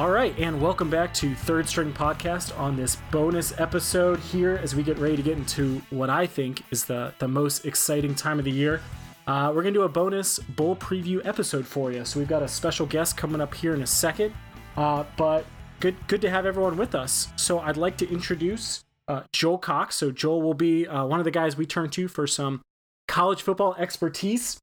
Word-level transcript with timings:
All 0.00 0.08
right, 0.08 0.34
and 0.38 0.62
welcome 0.62 0.88
back 0.88 1.12
to 1.12 1.34
Third 1.34 1.68
String 1.68 1.92
Podcast 1.92 2.58
on 2.58 2.74
this 2.74 2.96
bonus 3.10 3.60
episode 3.60 4.18
here 4.18 4.58
as 4.62 4.74
we 4.74 4.82
get 4.82 4.96
ready 4.96 5.14
to 5.14 5.22
get 5.22 5.36
into 5.36 5.82
what 5.90 6.08
I 6.08 6.26
think 6.26 6.62
is 6.70 6.86
the, 6.86 7.12
the 7.18 7.28
most 7.28 7.66
exciting 7.66 8.14
time 8.14 8.38
of 8.38 8.46
the 8.46 8.50
year. 8.50 8.80
Uh, 9.26 9.52
we're 9.54 9.60
going 9.60 9.74
to 9.74 9.80
do 9.80 9.84
a 9.84 9.90
bonus 9.90 10.38
bowl 10.38 10.74
preview 10.74 11.20
episode 11.26 11.66
for 11.66 11.92
you. 11.92 12.02
So 12.06 12.18
we've 12.18 12.30
got 12.30 12.42
a 12.42 12.48
special 12.48 12.86
guest 12.86 13.18
coming 13.18 13.42
up 13.42 13.52
here 13.52 13.74
in 13.74 13.82
a 13.82 13.86
second. 13.86 14.32
Uh, 14.74 15.04
but 15.18 15.44
good 15.80 15.96
good 16.08 16.22
to 16.22 16.30
have 16.30 16.46
everyone 16.46 16.78
with 16.78 16.94
us. 16.94 17.28
So 17.36 17.58
I'd 17.58 17.76
like 17.76 17.98
to 17.98 18.10
introduce 18.10 18.82
uh, 19.06 19.24
Joel 19.34 19.58
Cox. 19.58 19.96
So 19.96 20.10
Joel 20.10 20.40
will 20.40 20.54
be 20.54 20.86
uh, 20.86 21.04
one 21.04 21.20
of 21.20 21.24
the 21.24 21.30
guys 21.30 21.58
we 21.58 21.66
turn 21.66 21.90
to 21.90 22.08
for 22.08 22.26
some 22.26 22.62
college 23.06 23.42
football 23.42 23.74
expertise. 23.78 24.60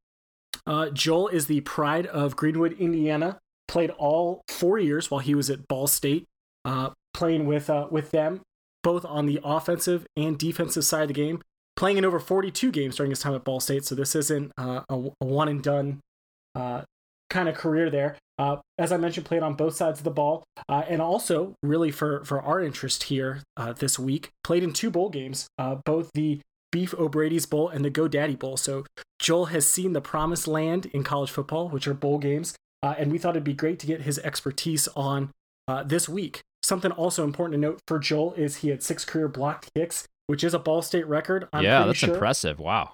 Uh, 0.66 0.90
Joel 0.90 1.28
is 1.28 1.46
the 1.46 1.62
pride 1.62 2.08
of 2.08 2.36
Greenwood, 2.36 2.74
Indiana 2.80 3.40
played 3.68 3.92
all 3.92 4.42
four 4.48 4.80
years 4.80 5.12
while 5.12 5.20
he 5.20 5.36
was 5.36 5.50
at 5.50 5.68
Ball 5.68 5.88
State, 5.88 6.26
uh, 6.66 6.92
playing 7.14 7.46
with 7.46 7.70
uh, 7.70 7.88
with 7.92 8.12
them 8.12 8.42
both 8.84 9.04
on 9.06 9.26
the 9.26 9.40
offensive 9.44 10.06
and 10.16 10.38
defensive 10.38 10.86
side 10.86 11.02
of 11.02 11.08
the 11.10 11.14
game, 11.14 11.42
playing 11.76 11.98
in 11.98 12.06
over 12.06 12.20
42 12.20 12.72
games 12.72 12.96
during 12.96 13.10
his 13.10 13.20
time 13.20 13.36
at 13.36 13.44
Ball 13.44 13.60
State. 13.60 13.84
So 13.84 13.96
this 13.96 14.16
isn't 14.16 14.54
uh, 14.58 14.82
a, 14.88 14.96
a, 15.20 15.26
one 15.26 15.50
and 15.50 15.62
done 15.62 16.00
uh, 16.56 16.84
kind 17.30 17.50
of 17.50 17.56
career 17.56 17.90
there. 17.90 18.16
Uh, 18.40 18.58
as 18.78 18.92
I 18.92 18.98
mentioned, 18.98 19.26
played 19.26 19.44
on 19.44 19.56
both 19.56 19.76
sides 19.76 20.00
of 20.00 20.04
the 20.04 20.12
ball, 20.12 20.44
uh, 20.70 20.84
and 20.88 21.02
also 21.02 21.56
really 21.64 21.92
for 21.92 22.24
for 22.24 22.42
our 22.42 22.62
interest 22.62 23.04
here 23.04 23.42
this 23.80 23.98
week, 23.98 24.30
played 24.44 24.64
in 24.64 24.74
two 24.74 24.92
bowl 24.92 25.10
games, 25.10 25.48
both 25.86 26.12
the 26.14 26.40
Beef 26.72 26.94
O'Brady's 26.94 27.46
Bowl 27.46 27.70
and 27.70 27.84
the 27.84 27.92
GoDaddy 27.92 28.38
Bowl. 28.38 28.58
So 28.58 28.86
Joel 29.20 29.46
has 29.48 29.68
seen 29.68 29.94
the 29.94 30.02
promised 30.02 30.48
land 30.48 30.86
in 30.88 31.04
college 31.04 31.32
football, 31.32 31.70
which 31.70 31.88
are 31.88 31.94
bowl 31.94 32.20
games, 32.20 32.56
uh, 32.84 32.96
and 32.98 33.12
we 33.12 33.18
thought 33.18 33.32
it'd 33.32 33.44
be 33.44 33.54
great 33.54 33.80
to 33.80 33.88
get 33.88 34.02
his 34.02 34.20
expertise 34.20 34.88
on 34.96 35.32
uh, 35.68 35.84
this 35.84 36.08
week. 36.08 36.42
Something 36.64 36.92
also 36.92 37.24
important 37.24 37.54
to 37.54 37.60
note 37.60 37.80
for 37.88 38.00
Joel 38.00 38.34
is 38.34 38.58
he 38.58 38.70
had 38.70 38.84
six 38.84 39.06
career 39.06 39.28
blocked 39.28 39.70
kicks, 39.76 40.06
which 40.28 40.44
is 40.44 40.54
a 40.54 40.60
Ball 40.60 40.82
State 40.82 41.08
record. 41.08 41.48
I'm 41.54 41.64
yeah, 41.64 41.86
that's 41.86 42.00
sure. 42.00 42.14
impressive. 42.14 42.60
Wow. 42.60 42.92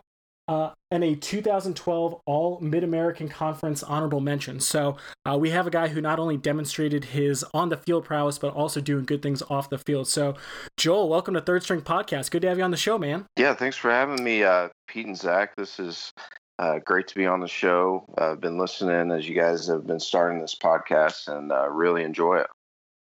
Uh, 0.47 0.71
and 0.91 1.05
a 1.05 1.15
2012 1.15 2.21
All 2.25 2.59
Mid 2.59 2.83
American 2.83 3.29
Conference 3.29 3.81
honorable 3.81 4.19
mention. 4.19 4.59
So 4.59 4.97
uh, 5.25 5.37
we 5.39 5.51
have 5.51 5.65
a 5.65 5.69
guy 5.69 5.87
who 5.87 6.01
not 6.01 6.19
only 6.19 6.35
demonstrated 6.35 7.05
his 7.05 7.45
on 7.53 7.69
the 7.69 7.77
field 7.77 8.03
prowess, 8.03 8.37
but 8.37 8.53
also 8.53 8.81
doing 8.81 9.05
good 9.05 9.21
things 9.21 9.41
off 9.49 9.69
the 9.69 9.77
field. 9.77 10.07
So, 10.09 10.35
Joel, 10.75 11.07
welcome 11.07 11.33
to 11.35 11.41
Third 11.41 11.63
String 11.63 11.81
Podcast. 11.81 12.29
Good 12.29 12.41
to 12.41 12.49
have 12.49 12.57
you 12.57 12.63
on 12.63 12.71
the 12.71 12.77
show, 12.77 12.97
man. 12.97 13.25
Yeah, 13.37 13.53
thanks 13.53 13.77
for 13.77 13.89
having 13.89 14.21
me, 14.21 14.43
uh, 14.43 14.67
Pete 14.87 15.07
and 15.07 15.17
Zac. 15.17 15.55
This 15.55 15.79
is 15.79 16.11
uh, 16.59 16.79
great 16.79 17.07
to 17.07 17.15
be 17.15 17.25
on 17.25 17.39
the 17.39 17.47
show. 17.47 18.05
I've 18.17 18.41
been 18.41 18.57
listening 18.57 19.11
as 19.11 19.27
you 19.27 19.35
guys 19.35 19.67
have 19.67 19.87
been 19.87 19.99
starting 19.99 20.39
this 20.39 20.55
podcast 20.55 21.27
and 21.27 21.51
uh, 21.51 21.69
really 21.69 22.03
enjoy 22.03 22.37
it. 22.37 22.47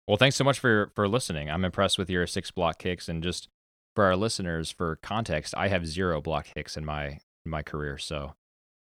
Well, 0.09 0.17
thanks 0.17 0.37
so 0.37 0.45
much 0.45 0.59
for 0.59 0.93
for 0.95 1.09
listening. 1.09 1.51
I'm 1.51 1.65
impressed 1.65 1.99
with 1.99 2.09
your 2.09 2.27
six 2.27 2.51
block 2.51 2.79
kicks, 2.79 3.09
and 3.09 3.23
just 3.23 3.49
for 3.97 4.05
our 4.05 4.17
listeners, 4.17 4.71
for 4.71 4.97
context, 5.03 5.55
I 5.57 5.69
have 5.69 5.87
zero 5.87 6.21
block 6.21 6.47
kicks 6.55 6.77
in 6.77 6.85
my 6.85 7.07
in 7.07 7.51
my 7.51 7.63
career. 7.63 7.99
So, 7.99 8.35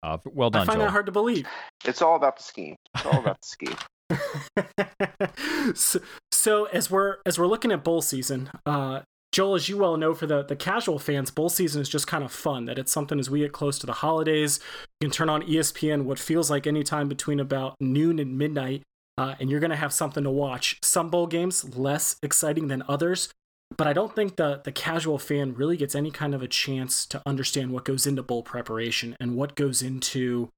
uh, 0.02 0.18
well 0.26 0.50
done. 0.50 0.62
I 0.62 0.66
find 0.66 0.78
Joel. 0.78 0.86
that 0.86 0.92
hard 0.92 1.06
to 1.08 1.12
believe. 1.12 1.46
It's 1.84 2.02
all 2.02 2.16
about 2.16 2.38
the 2.38 2.44
scheme. 2.44 2.76
It's 2.96 3.06
all 3.06 3.20
about 3.20 3.38
the 3.42 3.48
scheme. 3.48 3.76
so, 5.76 6.00
so, 6.32 6.66
as 6.66 6.90
we're 6.90 7.18
as 7.26 7.38
we're 7.38 7.48
looking 7.48 7.72
at 7.72 7.84
bowl 7.84 8.02
season, 8.02 8.50
uh, 8.66 9.02
Joel, 9.31 9.55
as 9.55 9.69
you 9.69 9.77
well 9.77 9.95
know, 9.95 10.16
for 10.16 10.25
the, 10.25 10.44
the 10.44 10.55
casual 10.55 10.97
fans, 10.97 11.30
bowl 11.30 11.49
season 11.49 11.81
is 11.81 11.89
just 11.89 12.08
kind 12.08 12.23
of 12.23 12.31
fun. 12.31 12.66
That 12.66 12.80
it's 12.80 12.91
something 12.91 13.19
as 13.19 13.30
we 13.30 13.39
get 13.39 13.52
close 13.52 13.77
to 13.80 13.85
the 13.85 13.94
holidays, 13.94 14.59
you 14.99 15.08
can 15.08 15.11
turn 15.13 15.30
on 15.30 15.44
ESPN 15.44 16.03
what 16.03 16.17
feels 16.17 16.49
like 16.49 16.66
any 16.66 16.83
time 16.83 17.08
between 17.08 17.39
about 17.39 17.75
noon 17.79 18.18
and 18.18 18.38
midnight, 18.38 18.81
uh, 19.18 19.35
and 19.39 19.50
you're 19.50 19.59
going 19.59 19.69
to 19.69 19.75
have 19.75 19.94
something 19.94 20.23
to 20.23 20.31
watch. 20.31 20.79
Some 20.84 21.09
bowl 21.09 21.28
games 21.28 21.78
less 21.78 22.16
exciting 22.23 22.69
than 22.69 22.84
others, 22.88 23.29
but 23.78 23.85
I 23.85 23.94
don't 23.94 24.16
think 24.16 24.35
the 24.35 24.62
the 24.63 24.72
casual 24.72 25.19
fan 25.19 25.53
really 25.53 25.78
gets 25.78 25.94
any 25.94 26.09
kind 26.09 26.34
of 26.34 26.41
a 26.41 26.47
chance 26.47 27.06
to 27.07 27.22
understand 27.25 27.72
what 27.72 27.85
goes 27.85 28.07
into 28.07 28.23
bowl 28.23 28.41
preparation 28.41 29.16
and 29.19 29.35
what 29.35 29.56
goes 29.56 29.84
into 29.84 30.50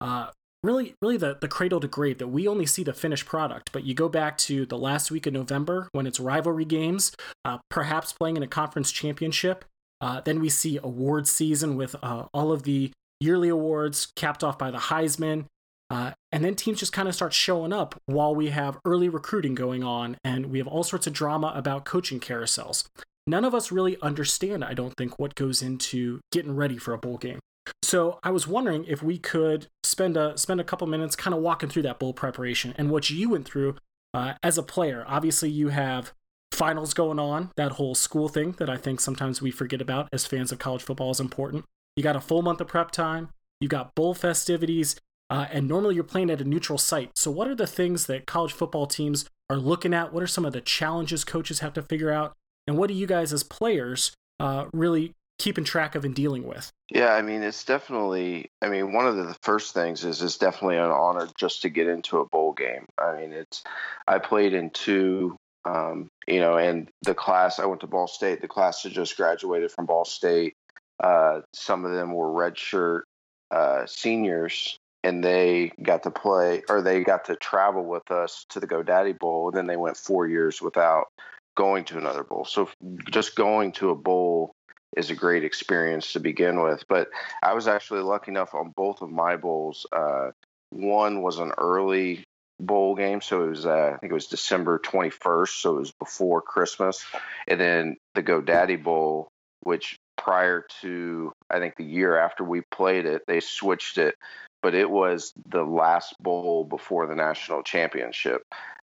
uh, 0.00 0.30
really 0.62 0.94
really 1.00 1.16
the, 1.16 1.36
the 1.40 1.48
cradle 1.48 1.80
to 1.80 1.88
grave 1.88 2.18
that 2.18 2.28
we 2.28 2.46
only 2.46 2.66
see 2.66 2.82
the 2.82 2.92
finished 2.92 3.26
product 3.26 3.70
but 3.72 3.84
you 3.84 3.94
go 3.94 4.08
back 4.08 4.36
to 4.36 4.66
the 4.66 4.78
last 4.78 5.10
week 5.10 5.26
of 5.26 5.32
november 5.32 5.88
when 5.92 6.06
it's 6.06 6.20
rivalry 6.20 6.64
games 6.64 7.12
uh, 7.44 7.58
perhaps 7.68 8.12
playing 8.12 8.36
in 8.36 8.42
a 8.42 8.48
conference 8.48 8.90
championship 8.90 9.64
uh, 10.00 10.20
then 10.20 10.40
we 10.40 10.48
see 10.48 10.78
award 10.82 11.26
season 11.26 11.76
with 11.76 11.94
uh, 12.02 12.24
all 12.32 12.52
of 12.52 12.64
the 12.64 12.90
yearly 13.20 13.48
awards 13.48 14.12
capped 14.16 14.44
off 14.44 14.58
by 14.58 14.70
the 14.70 14.78
heisman 14.78 15.44
uh, 15.90 16.12
and 16.30 16.44
then 16.44 16.54
teams 16.54 16.78
just 16.78 16.92
kind 16.92 17.08
of 17.08 17.14
start 17.14 17.32
showing 17.32 17.72
up 17.72 18.00
while 18.06 18.34
we 18.34 18.48
have 18.50 18.78
early 18.84 19.08
recruiting 19.08 19.54
going 19.54 19.82
on 19.82 20.16
and 20.22 20.46
we 20.46 20.58
have 20.58 20.68
all 20.68 20.84
sorts 20.84 21.06
of 21.06 21.12
drama 21.12 21.52
about 21.56 21.84
coaching 21.84 22.20
carousels. 22.20 22.84
None 23.26 23.44
of 23.44 23.54
us 23.54 23.72
really 23.72 23.96
understand 24.00 24.64
i 24.64 24.72
don't 24.72 24.94
think 24.96 25.18
what 25.18 25.34
goes 25.34 25.62
into 25.62 26.20
getting 26.32 26.54
ready 26.54 26.78
for 26.78 26.94
a 26.94 26.98
bowl 26.98 27.18
game 27.18 27.38
so 27.82 28.18
I 28.22 28.30
was 28.30 28.46
wondering 28.46 28.84
if 28.86 29.02
we 29.02 29.18
could 29.18 29.68
spend 29.82 30.16
a 30.16 30.36
spend 30.36 30.60
a 30.60 30.64
couple 30.64 30.86
minutes 30.86 31.16
kind 31.16 31.34
of 31.34 31.40
walking 31.40 31.68
through 31.68 31.82
that 31.82 31.98
bowl 31.98 32.12
preparation 32.12 32.74
and 32.78 32.90
what 32.90 33.10
you 33.10 33.30
went 33.30 33.46
through 33.46 33.76
uh, 34.14 34.34
as 34.42 34.58
a 34.58 34.62
player. 34.62 35.04
Obviously, 35.06 35.50
you 35.50 35.68
have 35.68 36.12
finals 36.52 36.94
going 36.94 37.18
on, 37.18 37.50
that 37.56 37.72
whole 37.72 37.94
school 37.94 38.28
thing 38.28 38.52
that 38.58 38.68
I 38.68 38.76
think 38.76 39.00
sometimes 39.00 39.40
we 39.40 39.50
forget 39.50 39.80
about 39.80 40.08
as 40.12 40.26
fans 40.26 40.52
of 40.52 40.58
college 40.58 40.82
football 40.82 41.10
is 41.10 41.20
important. 41.20 41.64
You 41.96 42.02
got 42.02 42.16
a 42.16 42.20
full 42.20 42.42
month 42.42 42.60
of 42.60 42.68
prep 42.68 42.90
time. 42.90 43.30
You 43.60 43.68
got 43.68 43.94
bowl 43.94 44.14
festivities, 44.14 44.96
uh, 45.28 45.46
and 45.52 45.68
normally 45.68 45.94
you're 45.94 46.04
playing 46.04 46.30
at 46.30 46.40
a 46.40 46.44
neutral 46.44 46.78
site. 46.78 47.10
So, 47.16 47.30
what 47.30 47.48
are 47.48 47.54
the 47.54 47.66
things 47.66 48.06
that 48.06 48.26
college 48.26 48.52
football 48.52 48.86
teams 48.86 49.26
are 49.50 49.58
looking 49.58 49.92
at? 49.92 50.12
What 50.12 50.22
are 50.22 50.28
some 50.28 50.44
of 50.44 50.52
the 50.52 50.60
challenges 50.60 51.24
coaches 51.24 51.60
have 51.60 51.74
to 51.74 51.82
figure 51.82 52.10
out? 52.10 52.34
And 52.66 52.78
what 52.78 52.88
do 52.88 52.94
you 52.94 53.06
guys 53.06 53.32
as 53.32 53.42
players 53.42 54.12
uh, 54.38 54.66
really 54.72 55.12
keeping 55.40 55.64
track 55.64 55.94
of 55.94 56.04
and 56.04 56.14
dealing 56.14 56.46
with? 56.46 56.70
Yeah, 56.90 57.12
I 57.12 57.22
mean, 57.22 57.42
it's 57.42 57.64
definitely. 57.64 58.50
I 58.62 58.68
mean, 58.68 58.92
one 58.92 59.06
of 59.06 59.16
the 59.16 59.34
first 59.42 59.74
things 59.74 60.04
is 60.04 60.22
it's 60.22 60.38
definitely 60.38 60.76
an 60.76 60.90
honor 60.90 61.28
just 61.38 61.62
to 61.62 61.68
get 61.68 61.88
into 61.88 62.18
a 62.18 62.26
bowl 62.26 62.52
game. 62.52 62.86
I 62.98 63.16
mean, 63.16 63.32
it's. 63.32 63.64
I 64.06 64.18
played 64.18 64.54
in 64.54 64.70
two. 64.70 65.36
Um, 65.64 66.08
you 66.26 66.40
know, 66.40 66.56
and 66.56 66.88
the 67.02 67.14
class 67.14 67.58
I 67.58 67.66
went 67.66 67.80
to 67.82 67.86
Ball 67.86 68.06
State. 68.06 68.40
The 68.40 68.48
class 68.48 68.82
had 68.82 68.92
just 68.92 69.16
graduated 69.16 69.70
from 69.70 69.86
Ball 69.86 70.04
State. 70.04 70.54
Uh, 71.02 71.40
some 71.52 71.84
of 71.84 71.92
them 71.92 72.12
were 72.14 72.28
redshirt 72.28 73.02
uh, 73.50 73.84
seniors, 73.86 74.78
and 75.02 75.22
they 75.22 75.72
got 75.82 76.02
to 76.04 76.10
play 76.10 76.62
or 76.68 76.82
they 76.82 77.02
got 77.02 77.26
to 77.26 77.36
travel 77.36 77.84
with 77.84 78.10
us 78.10 78.44
to 78.50 78.60
the 78.60 78.66
GoDaddy 78.66 79.18
Bowl. 79.18 79.48
And 79.48 79.56
then 79.56 79.66
they 79.66 79.76
went 79.76 79.96
four 79.96 80.26
years 80.26 80.62
without 80.62 81.08
going 81.56 81.84
to 81.84 81.98
another 81.98 82.24
bowl. 82.24 82.44
So 82.44 82.68
just 83.10 83.34
going 83.34 83.72
to 83.72 83.90
a 83.90 83.94
bowl 83.94 84.54
is 84.96 85.10
a 85.10 85.14
great 85.14 85.44
experience 85.44 86.12
to 86.12 86.20
begin 86.20 86.62
with. 86.62 86.84
But 86.88 87.08
I 87.42 87.54
was 87.54 87.68
actually 87.68 88.02
lucky 88.02 88.30
enough 88.30 88.54
on 88.54 88.72
both 88.76 89.02
of 89.02 89.10
my 89.10 89.36
bowls. 89.36 89.86
Uh, 89.92 90.30
one 90.70 91.22
was 91.22 91.38
an 91.38 91.52
early 91.58 92.24
bowl 92.58 92.94
game, 92.94 93.20
so 93.20 93.44
it 93.44 93.48
was 93.48 93.66
uh, 93.66 93.92
I 93.94 93.98
think 93.98 94.10
it 94.10 94.14
was 94.14 94.26
December 94.26 94.78
21st, 94.78 95.60
so 95.60 95.76
it 95.76 95.80
was 95.80 95.92
before 95.92 96.42
Christmas, 96.42 97.04
and 97.48 97.60
then 97.60 97.96
the 98.14 98.22
GoDaddy 98.22 98.82
Bowl, 98.82 99.28
which 99.60 99.96
prior 100.16 100.66
to 100.82 101.32
I 101.48 101.58
think 101.58 101.76
the 101.76 101.84
year 101.84 102.16
after 102.16 102.44
we 102.44 102.62
played 102.70 103.06
it, 103.06 103.22
they 103.26 103.40
switched 103.40 103.98
it, 103.98 104.16
but 104.62 104.74
it 104.74 104.90
was 104.90 105.32
the 105.48 105.62
last 105.62 106.14
bowl 106.20 106.64
before 106.64 107.06
the 107.06 107.14
national 107.14 107.62
championship. 107.62 108.42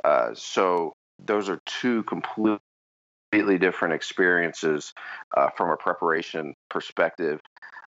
Uh, 0.03 0.31
so 0.33 0.93
those 1.23 1.49
are 1.49 1.59
two 1.65 2.03
complete 2.03 2.59
completely 3.31 3.57
different 3.57 3.93
experiences 3.93 4.93
uh, 5.37 5.49
from 5.55 5.69
a 5.69 5.77
preparation 5.77 6.53
perspective. 6.69 7.39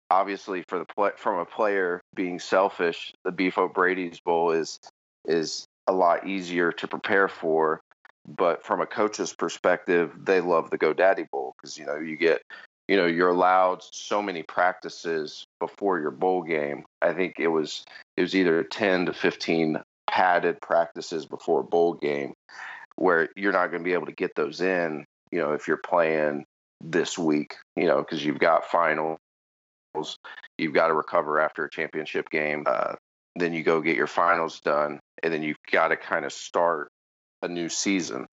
Obviously, 0.10 0.63
for 0.68 0.80
the 0.80 0.86
play, 0.86 1.12
from 1.18 1.39
a 1.39 1.45
player 1.45 2.01
being 2.13 2.39
selfish, 2.39 3.13
the 3.24 3.31
Beef 3.31 3.57
O'Brady's 3.57 4.19
Bowl 4.19 4.51
is 4.51 4.80
is 5.25 5.65
a 5.88 5.94
lot 5.94 6.27
easier 6.27 6.71
to 6.71 6.88
prepare 6.88 7.27
for. 7.27 7.81
But 8.27 8.63
from 8.63 8.81
a 8.81 8.88
coach's 8.88 9.33
perspective, 9.33 10.12
they 10.24 10.42
love 10.42 10.69
the 10.69 10.80
GoDaddy 10.80 11.30
Bowl 11.30 11.54
because 11.57 11.77
you 11.77 11.86
know 11.86 11.98
you 11.98 12.15
get 12.15 12.42
you 12.88 12.95
know 12.95 13.07
you're 13.07 13.30
allowed 13.30 13.83
so 13.83 14.21
many 14.21 14.44
practices 14.44 15.45
before 15.60 16.00
your 16.00 16.12
bowl 16.12 16.44
game. 16.44 16.86
I 17.01 17.13
think 17.13 17.36
it 17.39 17.48
was 17.48 17.83
it 18.15 18.21
was 18.21 18.36
either 18.36 18.63
10 18.63 19.07
to 19.07 19.13
15 19.13 19.81
padded 20.07 20.62
practices 20.62 21.25
before 21.25 21.63
bowl 21.63 21.95
game 21.95 22.33
where 22.95 23.27
you're 23.36 23.51
not 23.51 23.68
going 23.68 23.80
to 23.81 23.83
be 23.83 23.94
able 23.94 24.06
to 24.06 24.13
get 24.13 24.33
those 24.36 24.62
in 24.62 25.06
you 25.31 25.39
know, 25.39 25.54
if 25.54 25.68
you're 25.68 25.77
playing 25.77 26.45
this 26.81 27.18
week, 27.18 27.56
you 27.75 27.88
know, 27.88 27.98
because 27.98 28.24
you've 28.24 28.39
got 28.39 28.66
finals, 28.66 29.18
you've 30.57 30.74
got 30.74 30.88
to 30.88 30.94
recover 30.94 31.39
after 31.39 31.66
a 31.66 31.69
championship 31.69 32.30
game. 32.30 32.63
Uh, 32.66 32.95
then 33.36 33.54
you 33.54 33.63
go 33.63 33.81
get 33.81 33.98
your 33.98 34.07
finals 34.07 34.60
done, 34.62 35.00
and 35.24 35.33
then 35.33 35.44
you've 35.44 35.57
got 35.72 35.89
to 35.89 35.98
kind 35.98 36.25
of 36.25 36.31
start 36.31 36.89
a 37.42 37.48
new 37.48 37.69
season. 37.69 38.27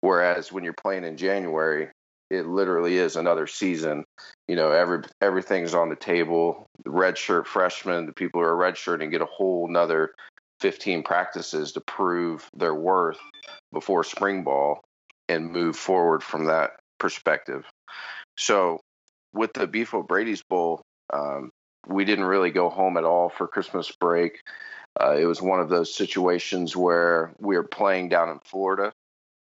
Whereas 0.00 0.52
when 0.52 0.64
you're 0.64 0.74
playing 0.74 1.04
in 1.04 1.16
January, 1.16 1.90
it 2.30 2.46
literally 2.46 2.98
is 2.98 3.16
another 3.16 3.46
season. 3.46 4.04
You 4.48 4.56
know, 4.56 4.70
every 4.70 5.02
everything's 5.20 5.74
on 5.74 5.88
the 5.88 5.96
table. 5.96 6.66
The 6.84 6.90
red 6.90 7.16
shirt 7.16 7.46
freshmen, 7.46 8.06
the 8.06 8.12
people 8.12 8.40
who 8.40 8.46
are 8.46 8.56
red 8.56 8.76
shirting 8.76 9.10
get 9.10 9.22
a 9.22 9.26
whole 9.26 9.66
another 9.68 10.12
15 10.60 11.04
practices 11.04 11.72
to 11.72 11.80
prove 11.80 12.48
their 12.54 12.74
worth 12.74 13.20
before 13.72 14.02
spring 14.02 14.42
ball 14.42 14.82
and 15.28 15.50
move 15.50 15.76
forward 15.76 16.22
from 16.22 16.46
that 16.46 16.72
perspective. 16.98 17.64
So 18.36 18.80
with 19.32 19.52
the 19.52 19.66
Beef 19.66 19.94
O'Brady's 19.94 20.42
Bowl, 20.42 20.82
um, 21.12 21.50
we 21.86 22.04
didn't 22.04 22.24
really 22.24 22.50
go 22.50 22.68
home 22.68 22.96
at 22.96 23.04
all 23.04 23.28
for 23.28 23.46
Christmas 23.46 23.90
break. 24.00 24.40
Uh, 25.00 25.16
it 25.16 25.26
was 25.26 25.40
one 25.40 25.60
of 25.60 25.68
those 25.68 25.94
situations 25.94 26.76
where 26.76 27.32
we 27.38 27.56
were 27.56 27.62
playing 27.62 28.08
down 28.08 28.28
in 28.30 28.38
Florida, 28.40 28.92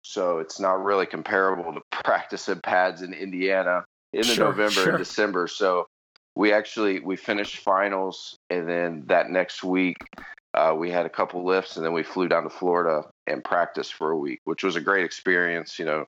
so 0.02 0.40
it's 0.40 0.60
not 0.60 0.84
really 0.84 1.06
comparable 1.06 1.74
to 1.74 1.82
practice 2.04 2.48
at 2.50 2.64
pads 2.64 3.02
in 3.02 3.14
Indiana 3.14 3.84
in 4.14 4.24
sure, 4.24 4.46
November 4.46 4.72
sure. 4.72 4.90
and 4.90 4.98
December. 4.98 5.48
So 5.48 5.88
we 6.36 6.54
actually 6.54 7.00
we 7.00 7.18
finished 7.18 7.58
finals, 7.58 8.38
and 8.50 8.68
then 8.68 9.04
that 9.08 9.30
next 9.30 9.64
week 9.64 9.98
uh, 10.54 10.74
we 10.78 10.90
had 10.90 11.06
a 11.06 11.10
couple 11.10 11.46
lifts, 11.46 11.76
and 11.76 11.86
then 11.86 11.94
we 11.94 12.04
flew 12.04 12.28
down 12.28 12.44
to 12.44 12.50
Florida 12.50 13.10
and 13.32 13.44
practice 13.44 13.90
for 13.90 14.12
a 14.12 14.18
week, 14.18 14.42
which 14.46 14.64
was 14.64 14.76
a 14.76 14.82
great 14.82 15.06
experience. 15.06 15.80
You 15.80 15.86
know, 15.86 16.06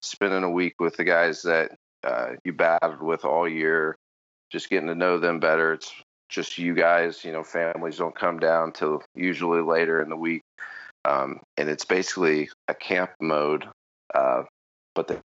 spending 0.00 0.44
a 0.44 0.50
week 0.50 0.74
with 0.80 0.96
the 0.96 1.04
guys 1.04 1.42
that 1.42 1.72
uh, 2.04 2.32
you 2.44 2.52
battled 2.52 3.02
with 3.02 3.24
all 3.24 3.48
year, 3.48 3.96
just 4.50 4.70
getting 4.70 4.88
to 4.88 4.94
know 4.94 5.18
them 5.18 5.40
better. 5.40 5.72
It's 5.72 5.92
just 6.28 6.58
you 6.58 6.74
guys, 6.74 7.24
you 7.24 7.32
know, 7.32 7.42
families 7.42 7.98
don't 7.98 8.14
come 8.14 8.38
down 8.38 8.72
till 8.72 9.02
usually 9.14 9.62
later 9.62 10.00
in 10.00 10.08
the 10.08 10.16
week. 10.16 10.42
Um, 11.04 11.40
and 11.56 11.68
it's 11.68 11.84
basically 11.84 12.50
a 12.68 12.74
camp 12.74 13.10
mode, 13.20 13.66
uh, 14.14 14.42
but 14.94 15.06
they, 15.08 15.20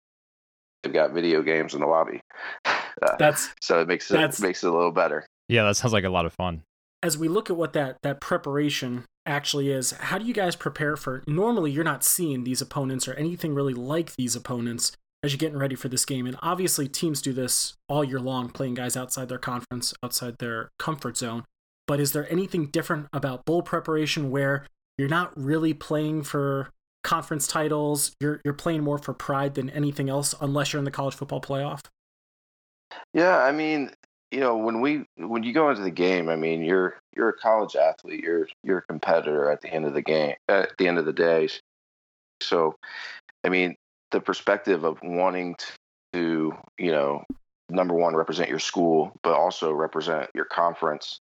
have 0.83 0.94
got 0.94 1.12
video 1.12 1.42
games 1.42 1.74
in 1.74 1.81
the 1.81 1.88
lobby. 1.88 2.21
Uh, 3.01 3.15
that's 3.18 3.50
so 3.62 3.80
it 3.80 3.88
makes 3.88 4.12
it 4.12 4.39
makes 4.42 4.63
it 4.63 4.68
a 4.68 4.71
little 4.71 4.92
better. 4.92 5.25
Yeah, 5.47 5.63
that 5.63 5.77
sounds 5.77 5.94
like 5.94 6.04
a 6.04 6.09
lot 6.09 6.25
of 6.25 6.33
fun. 6.33 6.62
As 7.01 7.18
we 7.18 7.30
look 7.30 7.50
at 7.50 7.56
what 7.56 7.71
that 7.71 7.97
that 8.04 8.19
preparation 8.19 9.06
actually 9.25 9.71
is, 9.71 9.91
how 9.91 10.18
do 10.18 10.25
you 10.25 10.33
guys 10.33 10.56
prepare 10.56 10.95
for? 10.95 11.23
Normally, 11.27 11.71
you're 11.71 11.83
not 11.83 12.03
seeing 12.03 12.44
these 12.44 12.62
opponents 12.62 13.07
or 13.07 13.13
anything 13.13 13.53
really 13.53 13.73
like 13.73 14.15
these 14.15 14.35
opponents 14.35 14.91
as 15.23 15.31
you're 15.31 15.38
getting 15.38 15.57
ready 15.57 15.75
for 15.75 15.89
this 15.89 16.06
game. 16.06 16.25
And 16.25 16.38
obviously, 16.41 16.88
teams 16.88 17.21
do 17.21 17.33
this 17.33 17.75
all 17.88 18.03
year 18.03 18.19
long, 18.19 18.50
playing 18.50 18.75
guys 18.75 18.97
outside 18.97 19.29
their 19.29 19.38
conference, 19.38 19.94
outside 20.03 20.38
their 20.39 20.69
comfort 20.79 21.18
zone. 21.18 21.44
But 21.88 22.00
is 22.00 22.13
there 22.13 22.31
anything 22.31 22.68
different 22.68 23.07
about 23.13 23.45
bowl 23.45 23.62
preparation 23.62 24.31
where 24.31 24.65
you're 24.97 25.09
not 25.09 25.31
really 25.38 25.73
playing 25.73 26.23
for 26.23 26.69
conference 27.03 27.47
titles? 27.47 28.13
You're 28.19 28.41
you're 28.45 28.53
playing 28.53 28.83
more 28.83 28.97
for 28.97 29.13
pride 29.13 29.56
than 29.56 29.69
anything 29.69 30.09
else, 30.09 30.33
unless 30.41 30.73
you're 30.73 30.79
in 30.79 30.85
the 30.85 30.91
college 30.91 31.15
football 31.15 31.41
playoff. 31.41 31.81
Yeah, 33.13 33.38
I 33.38 33.51
mean, 33.51 33.91
you 34.31 34.39
know, 34.39 34.56
when 34.57 34.80
we 34.80 35.06
when 35.18 35.44
you 35.44 35.54
go 35.54 35.69
into 35.69 35.81
the 35.81 35.92
game, 35.92 36.30
I 36.30 36.36
mean, 36.36 36.63
you're 36.63 36.95
you're 37.16 37.30
a 37.30 37.38
college 37.38 37.75
athlete. 37.75 38.24
You're 38.24 38.48
you're 38.63 38.80
a 38.80 38.83
competitor 38.83 39.51
at 39.51 39.62
the 39.62 39.69
end 39.69 39.86
of 39.86 39.94
the 39.94 40.01
game. 40.01 40.36
At 40.48 40.78
the 40.78 40.88
end 40.88 40.98
of 40.98 41.06
the 41.06 41.13
day, 41.13 41.50
so 42.42 42.75
I 43.44 43.50
mean, 43.50 43.75
the 44.12 44.22
perspective 44.22 44.86
of 44.86 45.00
wanting 45.04 45.56
to, 46.13 46.54
you 46.78 46.92
know, 46.92 47.24
number 47.69 47.94
one, 47.94 48.16
represent 48.16 48.50
your 48.50 48.60
school, 48.60 49.12
but 49.22 49.33
also 49.33 49.74
represent 49.74 50.30
your 50.33 50.45
conference 50.45 51.19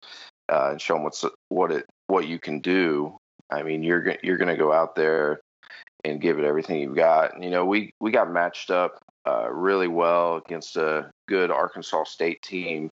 uh, 0.49 0.69
and 0.71 0.81
show 0.81 0.95
them 0.95 1.05
what's 1.05 1.25
what 1.49 1.73
it 1.73 1.87
what 2.07 2.29
you 2.29 2.39
can 2.39 2.61
do. 2.61 3.17
I 3.51 3.65
mean, 3.65 3.83
you're 3.83 4.17
you're 4.23 4.37
going 4.37 4.49
to 4.49 4.57
go 4.57 4.73
out 4.73 4.95
there 4.95 5.41
and 6.05 6.21
give 6.21 6.39
it 6.39 6.45
everything 6.45 6.81
you've 6.81 6.95
got. 6.95 7.35
And, 7.35 7.43
you 7.43 7.51
know, 7.51 7.65
we 7.65 7.93
we 8.01 8.13
got 8.13 8.31
matched 8.31 8.71
up 8.71 9.03
uh, 9.27 9.51
really 9.51 9.89
well 9.89 10.37
against 10.37 10.77
a 10.77 11.11
good 11.27 11.51
Arkansas 11.51 12.05
State 12.05 12.41
team 12.43 12.89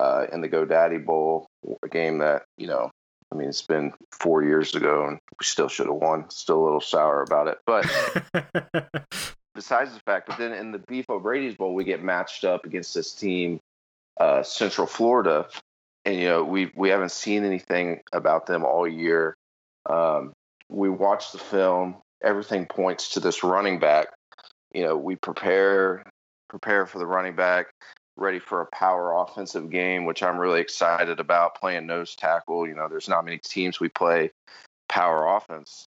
uh, 0.00 0.26
in 0.32 0.40
the 0.40 0.48
GoDaddy 0.48 1.04
Bowl, 1.04 1.46
a 1.82 1.88
game 1.88 2.18
that 2.18 2.44
you 2.56 2.66
know 2.66 2.90
I 3.32 3.36
mean, 3.36 3.48
it's 3.48 3.62
been 3.62 3.92
four 4.10 4.42
years 4.42 4.74
ago, 4.74 5.06
and 5.06 5.18
we 5.38 5.44
still 5.44 5.68
should 5.68 5.86
have 5.86 5.94
won. 5.94 6.28
Still 6.30 6.62
a 6.62 6.64
little 6.64 6.80
sour 6.80 7.22
about 7.22 7.46
it, 7.48 7.58
but 7.64 7.86
besides 9.54 9.92
the 9.94 10.00
fact, 10.00 10.26
but 10.26 10.38
then 10.38 10.52
in 10.52 10.72
the 10.72 10.78
Beef 10.78 11.08
O'Brady's 11.08 11.54
Bowl, 11.54 11.74
we 11.74 11.84
get 11.84 12.02
matched 12.02 12.44
up 12.44 12.64
against 12.64 12.94
this 12.94 13.12
team, 13.12 13.60
uh, 14.18 14.42
Central 14.42 14.86
Florida, 14.86 15.48
and 16.04 16.16
you 16.16 16.28
know 16.28 16.42
we 16.42 16.72
we 16.74 16.88
haven't 16.88 17.12
seen 17.12 17.44
anything 17.44 18.00
about 18.12 18.46
them 18.46 18.64
all 18.64 18.88
year. 18.88 19.36
Um, 19.88 20.32
we 20.68 20.88
watch 20.88 21.30
the 21.30 21.38
film; 21.38 21.98
everything 22.22 22.66
points 22.66 23.10
to 23.10 23.20
this 23.20 23.44
running 23.44 23.78
back. 23.78 24.08
You 24.74 24.84
know, 24.84 24.96
we 24.96 25.14
prepare 25.14 26.02
prepare 26.48 26.84
for 26.84 26.98
the 26.98 27.06
running 27.06 27.36
back 27.36 27.68
ready 28.16 28.38
for 28.38 28.60
a 28.60 28.66
power 28.66 29.14
offensive 29.14 29.70
game, 29.70 30.04
which 30.04 30.22
I'm 30.22 30.38
really 30.38 30.60
excited 30.60 31.20
about 31.20 31.54
playing 31.54 31.86
nose 31.86 32.14
tackle. 32.14 32.66
You 32.66 32.74
know, 32.74 32.88
there's 32.88 33.08
not 33.08 33.24
many 33.24 33.38
teams 33.38 33.80
we 33.80 33.88
play 33.88 34.30
power 34.88 35.36
offense. 35.36 35.86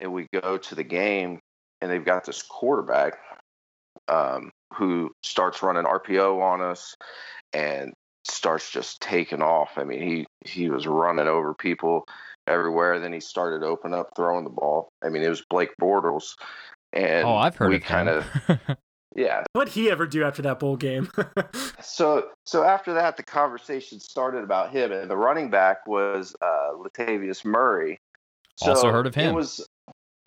And 0.00 0.12
we 0.12 0.26
go 0.32 0.58
to 0.58 0.74
the 0.74 0.84
game 0.84 1.40
and 1.80 1.90
they've 1.90 2.04
got 2.04 2.24
this 2.24 2.42
quarterback 2.42 3.18
um, 4.08 4.50
who 4.74 5.12
starts 5.22 5.62
running 5.62 5.84
RPO 5.84 6.42
on 6.42 6.60
us 6.60 6.94
and 7.52 7.92
starts 8.24 8.70
just 8.70 9.00
taking 9.00 9.42
off. 9.42 9.72
I 9.76 9.84
mean, 9.84 10.02
he 10.02 10.26
he 10.44 10.68
was 10.68 10.86
running 10.86 11.28
over 11.28 11.54
people 11.54 12.04
everywhere. 12.46 12.98
Then 12.98 13.12
he 13.12 13.20
started 13.20 13.64
open 13.64 13.94
up 13.94 14.10
throwing 14.16 14.44
the 14.44 14.50
ball. 14.50 14.88
I 15.02 15.08
mean, 15.08 15.22
it 15.22 15.28
was 15.28 15.44
Blake 15.48 15.70
Bortles. 15.80 16.34
And 16.92 17.26
oh, 17.26 17.34
I've 17.34 17.56
heard 17.56 17.70
we 17.70 17.80
kind 17.80 18.08
of 18.08 18.26
Yeah. 19.14 19.44
What'd 19.52 19.72
he 19.72 19.90
ever 19.90 20.06
do 20.06 20.24
after 20.24 20.42
that 20.42 20.58
bowl 20.58 20.76
game? 20.76 21.08
so 21.80 22.28
so 22.44 22.64
after 22.64 22.94
that, 22.94 23.16
the 23.16 23.22
conversation 23.22 24.00
started 24.00 24.42
about 24.42 24.70
him, 24.70 24.90
and 24.90 25.08
the 25.08 25.16
running 25.16 25.50
back 25.50 25.86
was 25.86 26.34
uh, 26.42 26.72
Latavius 26.72 27.44
Murray. 27.44 27.98
So 28.56 28.70
also 28.70 28.90
heard 28.90 29.06
of 29.06 29.14
him. 29.14 29.30
It 29.30 29.34
was 29.34 29.66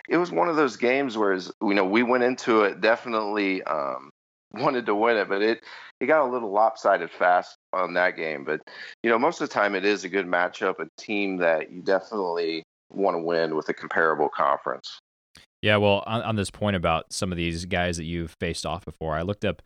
it 0.10 0.18
was 0.18 0.32
one 0.32 0.48
of 0.48 0.56
those 0.56 0.78
games 0.78 1.18
where 1.18 1.34
you 1.34 1.74
know 1.74 1.86
we 1.86 2.04
went 2.04 2.24
into 2.24 2.62
it 2.62 2.80
definitely 2.80 3.62
um, 3.64 4.10
wanted 4.54 4.86
to 4.86 4.96
win 4.96 5.18
it, 5.18 5.28
but 5.28 5.42
it 5.42 5.62
it 6.00 6.06
got 6.06 6.26
a 6.26 6.32
little 6.32 6.52
lopsided 6.52 7.12
fast 7.12 7.58
on 7.74 7.94
that 7.96 8.16
game. 8.16 8.46
But 8.46 8.62
you 9.04 9.10
know 9.10 9.20
most 9.20 9.42
of 9.42 9.50
the 9.50 9.54
time 9.54 9.76
it 9.76 9.84
is 9.84 10.06
a 10.06 10.10
good 10.10 10.28
matchup, 10.28 10.80
a 10.80 10.88
team 10.98 11.38
that 11.38 11.72
you 11.72 11.82
definitely 11.82 12.64
want 12.90 13.16
to 13.16 13.20
win 13.20 13.56
with 13.56 13.68
a 13.68 13.74
comparable 13.74 14.30
conference. 14.30 15.00
Yeah, 15.62 15.78
well, 15.78 16.04
on, 16.06 16.22
on, 16.22 16.36
this 16.36 16.52
point 16.52 16.76
about 16.76 17.12
some 17.12 17.32
of 17.32 17.38
these 17.38 17.66
guys 17.66 17.98
that 17.98 18.04
you've 18.04 18.36
faced 18.40 18.66
off 18.66 18.86
before, 18.86 19.16
I 19.16 19.24
looked 19.24 19.44
up 19.44 19.64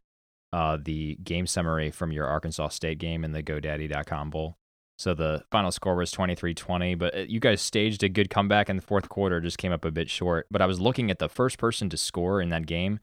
uh, 0.54 0.78
the 0.82 1.18
game 1.24 1.46
summary 1.48 1.92
from 1.92 2.12
your 2.12 2.28
Arkansas 2.28 2.70
State 2.70 2.98
game 2.98 3.26
in 3.26 3.34
the 3.34 3.44
GoDaddy.com 3.44 4.30
Bowl. 4.30 4.58
So 4.98 5.14
the 5.14 5.44
final 5.52 5.72
score 5.72 5.96
was 5.96 6.14
23-20, 6.14 6.98
but 6.98 7.16
uh, 7.16 7.20
you 7.22 7.40
guys 7.40 7.62
staged 7.62 8.04
a 8.04 8.10
good 8.10 8.30
comeback 8.30 8.70
in 8.70 8.76
the 8.76 8.82
fourth 8.82 9.10
quarter, 9.10 9.42
just 9.42 9.58
came 9.58 9.72
up 9.72 9.84
a 9.84 9.92
bit 9.92 10.10
short. 10.10 10.46
But 10.52 10.62
I 10.62 10.66
was 10.66 10.80
looking 10.80 11.10
at 11.10 11.20
the 11.20 11.30
first 11.30 11.58
person 11.58 11.90
to 11.90 11.98
score 11.98 12.40
in 12.40 12.50
that 12.50 12.68
game, 12.68 13.00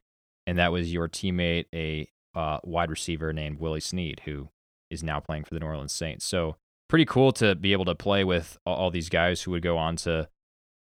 and 0.46 0.56
that 0.58 0.72
was 0.72 0.92
your 0.92 1.08
teammate, 1.08 1.66
a 1.74 2.08
uh, 2.34 2.58
wide 2.62 2.90
receiver 2.90 3.32
named 3.32 3.58
Willie 3.58 3.80
Snead, 3.80 4.22
who 4.24 4.48
is 4.90 5.02
now 5.02 5.20
playing 5.20 5.44
for 5.44 5.54
the 5.54 5.60
New 5.60 5.66
Orleans 5.66 5.92
Saints. 5.92 6.24
So 6.24 6.56
pretty 6.88 7.04
cool 7.04 7.32
to 7.32 7.54
be 7.54 7.72
able 7.72 7.84
to 7.86 7.94
play 7.94 8.24
with 8.24 8.56
all 8.64 8.90
these 8.90 9.08
guys 9.08 9.42
who 9.42 9.50
would 9.50 9.62
go 9.62 9.76
on 9.76 9.96
to 9.96 10.28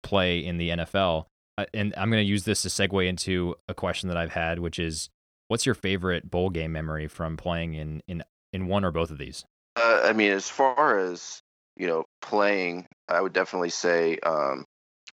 play 0.03 0.39
in 0.39 0.57
the 0.57 0.69
NFL 0.69 1.25
and 1.73 1.93
I'm 1.97 2.09
going 2.09 2.23
to 2.23 2.29
use 2.29 2.43
this 2.43 2.61
to 2.63 2.69
segue 2.69 3.07
into 3.07 3.55
a 3.67 3.73
question 3.73 4.09
that 4.09 4.17
I've 4.17 4.31
had, 4.31 4.59
which 4.59 4.79
is, 4.79 5.09
what's 5.47 5.65
your 5.65 5.75
favorite 5.75 6.29
bowl 6.29 6.49
game 6.49 6.71
memory 6.71 7.07
from 7.07 7.37
playing 7.37 7.73
in 7.73 8.01
in 8.07 8.23
in 8.53 8.67
one 8.67 8.85
or 8.85 8.91
both 8.91 9.11
of 9.11 9.17
these? 9.17 9.45
Uh, 9.75 10.01
I 10.05 10.13
mean, 10.13 10.31
as 10.31 10.49
far 10.49 10.99
as 10.99 11.41
you 11.77 11.87
know, 11.87 12.05
playing, 12.21 12.87
I 13.07 13.21
would 13.21 13.33
definitely 13.33 13.69
say 13.69 14.17
um, 14.19 14.65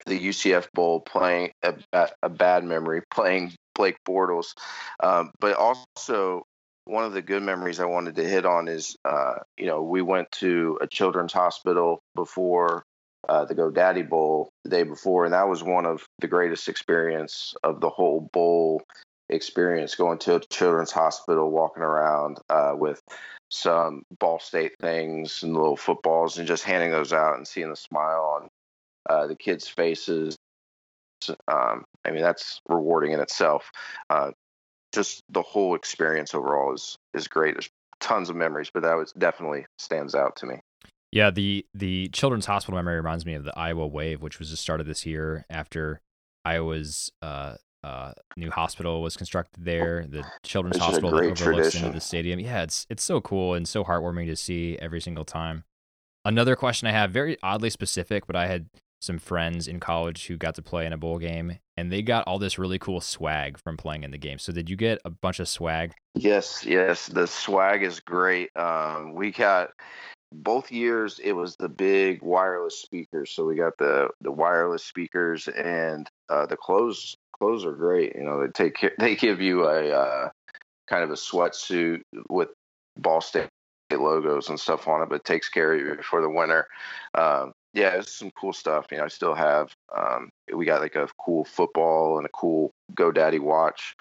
the 0.06 0.20
UCF 0.20 0.72
Bowl 0.74 1.00
playing 1.02 1.52
a, 1.62 1.76
a, 2.22 2.30
bad 2.30 2.64
memory, 2.64 3.02
playing 3.12 3.54
Blake 3.76 3.98
Bortles, 4.08 4.54
um, 5.02 5.32
but 5.40 5.56
also 5.56 6.44
one 6.86 7.06
of 7.06 7.14
the 7.14 7.22
good 7.22 7.44
memories 7.44 7.80
I 7.80 7.86
wanted 7.86 8.16
to 8.16 8.28
hit 8.28 8.46
on 8.46 8.68
is, 8.68 8.96
uh, 9.06 9.36
you 9.58 9.66
know, 9.66 9.84
we 9.84 10.02
went 10.02 10.32
to 10.34 10.78
a 10.82 10.88
children's 10.88 11.34
hospital 11.34 12.00
before 12.16 12.84
uh, 13.30 13.46
the 13.46 13.56
GoDaddy 13.56 14.08
Bowl 14.08 14.50
the 14.64 14.70
day 14.70 14.84
before, 14.84 15.26
and 15.26 15.34
that 15.34 15.48
was 15.48 15.64
one 15.64 15.86
of 15.86 16.06
the 16.20 16.28
greatest 16.28 16.68
experience 16.68 17.54
of 17.64 17.80
the 17.80 17.90
whole 17.90 18.30
bowl 18.34 18.82
experience. 19.30 19.96
Going 19.96 20.20
to 20.20 20.36
a 20.36 20.40
children's 20.40 20.92
hospital, 20.92 21.52
walking 21.52 21.84
around 21.84 22.40
uh, 22.50 22.74
with 22.76 23.02
some 23.50 24.04
Ball 24.20 24.40
State 24.40 24.74
things 24.80 25.44
and 25.44 25.54
little 25.54 25.78
footballs, 25.78 26.38
and 26.38 26.48
just 26.48 26.64
handing 26.64 26.92
those 26.92 27.14
out 27.14 27.38
and 27.38 27.48
seeing 27.48 27.70
the 27.70 27.76
smile 27.76 28.42
on 28.42 28.50
uh, 29.10 29.28
the 29.28 29.36
kids' 29.36 29.68
faces. 29.68 30.38
Um, 31.48 31.86
I 32.04 32.12
mean, 32.12 32.22
that's 32.22 32.60
rewarding 32.68 33.14
in 33.14 33.22
itself. 33.22 33.72
Uh, 34.10 34.32
just 34.94 35.24
the 35.30 35.42
whole 35.42 35.76
experience 35.76 36.34
overall 36.34 36.74
is 36.74 36.98
is 37.14 37.28
great. 37.28 37.56
There's 37.56 37.70
tons 38.00 38.30
of 38.30 38.36
memories, 38.36 38.70
but 38.74 38.84
that 38.84 38.96
was 38.96 39.14
definitely 39.14 39.66
stands 39.78 40.14
out 40.14 40.36
to 40.38 40.46
me. 40.46 40.60
Yeah, 41.14 41.30
the 41.30 41.64
the 41.76 42.08
Children's 42.08 42.48
Hospital 42.48 42.76
memory 42.76 42.96
reminds 42.96 43.24
me 43.24 43.36
of 43.36 43.44
the 43.44 43.56
Iowa 43.56 43.86
Wave, 43.86 44.24
which 44.24 44.40
was 44.40 44.50
just 44.50 44.64
started 44.64 44.88
this 44.88 45.06
year 45.06 45.46
after 45.48 46.02
Iowa's 46.44 47.12
uh, 47.22 47.54
uh, 47.84 48.14
new 48.36 48.50
hospital 48.50 49.00
was 49.04 49.16
constructed 49.16 49.64
there. 49.64 50.08
The 50.10 50.26
Children's 50.42 50.78
it's 50.78 50.86
Hospital 50.86 51.12
that 51.12 51.18
overlooks 51.18 51.40
tradition. 51.40 51.86
into 51.86 51.94
the 51.94 52.02
stadium. 52.02 52.40
Yeah, 52.40 52.64
it's 52.64 52.88
it's 52.90 53.04
so 53.04 53.22
cool 53.22 53.54
and 53.54 53.68
so 53.68 53.84
heartwarming 53.84 54.26
to 54.26 54.36
see 54.36 54.76
every 54.82 55.00
single 55.00 55.24
time. 55.24 55.66
Another 56.26 56.56
question 56.56 56.88
I 56.88 56.94
have, 56.94 57.12
very 57.12 57.38
oddly 57.44 57.70
specific, 57.70 58.26
but 58.26 58.36
I 58.36 58.48
had 58.48 58.66
some 59.00 59.20
friends 59.20 59.68
in 59.68 59.80
college 59.80 60.26
who 60.26 60.38
got 60.38 60.56
to 60.56 60.64
play 60.64 60.88
in 60.88 60.94
a 60.94 60.98
bowl 60.98 61.20
game, 61.20 61.60
and 61.78 61.92
they 61.92 62.02
got 62.02 62.26
all 62.26 62.40
this 62.40 62.58
really 62.58 62.80
cool 62.80 63.02
swag 63.02 63.60
from 63.60 63.78
playing 63.78 64.04
in 64.04 64.10
the 64.10 64.18
game. 64.18 64.40
So 64.40 64.52
did 64.52 64.68
you 64.68 64.78
get 64.78 65.00
a 65.06 65.12
bunch 65.12 65.40
of 65.40 65.48
swag? 65.48 65.94
Yes, 66.16 66.66
yes. 66.66 67.06
The 67.06 67.28
swag 67.28 67.84
is 67.84 68.00
great. 68.00 68.50
Um, 68.56 69.14
we 69.14 69.30
got 69.30 69.70
both 70.34 70.72
years 70.72 71.20
it 71.24 71.34
was 71.34 71.56
the 71.56 71.70
big 71.70 72.22
wireless 72.22 72.80
speakers. 72.82 73.32
So 73.32 73.46
we 73.46 73.56
got 73.56 73.78
the 73.78 74.10
the 74.22 74.32
wireless 74.32 74.84
speakers 74.84 75.48
and 75.48 76.10
uh, 76.30 76.46
the 76.46 76.58
clothes 76.58 77.16
clothes 77.38 77.66
are 77.66 77.74
great 77.74 78.16
you 78.16 78.24
know 78.24 78.42
they 78.42 78.52
take 78.52 78.76
care, 78.76 78.94
they 79.00 79.16
give 79.16 79.42
you 79.42 79.66
a 79.68 79.90
uh, 79.90 80.30
kind 80.88 81.04
of 81.04 81.10
a 81.10 81.16
sweatsuit 81.16 82.02
with 82.30 82.50
ball 82.98 83.22
state 83.22 83.50
logos 83.92 84.50
and 84.50 84.60
stuff 84.60 84.88
on 84.88 85.04
it 85.04 85.10
but 85.10 85.16
it 85.16 85.26
takes 85.26 85.50
care 85.50 85.74
of 85.74 85.80
you 85.80 85.98
for 86.04 86.22
the 86.22 86.30
winter. 86.30 86.68
Um, 87.14 87.54
yeah 87.74 87.96
it's 87.96 88.14
some 88.14 88.32
cool 88.32 88.54
stuff 88.54 88.88
you 88.92 88.98
know 88.98 89.04
i 89.04 89.08
still 89.08 89.34
have 89.34 89.74
um, 89.96 90.30
we 90.56 90.66
got 90.66 90.82
like 90.82 90.96
a 90.96 91.08
cool 91.20 91.44
football 91.44 92.18
and 92.18 92.26
a 92.26 92.30
cool 92.30 92.72
godaddy 92.94 93.40
watch 93.40 93.96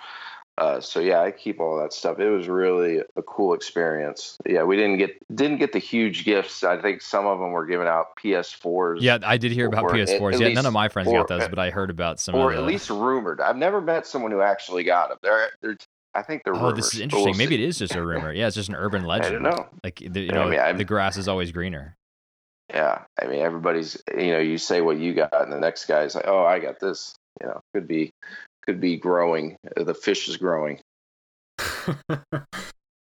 uh, 0.58 0.80
so 0.80 1.00
yeah, 1.00 1.20
I 1.20 1.30
keep 1.30 1.60
all 1.60 1.78
that 1.78 1.92
stuff. 1.92 2.18
It 2.18 2.28
was 2.28 2.46
really 2.46 3.00
a 3.16 3.22
cool 3.22 3.54
experience. 3.54 4.36
Yeah, 4.46 4.64
we 4.64 4.76
didn't 4.76 4.98
get 4.98 5.16
didn't 5.34 5.58
get 5.58 5.72
the 5.72 5.78
huge 5.78 6.24
gifts. 6.24 6.62
I 6.62 6.80
think 6.80 7.00
some 7.00 7.26
of 7.26 7.38
them 7.38 7.52
were 7.52 7.64
giving 7.64 7.86
out 7.86 8.16
PS4s. 8.22 8.98
Yeah, 9.00 9.18
I 9.24 9.38
did 9.38 9.52
hear 9.52 9.66
about 9.66 9.84
PS4s. 9.86 10.34
At, 10.34 10.40
yeah, 10.40 10.48
none 10.48 10.66
of 10.66 10.74
my 10.74 10.88
friends 10.88 11.08
or, 11.08 11.20
got 11.20 11.28
those, 11.28 11.48
but 11.48 11.58
I 11.58 11.70
heard 11.70 11.88
about 11.88 12.20
some. 12.20 12.34
Or 12.34 12.52
the... 12.52 12.58
at 12.58 12.64
least 12.64 12.90
rumored. 12.90 13.40
I've 13.40 13.56
never 13.56 13.80
met 13.80 14.06
someone 14.06 14.30
who 14.30 14.42
actually 14.42 14.84
got 14.84 15.08
them. 15.08 15.18
They're, 15.22 15.50
they're 15.62 15.78
I 16.14 16.22
think 16.22 16.44
they're. 16.44 16.54
Oh, 16.54 16.58
rumors, 16.58 16.76
this 16.76 16.94
is 16.94 17.00
interesting. 17.00 17.30
We'll 17.30 17.38
Maybe 17.38 17.56
see. 17.56 17.62
it 17.62 17.68
is 17.68 17.78
just 17.78 17.94
a 17.94 18.04
rumor. 18.04 18.32
Yeah, 18.32 18.46
it's 18.46 18.56
just 18.56 18.68
an 18.68 18.74
urban 18.74 19.04
legend. 19.04 19.26
I 19.46 19.50
don't 19.50 19.56
know. 19.56 19.66
Like 19.82 20.02
the, 20.06 20.20
you 20.20 20.32
know, 20.32 20.42
I 20.42 20.72
mean, 20.72 20.76
the 20.76 20.84
grass 20.84 21.16
is 21.16 21.28
always 21.28 21.50
greener. 21.50 21.96
Yeah, 22.68 23.02
I 23.20 23.26
mean, 23.26 23.40
everybody's. 23.40 24.02
You 24.14 24.32
know, 24.32 24.38
you 24.38 24.58
say 24.58 24.82
what 24.82 24.98
you 24.98 25.14
got, 25.14 25.42
and 25.42 25.52
the 25.52 25.58
next 25.58 25.86
guy's 25.86 26.14
like, 26.14 26.26
"Oh, 26.26 26.44
I 26.44 26.58
got 26.58 26.78
this." 26.78 27.14
You 27.40 27.46
know, 27.46 27.62
could 27.72 27.88
be, 27.88 28.12
could 28.66 28.80
be 28.80 28.96
growing. 28.96 29.56
The 29.76 29.94
fish 29.94 30.28
is 30.28 30.36
growing. 30.36 30.80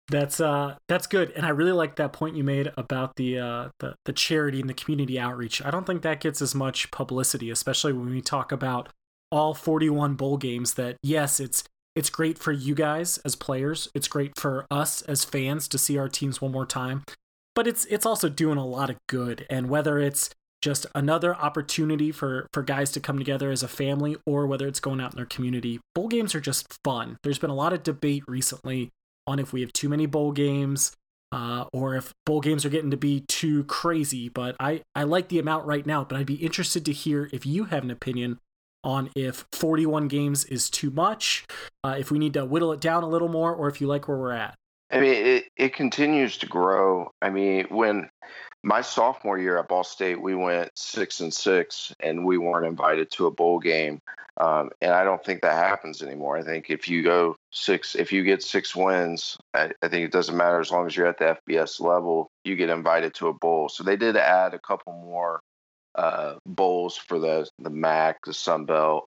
that's 0.08 0.40
uh 0.40 0.76
that's 0.88 1.06
good. 1.06 1.32
And 1.32 1.44
i 1.44 1.50
really 1.50 1.72
like 1.72 1.96
that 1.96 2.12
point 2.12 2.36
you 2.36 2.44
made 2.44 2.72
about 2.76 3.16
the 3.16 3.38
uh 3.38 3.68
the, 3.80 3.94
the 4.04 4.12
charity 4.12 4.60
and 4.60 4.68
the 4.68 4.74
community 4.74 5.18
outreach. 5.18 5.62
I 5.64 5.70
don't 5.70 5.86
think 5.86 6.02
that 6.02 6.20
gets 6.20 6.40
as 6.40 6.54
much 6.54 6.90
publicity 6.90 7.50
especially 7.50 7.92
when 7.92 8.10
we 8.10 8.20
talk 8.20 8.52
about 8.52 8.88
all 9.30 9.52
41 9.52 10.14
bowl 10.14 10.38
games 10.38 10.74
that 10.74 10.96
yes 11.02 11.40
it's 11.40 11.64
it's 11.98 12.10
great 12.10 12.38
for 12.38 12.52
you 12.52 12.76
guys 12.76 13.18
as 13.18 13.34
players. 13.34 13.88
It's 13.92 14.06
great 14.06 14.38
for 14.38 14.68
us 14.70 15.02
as 15.02 15.24
fans 15.24 15.66
to 15.66 15.78
see 15.78 15.98
our 15.98 16.08
teams 16.08 16.40
one 16.40 16.52
more 16.52 16.64
time. 16.64 17.02
But 17.56 17.66
it's 17.66 17.86
it's 17.86 18.06
also 18.06 18.28
doing 18.28 18.56
a 18.56 18.64
lot 18.64 18.88
of 18.88 18.98
good. 19.08 19.44
And 19.50 19.68
whether 19.68 19.98
it's 19.98 20.30
just 20.62 20.86
another 20.94 21.34
opportunity 21.34 22.10
for 22.12 22.46
for 22.52 22.62
guys 22.62 22.90
to 22.92 23.00
come 23.00 23.18
together 23.18 23.50
as 23.50 23.62
a 23.62 23.68
family 23.68 24.16
or 24.26 24.46
whether 24.46 24.66
it's 24.66 24.80
going 24.80 25.00
out 25.00 25.12
in 25.12 25.16
their 25.16 25.26
community. 25.26 25.80
Bowl 25.94 26.08
games 26.08 26.34
are 26.34 26.40
just 26.40 26.78
fun. 26.84 27.16
There's 27.22 27.38
been 27.38 27.50
a 27.50 27.54
lot 27.54 27.72
of 27.72 27.82
debate 27.82 28.24
recently 28.26 28.90
on 29.26 29.38
if 29.38 29.52
we 29.52 29.60
have 29.60 29.72
too 29.72 29.88
many 29.88 30.06
bowl 30.06 30.32
games 30.32 30.92
uh, 31.32 31.66
or 31.72 31.94
if 31.94 32.14
bowl 32.24 32.40
games 32.40 32.64
are 32.64 32.70
getting 32.70 32.90
to 32.90 32.96
be 32.96 33.20
too 33.28 33.62
crazy 33.64 34.30
but 34.30 34.56
i 34.58 34.80
i 34.94 35.02
like 35.02 35.28
the 35.28 35.38
amount 35.38 35.66
right 35.66 35.84
now 35.84 36.02
but 36.02 36.16
i'd 36.16 36.26
be 36.26 36.36
interested 36.36 36.86
to 36.86 36.92
hear 36.92 37.28
if 37.32 37.44
you 37.44 37.64
have 37.64 37.84
an 37.84 37.90
opinion 37.90 38.38
on 38.84 39.10
if 39.14 39.44
41 39.52 40.08
games 40.08 40.44
is 40.44 40.70
too 40.70 40.90
much 40.90 41.44
uh, 41.84 41.96
if 41.98 42.10
we 42.10 42.18
need 42.18 42.32
to 42.34 42.44
whittle 42.44 42.72
it 42.72 42.80
down 42.80 43.02
a 43.02 43.08
little 43.08 43.28
more 43.28 43.54
or 43.54 43.68
if 43.68 43.80
you 43.80 43.86
like 43.86 44.08
where 44.08 44.16
we're 44.16 44.32
at. 44.32 44.54
I 44.90 45.00
mean 45.00 45.12
it, 45.12 45.44
it 45.56 45.74
continues 45.74 46.38
to 46.38 46.46
grow. 46.46 47.10
I 47.20 47.28
mean 47.30 47.66
when 47.70 48.08
my 48.62 48.80
sophomore 48.80 49.38
year 49.38 49.58
at 49.58 49.68
Ball 49.68 49.84
State, 49.84 50.20
we 50.20 50.34
went 50.34 50.70
six 50.74 51.20
and 51.20 51.32
six, 51.32 51.94
and 52.00 52.24
we 52.24 52.38
weren't 52.38 52.66
invited 52.66 53.10
to 53.12 53.26
a 53.26 53.30
bowl 53.30 53.58
game. 53.58 54.00
Um, 54.38 54.70
and 54.80 54.92
I 54.92 55.04
don't 55.04 55.24
think 55.24 55.42
that 55.42 55.54
happens 55.54 56.00
anymore. 56.00 56.36
I 56.36 56.42
think 56.42 56.70
if 56.70 56.88
you 56.88 57.02
go 57.02 57.36
six, 57.50 57.96
if 57.96 58.12
you 58.12 58.22
get 58.22 58.42
six 58.42 58.74
wins, 58.74 59.36
I, 59.52 59.72
I, 59.82 59.88
think 59.88 60.04
it 60.04 60.12
doesn't 60.12 60.36
matter 60.36 60.60
as 60.60 60.70
long 60.70 60.86
as 60.86 60.96
you're 60.96 61.08
at 61.08 61.18
the 61.18 61.36
FBS 61.48 61.80
level, 61.80 62.30
you 62.44 62.54
get 62.54 62.70
invited 62.70 63.14
to 63.14 63.28
a 63.28 63.32
bowl. 63.32 63.68
So 63.68 63.82
they 63.82 63.96
did 63.96 64.16
add 64.16 64.54
a 64.54 64.60
couple 64.60 64.92
more 64.92 65.40
uh, 65.96 66.36
bowls 66.46 66.96
for 66.96 67.18
the 67.18 67.48
the 67.58 67.70
MAC, 67.70 68.18
the 68.24 68.32
Sun 68.32 68.66
Belt, 68.66 69.08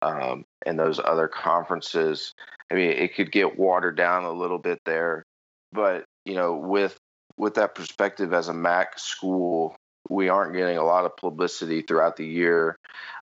um, 0.00 0.46
and 0.64 0.78
those 0.78 0.98
other 0.98 1.28
conferences. 1.28 2.32
I 2.70 2.74
mean, 2.74 2.90
it 2.90 3.14
could 3.14 3.30
get 3.32 3.58
watered 3.58 3.96
down 3.96 4.24
a 4.24 4.32
little 4.32 4.58
bit 4.58 4.80
there, 4.86 5.24
but 5.72 6.04
you 6.24 6.34
know, 6.34 6.54
with 6.54 6.96
with 7.40 7.54
that 7.54 7.74
perspective 7.74 8.34
as 8.34 8.48
a 8.48 8.54
MAC 8.54 8.98
school, 8.98 9.74
we 10.10 10.28
aren't 10.28 10.52
getting 10.52 10.76
a 10.76 10.84
lot 10.84 11.06
of 11.06 11.16
publicity 11.16 11.80
throughout 11.80 12.16
the 12.16 12.26
year. 12.26 12.76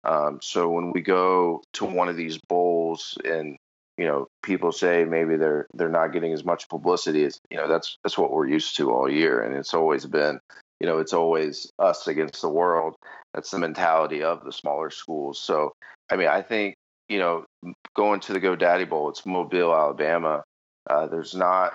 Um, 0.04 0.40
so 0.42 0.68
when 0.70 0.90
we 0.90 1.02
go 1.02 1.62
to 1.74 1.84
one 1.84 2.08
of 2.08 2.16
these 2.16 2.38
bowls 2.48 3.16
and 3.24 3.56
you 3.96 4.06
know 4.06 4.26
people 4.42 4.72
say 4.72 5.04
maybe 5.04 5.36
they're 5.36 5.66
they're 5.74 5.88
not 5.88 6.12
getting 6.12 6.32
as 6.32 6.44
much 6.44 6.68
publicity 6.68 7.24
as 7.24 7.38
you 7.50 7.56
know 7.56 7.68
that's 7.68 7.96
that's 8.02 8.18
what 8.18 8.32
we're 8.32 8.48
used 8.48 8.76
to 8.76 8.92
all 8.92 9.08
year, 9.08 9.40
and 9.40 9.56
it's 9.56 9.74
always 9.74 10.04
been 10.04 10.40
you 10.80 10.86
know 10.86 10.98
it's 10.98 11.12
always 11.12 11.70
us 11.78 12.08
against 12.08 12.42
the 12.42 12.48
world. 12.48 12.96
That's 13.34 13.50
the 13.50 13.58
mentality 13.58 14.22
of 14.22 14.44
the 14.44 14.52
smaller 14.52 14.90
schools. 14.90 15.38
So 15.38 15.72
I 16.10 16.16
mean 16.16 16.28
I 16.28 16.42
think 16.42 16.74
you 17.08 17.18
know 17.18 17.44
going 17.94 18.20
to 18.20 18.32
the 18.32 18.40
GoDaddy 18.40 18.88
Bowl, 18.88 19.10
it's 19.10 19.24
Mobile, 19.24 19.74
Alabama. 19.74 20.42
Uh, 20.88 21.06
there's 21.06 21.34
not 21.34 21.72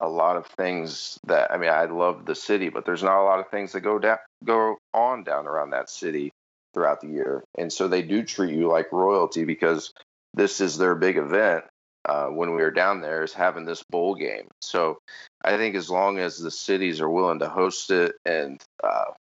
a 0.00 0.08
lot 0.08 0.36
of 0.36 0.46
things 0.46 1.18
that 1.26 1.50
I 1.50 1.58
mean 1.58 1.70
I 1.70 1.84
love 1.84 2.24
the 2.24 2.34
city, 2.34 2.68
but 2.68 2.84
there's 2.84 3.02
not 3.02 3.20
a 3.20 3.24
lot 3.24 3.40
of 3.40 3.48
things 3.48 3.72
that 3.72 3.80
go 3.80 3.98
down 3.98 4.18
go 4.44 4.78
on 4.94 5.24
down 5.24 5.46
around 5.46 5.70
that 5.70 5.90
city 5.90 6.32
throughout 6.72 7.00
the 7.00 7.08
year, 7.08 7.44
and 7.58 7.72
so 7.72 7.88
they 7.88 8.02
do 8.02 8.22
treat 8.22 8.54
you 8.54 8.68
like 8.68 8.92
royalty 8.92 9.44
because 9.44 9.92
this 10.34 10.60
is 10.60 10.78
their 10.78 10.94
big 10.94 11.16
event. 11.16 11.64
Uh, 12.06 12.28
when 12.28 12.54
we 12.54 12.62
were 12.62 12.70
down 12.70 13.02
there, 13.02 13.22
is 13.22 13.34
having 13.34 13.66
this 13.66 13.82
bowl 13.90 14.14
game. 14.14 14.48
So 14.62 14.96
I 15.44 15.58
think 15.58 15.74
as 15.74 15.90
long 15.90 16.18
as 16.18 16.38
the 16.38 16.50
cities 16.50 16.98
are 17.02 17.10
willing 17.10 17.40
to 17.40 17.48
host 17.48 17.90
it 17.90 18.14
and 18.24 18.58
uh, 18.82 19.12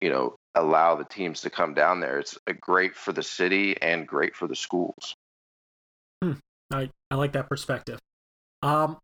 you 0.00 0.10
know 0.10 0.34
allow 0.56 0.96
the 0.96 1.04
teams 1.04 1.42
to 1.42 1.50
come 1.50 1.72
down 1.72 2.00
there, 2.00 2.18
it's 2.18 2.36
great 2.60 2.96
for 2.96 3.12
the 3.12 3.22
city 3.22 3.80
and 3.80 4.08
great 4.08 4.34
for 4.34 4.48
the 4.48 4.56
schools. 4.56 5.14
Hmm. 6.22 6.32
I 6.72 6.90
I 7.12 7.14
like 7.14 7.32
that 7.32 7.48
perspective. 7.48 8.00
Um, 8.62 8.98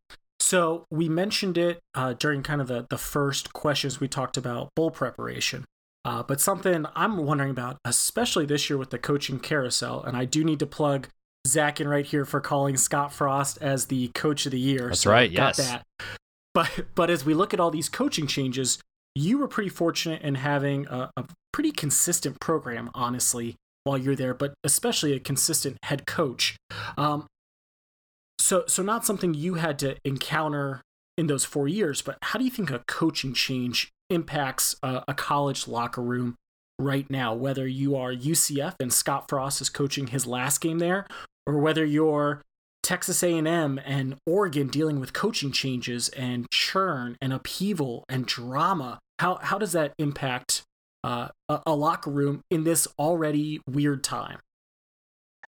so 0.47 0.87
we 0.93 1.09
mentioned 1.09 1.59
it 1.59 1.81
uh, 1.97 2.13
during 2.13 2.45
kind 2.45 2.61
of 2.61 2.69
the, 2.69 2.87
the 2.89 2.97
first 2.97 3.53
questions 3.53 3.99
we 3.99 4.07
talked 4.07 4.37
about 4.37 4.71
bowl 4.77 4.93
preparation. 4.93 5.65
Uh, 6.05 6.23
but 6.23 6.41
something 6.41 6.87
I'm 6.95 7.17
wondering 7.17 7.51
about, 7.51 7.79
especially 7.85 8.47
this 8.47 8.71
year 8.71 8.79
with 8.79 8.91
the 8.91 8.99
coaching 8.99 9.41
carousel, 9.41 10.05
and 10.05 10.17
I 10.17 10.25
do 10.25 10.45
need 10.45 10.61
to 10.61 10.67
plug 10.67 11.09
Zac 11.49 11.81
in 11.81 11.89
right 11.89 12.07
here 12.07 12.25
for 12.25 12.41
calling 12.41 12.77
Scott 12.77 13.13
Frost 13.13 13.59
as 13.61 13.87
the 13.87 14.07
coach 14.15 14.47
of 14.47 14.53
the 14.53 14.61
year. 14.61 14.87
That's 14.87 15.01
so 15.01 15.11
right. 15.11 15.29
Yes. 15.29 15.57
That. 15.57 15.85
But 16.55 16.95
but 16.95 17.11
as 17.11 17.25
we 17.25 17.35
look 17.35 17.53
at 17.53 17.59
all 17.59 17.73
these 17.73 17.89
coaching 17.89 18.29
changes, 18.29 18.79
you 19.17 19.39
were 19.39 19.49
pretty 19.49 19.69
fortunate 19.69 20.23
in 20.23 20.37
having 20.37 20.87
a, 20.87 21.11
a 21.17 21.25
pretty 21.53 21.73
consistent 21.73 22.39
program, 22.39 22.89
honestly, 22.95 23.57
while 23.83 23.99
you're 23.99 24.15
there, 24.15 24.33
but 24.33 24.55
especially 24.63 25.13
a 25.13 25.19
consistent 25.19 25.77
head 25.83 26.07
coach. 26.07 26.57
Um, 26.97 27.27
so 28.39 28.65
so 28.67 28.83
not 28.83 29.05
something 29.05 29.35
you 29.35 29.55
had 29.55 29.79
to 29.81 29.97
encounter 30.05 30.83
in 31.17 31.27
those 31.27 31.45
four 31.45 31.69
years, 31.69 32.03
but 32.03 32.19
how 32.23 32.39
do 32.39 32.45
you 32.45 32.51
think 32.51 32.71
a 32.71 32.81
coaching 32.87 33.33
change 33.33 33.91
impacts 34.11 34.77
a, 34.83 35.15
college 35.15 35.67
locker 35.67 36.03
room 36.03 36.37
right 36.79 37.09
now? 37.11 37.35
Whether 37.35 37.67
you 37.67 37.97
are 37.97 38.13
UCF 38.13 38.75
and 38.79 38.93
Scott 38.93 39.29
Frost 39.29 39.61
is 39.61 39.69
coaching 39.69 40.09
his 40.09 40.27
last 40.27 40.61
game 40.61 40.79
there, 40.79 41.07
or 41.47 41.59
whether 41.59 41.85
you're 41.85 42.43
Texas 42.83 43.23
A&M 43.23 43.81
and 43.85 44.17
Oregon 44.27 44.69
dealing 44.69 45.01
with 45.01 45.13
coaching 45.13 45.51
changes 45.51 46.09
and 46.11 46.49
churn 46.51 47.17
and 47.21 47.33
upheaval 47.33 48.05
and 48.09 48.27
drama. 48.27 48.99
How 49.19 49.37
how 49.43 49.59
does 49.59 49.73
that 49.73 49.95
impact 49.99 50.63
uh, 51.03 51.29
a, 51.49 51.63
a 51.67 51.75
locker 51.75 52.11
room 52.11 52.43
in 52.51 52.65
this 52.65 52.87
already 52.99 53.61
weird 53.67 54.05
time? 54.05 54.39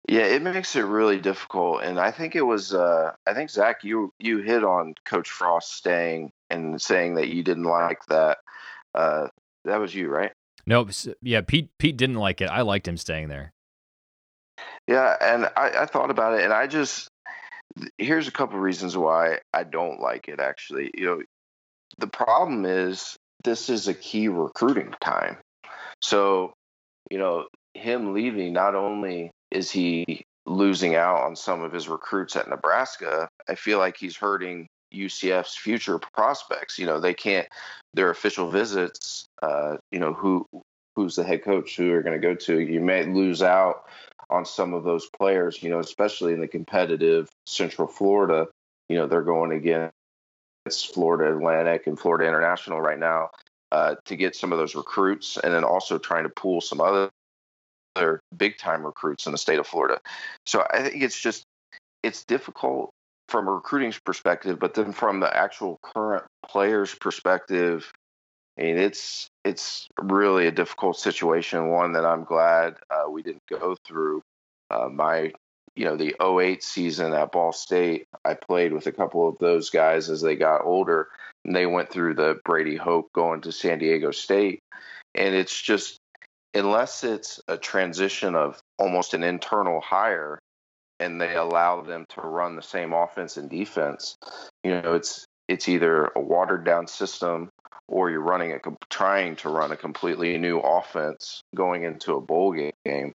Yeah, 0.08 0.26
it 0.26 0.44
makes 0.44 0.76
it 0.76 0.86
really 0.86 1.20
difficult, 1.20 1.82
and 1.82 2.00
I 2.00 2.12
think 2.12 2.36
it 2.36 2.44
was. 2.44 2.74
Uh, 2.74 3.12
I 3.26 3.34
think 3.34 3.50
Zac, 3.50 3.84
you 3.84 4.14
you 4.20 4.38
hit 4.38 4.64
on 4.64 4.94
Coach 5.04 5.30
Frost 5.30 5.74
staying 5.74 6.32
and 6.52 6.80
saying 6.80 7.16
that 7.16 7.30
you 7.30 7.42
didn't 7.42 7.64
like 7.64 8.06
that. 8.10 8.38
Uh, 8.94 9.28
that 9.64 9.78
was 9.78 9.96
you, 9.96 10.10
right? 10.10 10.32
No, 10.68 10.88
yeah, 11.22 11.42
Pete. 11.42 11.72
Pete 11.80 11.98
didn't 11.98 12.18
like 12.18 12.42
it. 12.42 12.50
I 12.50 12.62
liked 12.62 12.88
him 12.88 12.98
staying 12.98 13.30
there. 13.30 13.52
Yeah, 14.88 15.16
and 15.20 15.46
I, 15.58 15.82
I 15.82 15.86
thought 15.88 16.12
about 16.12 16.38
it, 16.38 16.44
and 16.44 16.54
I 16.54 16.68
just 16.68 17.10
here's 17.98 18.28
a 18.28 18.32
couple 18.32 18.60
reasons 18.60 18.96
why 18.96 19.40
I 19.54 19.64
don't 19.64 20.00
like 20.00 20.28
it. 20.28 20.40
Actually, 20.40 20.92
you 20.94 21.06
know, 21.06 21.22
the 21.98 22.08
problem 22.08 22.66
is 22.66 23.18
this 23.44 23.70
is 23.70 23.88
a 23.88 23.94
key 23.94 24.28
recruiting 24.28 24.94
time, 25.02 25.38
so 26.02 26.54
you 27.10 27.18
know 27.18 27.48
him 27.74 28.14
leaving 28.14 28.54
not 28.54 28.76
only 28.76 29.32
is 29.56 29.72
he 29.72 30.26
losing 30.46 30.96
out 30.96 31.24
on 31.24 31.36
some 31.36 31.62
of 31.62 31.72
his 31.72 31.88
recruits 31.88 32.36
at 32.36 32.50
Nebraska? 32.50 33.30
I 33.50 33.56
feel 33.56 33.80
like 33.80 33.98
he's 33.98 34.18
hurting 34.18 34.68
UCF's 34.94 35.56
future 35.56 35.98
prospects. 36.00 36.78
You 36.78 36.86
know, 36.86 37.00
they 37.00 37.14
can't 37.14 37.48
their 37.94 38.10
official 38.10 38.52
visits. 38.52 39.26
Uh, 39.42 39.78
you 39.92 40.00
know, 40.00 40.14
who 40.14 40.46
who's 40.96 41.16
the 41.16 41.24
head 41.24 41.44
coach, 41.44 41.76
who 41.76 41.86
you're 41.86 42.04
going 42.04 42.20
to 42.20 42.28
go 42.28 42.36
to. 42.36 42.60
You 42.60 42.82
may 42.82 43.06
lose 43.06 43.42
out 43.42 43.86
on 44.30 44.46
some 44.46 44.74
of 44.74 44.84
those 44.84 45.08
players, 45.18 45.62
you 45.62 45.70
know, 45.70 45.80
especially 45.80 46.34
in 46.34 46.42
the 46.42 46.48
competitive 46.48 47.30
Central 47.46 47.88
Florida. 47.88 48.48
You 48.90 48.98
know, 48.98 49.08
they're 49.08 49.22
going 49.22 49.52
against 49.52 50.94
Florida 50.94 51.36
Atlantic 51.36 51.88
and 51.88 52.00
Florida 52.00 52.28
International 52.28 52.82
right 52.82 53.00
now 53.00 53.30
uh, 53.72 53.96
to 54.06 54.16
get 54.16 54.36
some 54.36 54.52
of 54.52 54.58
those 54.58 54.76
recruits, 54.76 55.38
and 55.38 55.54
then 55.54 55.64
also 55.64 55.98
trying 55.98 56.24
to 56.24 56.30
pull 56.30 56.62
some 56.62 56.82
other 56.82 57.10
other 57.96 58.22
big 58.36 58.58
time 58.58 58.86
recruits 58.86 59.26
in 59.26 59.32
the 59.32 59.38
state 59.38 59.60
of 59.60 59.68
Florida. 59.68 60.00
So 60.46 60.66
I 60.70 60.84
think 60.84 61.04
it's 61.04 61.20
just 61.20 61.44
it's 62.04 62.24
difficult 62.24 62.92
from 63.28 63.48
a 63.48 63.52
recruiting 63.52 63.94
perspective, 64.06 64.60
but 64.60 64.74
then 64.74 64.92
from 64.92 65.20
the 65.20 65.36
actual 65.36 65.80
current 65.82 66.24
players' 66.46 66.94
perspective, 66.94 67.92
I 68.58 68.64
mean, 68.64 68.78
it's 68.78 69.28
it's 69.44 69.88
really 70.02 70.48
a 70.48 70.52
difficult 70.52 70.98
situation. 70.98 71.70
One 71.70 71.94
that 71.94 72.06
I'm 72.06 72.24
glad 72.24 72.76
uh, 72.90 73.10
we 73.10 73.24
didn't 73.24 73.44
go 73.50 73.76
through. 73.86 74.22
Uh, 74.70 74.90
my 74.90 75.34
you 75.76 75.86
know 75.86 75.98
the 75.98 76.16
08 76.22 76.64
season 76.64 77.14
at 77.14 77.32
Ball 77.32 77.52
State, 77.52 78.06
I 78.24 78.36
played 78.36 78.72
with 78.72 78.88
a 78.88 78.92
couple 78.92 79.28
of 79.28 79.38
those 79.40 79.70
guys 79.70 80.10
as 80.10 80.22
they 80.22 80.36
got 80.36 80.64
older, 80.64 81.10
and 81.44 81.56
they 81.56 81.66
went 81.66 81.90
through 81.90 82.14
the 82.14 82.40
Brady 82.46 82.78
Hoke 82.78 83.12
going 83.14 83.42
to 83.42 83.52
San 83.52 83.80
Diego 83.80 84.12
State, 84.12 84.62
and 85.14 85.36
it's 85.36 85.60
just 85.60 85.98
unless 86.56 87.04
it's 87.04 87.40
a 87.48 87.58
transition 87.58 88.34
of 88.34 88.60
almost 88.80 89.14
an 89.14 89.24
internal 89.24 89.82
hire 89.82 90.40
and 91.00 91.20
they 91.20 91.36
allow 91.36 91.82
them 91.82 92.06
to 92.10 92.22
run 92.22 92.56
the 92.56 92.62
same 92.62 92.94
offense 92.94 93.38
and 93.38 93.50
defense, 93.50 94.16
you 94.64 94.72
know, 94.72 94.94
it's 94.94 95.26
it's 95.48 95.70
either 95.70 96.06
a 96.16 96.20
watered 96.20 96.66
down 96.66 96.88
system 96.88 97.50
or 97.88 98.10
you're 98.10 98.22
running 98.22 98.54
a 98.54 98.60
trying 98.90 99.36
to 99.36 99.50
run 99.50 99.72
a 99.72 99.78
completely 99.78 100.38
new 100.38 100.58
offense 100.60 101.42
going 101.54 101.84
into 101.84 102.16
a 102.16 102.22
bowl 102.22 102.54
game. 102.54 103.12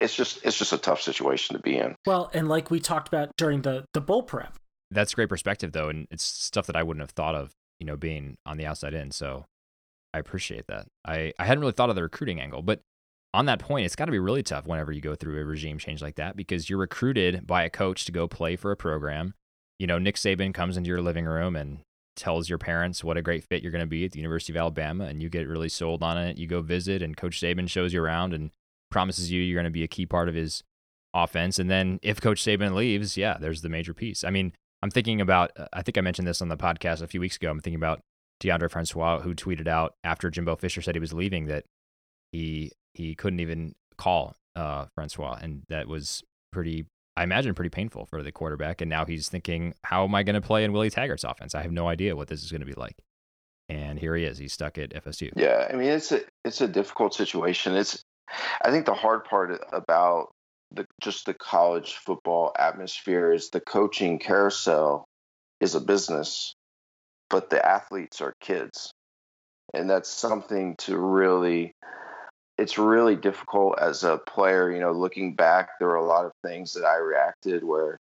It's 0.00 0.14
just 0.14 0.44
it's 0.44 0.58
just 0.58 0.72
a 0.72 0.78
tough 0.78 1.00
situation 1.00 1.56
to 1.56 1.62
be 1.62 1.78
in. 1.78 1.94
Well, 2.04 2.30
and 2.34 2.48
like 2.48 2.70
we 2.70 2.80
talked 2.80 3.08
about 3.08 3.30
during 3.38 3.62
the 3.62 3.84
the 3.94 4.00
bowl 4.00 4.24
prep. 4.24 4.58
That's 4.90 5.14
great 5.14 5.28
perspective 5.28 5.72
though, 5.72 5.88
and 5.88 6.06
it's 6.10 6.24
stuff 6.24 6.66
that 6.66 6.76
I 6.76 6.82
wouldn't 6.82 7.02
have 7.02 7.12
thought 7.12 7.34
of, 7.34 7.52
you 7.78 7.86
know, 7.86 7.96
being 7.96 8.36
on 8.44 8.58
the 8.58 8.66
outside 8.66 8.92
in. 8.92 9.12
So 9.12 9.46
I 10.14 10.18
appreciate 10.18 10.68
that. 10.68 10.86
I, 11.04 11.32
I 11.38 11.44
hadn't 11.44 11.60
really 11.60 11.72
thought 11.72 11.90
of 11.90 11.96
the 11.96 12.02
recruiting 12.02 12.40
angle, 12.40 12.62
but 12.62 12.80
on 13.34 13.46
that 13.46 13.58
point, 13.58 13.84
it's 13.84 13.96
got 13.96 14.04
to 14.04 14.12
be 14.12 14.20
really 14.20 14.44
tough 14.44 14.64
whenever 14.64 14.92
you 14.92 15.00
go 15.00 15.16
through 15.16 15.40
a 15.40 15.44
regime 15.44 15.76
change 15.76 16.00
like 16.00 16.14
that 16.14 16.36
because 16.36 16.70
you're 16.70 16.78
recruited 16.78 17.46
by 17.48 17.64
a 17.64 17.70
coach 17.70 18.04
to 18.04 18.12
go 18.12 18.28
play 18.28 18.54
for 18.54 18.70
a 18.70 18.76
program. 18.76 19.34
You 19.80 19.88
know, 19.88 19.98
Nick 19.98 20.14
Saban 20.14 20.54
comes 20.54 20.76
into 20.76 20.88
your 20.88 21.02
living 21.02 21.24
room 21.24 21.56
and 21.56 21.80
tells 22.14 22.48
your 22.48 22.58
parents 22.58 23.02
what 23.02 23.16
a 23.16 23.22
great 23.22 23.42
fit 23.42 23.60
you're 23.60 23.72
going 23.72 23.80
to 23.80 23.88
be 23.88 24.04
at 24.04 24.12
the 24.12 24.20
University 24.20 24.52
of 24.52 24.56
Alabama, 24.56 25.06
and 25.06 25.20
you 25.20 25.28
get 25.28 25.48
really 25.48 25.68
sold 25.68 26.00
on 26.04 26.16
it. 26.16 26.38
You 26.38 26.46
go 26.46 26.62
visit, 26.62 27.02
and 27.02 27.16
Coach 27.16 27.40
Saban 27.40 27.68
shows 27.68 27.92
you 27.92 28.00
around 28.00 28.32
and 28.32 28.52
promises 28.92 29.32
you 29.32 29.42
you're 29.42 29.56
going 29.60 29.64
to 29.64 29.70
be 29.70 29.82
a 29.82 29.88
key 29.88 30.06
part 30.06 30.28
of 30.28 30.36
his 30.36 30.62
offense. 31.12 31.58
And 31.58 31.68
then 31.68 31.98
if 32.02 32.20
Coach 32.20 32.40
Saban 32.40 32.72
leaves, 32.76 33.16
yeah, 33.16 33.36
there's 33.40 33.62
the 33.62 33.68
major 33.68 33.94
piece. 33.94 34.22
I 34.22 34.30
mean, 34.30 34.52
I'm 34.80 34.90
thinking 34.90 35.20
about, 35.20 35.50
uh, 35.58 35.66
I 35.72 35.82
think 35.82 35.98
I 35.98 36.02
mentioned 36.02 36.28
this 36.28 36.40
on 36.40 36.48
the 36.48 36.56
podcast 36.56 37.02
a 37.02 37.08
few 37.08 37.20
weeks 37.20 37.34
ago. 37.34 37.50
I'm 37.50 37.58
thinking 37.58 37.80
about 37.80 38.00
Deondre 38.40 38.70
Francois, 38.70 39.20
who 39.20 39.34
tweeted 39.34 39.68
out 39.68 39.94
after 40.04 40.30
Jimbo 40.30 40.56
Fisher 40.56 40.82
said 40.82 40.94
he 40.94 41.00
was 41.00 41.12
leaving 41.12 41.46
that 41.46 41.64
he 42.32 42.72
he 42.94 43.14
couldn't 43.14 43.40
even 43.40 43.74
call 43.96 44.34
uh, 44.56 44.86
Francois, 44.94 45.38
and 45.40 45.62
that 45.68 45.88
was 45.88 46.22
pretty. 46.52 46.86
I 47.16 47.22
imagine 47.22 47.54
pretty 47.54 47.70
painful 47.70 48.06
for 48.06 48.24
the 48.24 48.32
quarterback. 48.32 48.80
And 48.80 48.90
now 48.90 49.04
he's 49.04 49.28
thinking, 49.28 49.74
how 49.84 50.02
am 50.02 50.16
I 50.16 50.24
going 50.24 50.34
to 50.34 50.40
play 50.40 50.64
in 50.64 50.72
Willie 50.72 50.90
Taggart's 50.90 51.22
offense? 51.22 51.54
I 51.54 51.62
have 51.62 51.70
no 51.70 51.86
idea 51.86 52.16
what 52.16 52.26
this 52.26 52.42
is 52.42 52.50
going 52.50 52.60
to 52.62 52.66
be 52.66 52.74
like. 52.74 52.96
And 53.68 54.00
here 54.00 54.16
he 54.16 54.24
is. 54.24 54.36
He's 54.36 54.52
stuck 54.52 54.78
at 54.78 54.90
FSU. 54.90 55.30
Yeah, 55.36 55.68
I 55.70 55.76
mean 55.76 55.88
it's 55.88 56.10
a 56.10 56.22
it's 56.44 56.60
a 56.60 56.68
difficult 56.68 57.14
situation. 57.14 57.74
It's 57.76 58.02
I 58.62 58.70
think 58.70 58.86
the 58.86 58.94
hard 58.94 59.24
part 59.24 59.58
about 59.72 60.32
the 60.72 60.86
just 61.00 61.26
the 61.26 61.34
college 61.34 61.94
football 61.94 62.52
atmosphere 62.58 63.32
is 63.32 63.50
the 63.50 63.60
coaching 63.60 64.18
carousel 64.18 65.04
is 65.60 65.74
a 65.74 65.80
business 65.80 66.54
but 67.34 67.50
the 67.50 67.66
athletes 67.66 68.20
are 68.20 68.36
kids. 68.40 68.92
And 69.74 69.90
that's 69.90 70.08
something 70.08 70.76
to 70.86 70.96
really 70.96 71.72
it's 72.56 72.78
really 72.78 73.16
difficult 73.16 73.76
as 73.80 74.04
a 74.04 74.18
player, 74.18 74.70
you 74.70 74.78
know, 74.78 74.92
looking 74.92 75.34
back, 75.34 75.70
there 75.80 75.88
were 75.88 75.96
a 75.96 76.06
lot 76.06 76.26
of 76.26 76.30
things 76.44 76.74
that 76.74 76.84
I 76.84 76.98
reacted 76.98 77.64
where 77.64 77.98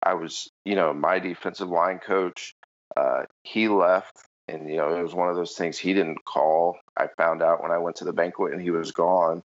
I 0.00 0.14
was, 0.14 0.48
you 0.64 0.76
know, 0.76 0.94
my 0.94 1.18
defensive 1.18 1.68
line 1.68 1.98
coach, 1.98 2.54
uh, 2.96 3.24
he 3.42 3.66
left 3.66 4.16
and 4.46 4.70
you 4.70 4.76
know, 4.76 4.94
it 4.94 5.02
was 5.02 5.16
one 5.16 5.30
of 5.30 5.34
those 5.34 5.56
things 5.56 5.76
he 5.76 5.92
didn't 5.92 6.24
call. 6.24 6.78
I 6.96 7.08
found 7.08 7.42
out 7.42 7.64
when 7.64 7.72
I 7.72 7.78
went 7.78 7.96
to 7.96 8.04
the 8.04 8.12
banquet 8.12 8.52
and 8.52 8.62
he 8.62 8.70
was 8.70 8.92
gone. 8.92 9.42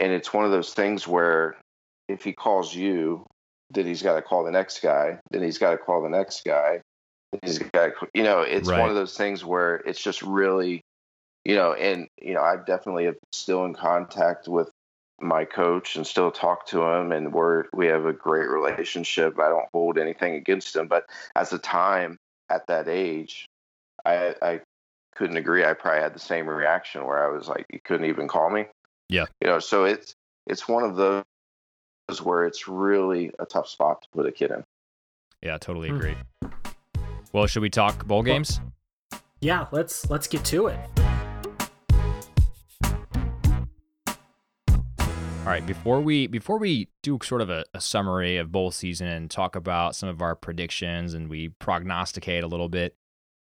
And 0.00 0.12
it's 0.12 0.32
one 0.32 0.46
of 0.46 0.50
those 0.50 0.72
things 0.72 1.06
where 1.06 1.56
if 2.08 2.24
he 2.24 2.32
calls 2.32 2.74
you, 2.74 3.26
then 3.68 3.84
he's 3.84 4.00
got 4.00 4.14
to 4.14 4.22
call 4.22 4.44
the 4.44 4.50
next 4.50 4.80
guy, 4.80 5.18
then 5.30 5.42
he's 5.42 5.58
got 5.58 5.72
to 5.72 5.76
call 5.76 6.02
the 6.02 6.08
next 6.08 6.42
guy 6.46 6.80
he's 7.42 7.58
got 7.58 7.92
you 8.14 8.22
know 8.22 8.40
it's 8.40 8.68
right. 8.68 8.80
one 8.80 8.90
of 8.90 8.94
those 8.94 9.16
things 9.16 9.44
where 9.44 9.76
it's 9.76 10.02
just 10.02 10.22
really 10.22 10.82
you 11.44 11.54
know 11.54 11.72
and 11.72 12.08
you 12.20 12.34
know 12.34 12.42
i 12.42 12.56
definitely 12.56 13.06
am 13.06 13.16
still 13.32 13.64
in 13.64 13.74
contact 13.74 14.48
with 14.48 14.70
my 15.20 15.44
coach 15.44 15.96
and 15.96 16.06
still 16.06 16.30
talk 16.30 16.66
to 16.66 16.82
him 16.82 17.12
and 17.12 17.32
we're 17.32 17.64
we 17.72 17.86
have 17.86 18.06
a 18.06 18.12
great 18.12 18.48
relationship. 18.48 19.38
I 19.38 19.48
don't 19.48 19.68
hold 19.72 19.96
anything 19.96 20.34
against 20.34 20.74
him 20.74 20.88
but 20.88 21.06
as 21.36 21.52
a 21.52 21.58
time 21.58 22.18
at 22.50 22.66
that 22.66 22.88
age 22.88 23.46
i 24.04 24.34
i 24.42 24.60
couldn't 25.14 25.36
agree. 25.36 25.62
I 25.62 25.74
probably 25.74 26.00
had 26.00 26.14
the 26.14 26.18
same 26.18 26.48
reaction 26.48 27.04
where 27.04 27.24
i 27.24 27.34
was 27.34 27.46
like 27.46 27.66
you 27.72 27.80
couldn't 27.84 28.06
even 28.06 28.28
call 28.28 28.50
me. 28.50 28.66
Yeah. 29.08 29.26
You 29.40 29.48
know 29.48 29.58
so 29.60 29.84
it's 29.84 30.14
it's 30.46 30.66
one 30.66 30.82
of 30.82 30.96
those 30.96 31.22
where 32.20 32.44
it's 32.44 32.66
really 32.66 33.30
a 33.38 33.46
tough 33.46 33.68
spot 33.68 34.02
to 34.02 34.08
put 34.12 34.26
a 34.26 34.32
kid 34.32 34.50
in. 34.50 34.64
Yeah 35.40 35.58
totally 35.58 35.88
hmm. 35.88 35.96
agree 35.96 36.16
well, 37.32 37.46
should 37.46 37.62
we 37.62 37.70
talk 37.70 38.06
bowl 38.06 38.22
games? 38.22 38.60
Yeah, 39.40 39.66
let's 39.72 40.08
let's 40.10 40.26
get 40.26 40.44
to 40.46 40.68
it. 40.68 40.78
All 45.42 45.48
right, 45.48 45.66
before 45.66 46.00
we 46.00 46.28
before 46.28 46.58
we 46.58 46.88
do 47.02 47.18
sort 47.22 47.40
of 47.40 47.50
a, 47.50 47.64
a, 47.74 47.80
summary 47.80 48.36
of 48.36 48.52
bowl 48.52 48.70
season 48.70 49.08
and 49.08 49.28
talk 49.28 49.56
about 49.56 49.96
some 49.96 50.08
of 50.08 50.22
our 50.22 50.36
predictions 50.36 51.14
and 51.14 51.28
we 51.28 51.48
prognosticate 51.48 52.44
a 52.44 52.46
little 52.46 52.68
bit, 52.68 52.94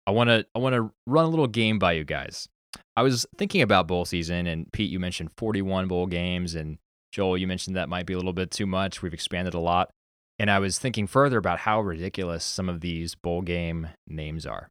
I 0.07 0.11
want 0.11 0.29
to 0.29 0.43
I 0.55 0.59
want 0.59 0.73
to 0.73 0.91
run 1.05 1.25
a 1.25 1.29
little 1.29 1.45
game 1.45 1.77
by 1.77 1.91
you 1.91 2.03
guys. 2.03 2.49
I 2.97 3.03
was 3.03 3.27
thinking 3.37 3.61
about 3.61 3.87
bowl 3.87 4.05
season 4.05 4.47
and 4.47 4.71
Pete, 4.71 4.89
you 4.89 4.99
mentioned 4.99 5.29
41 5.37 5.87
bowl 5.87 6.07
games 6.07 6.55
and 6.55 6.79
Joel, 7.11 7.37
you 7.37 7.45
mentioned 7.45 7.75
that 7.75 7.89
might 7.89 8.07
be 8.07 8.13
a 8.13 8.17
little 8.17 8.33
bit 8.33 8.49
too 8.49 8.65
much. 8.65 9.03
We've 9.03 9.13
expanded 9.13 9.53
a 9.53 9.59
lot. 9.59 9.91
And 10.39 10.49
I 10.49 10.59
was 10.59 10.79
thinking 10.79 11.07
further 11.07 11.37
about 11.37 11.59
how 11.59 11.81
ridiculous 11.81 12.43
some 12.43 12.69
of 12.69 12.81
these 12.81 13.15
bowl 13.15 13.41
game 13.41 13.89
names 14.07 14.45
are. 14.45 14.69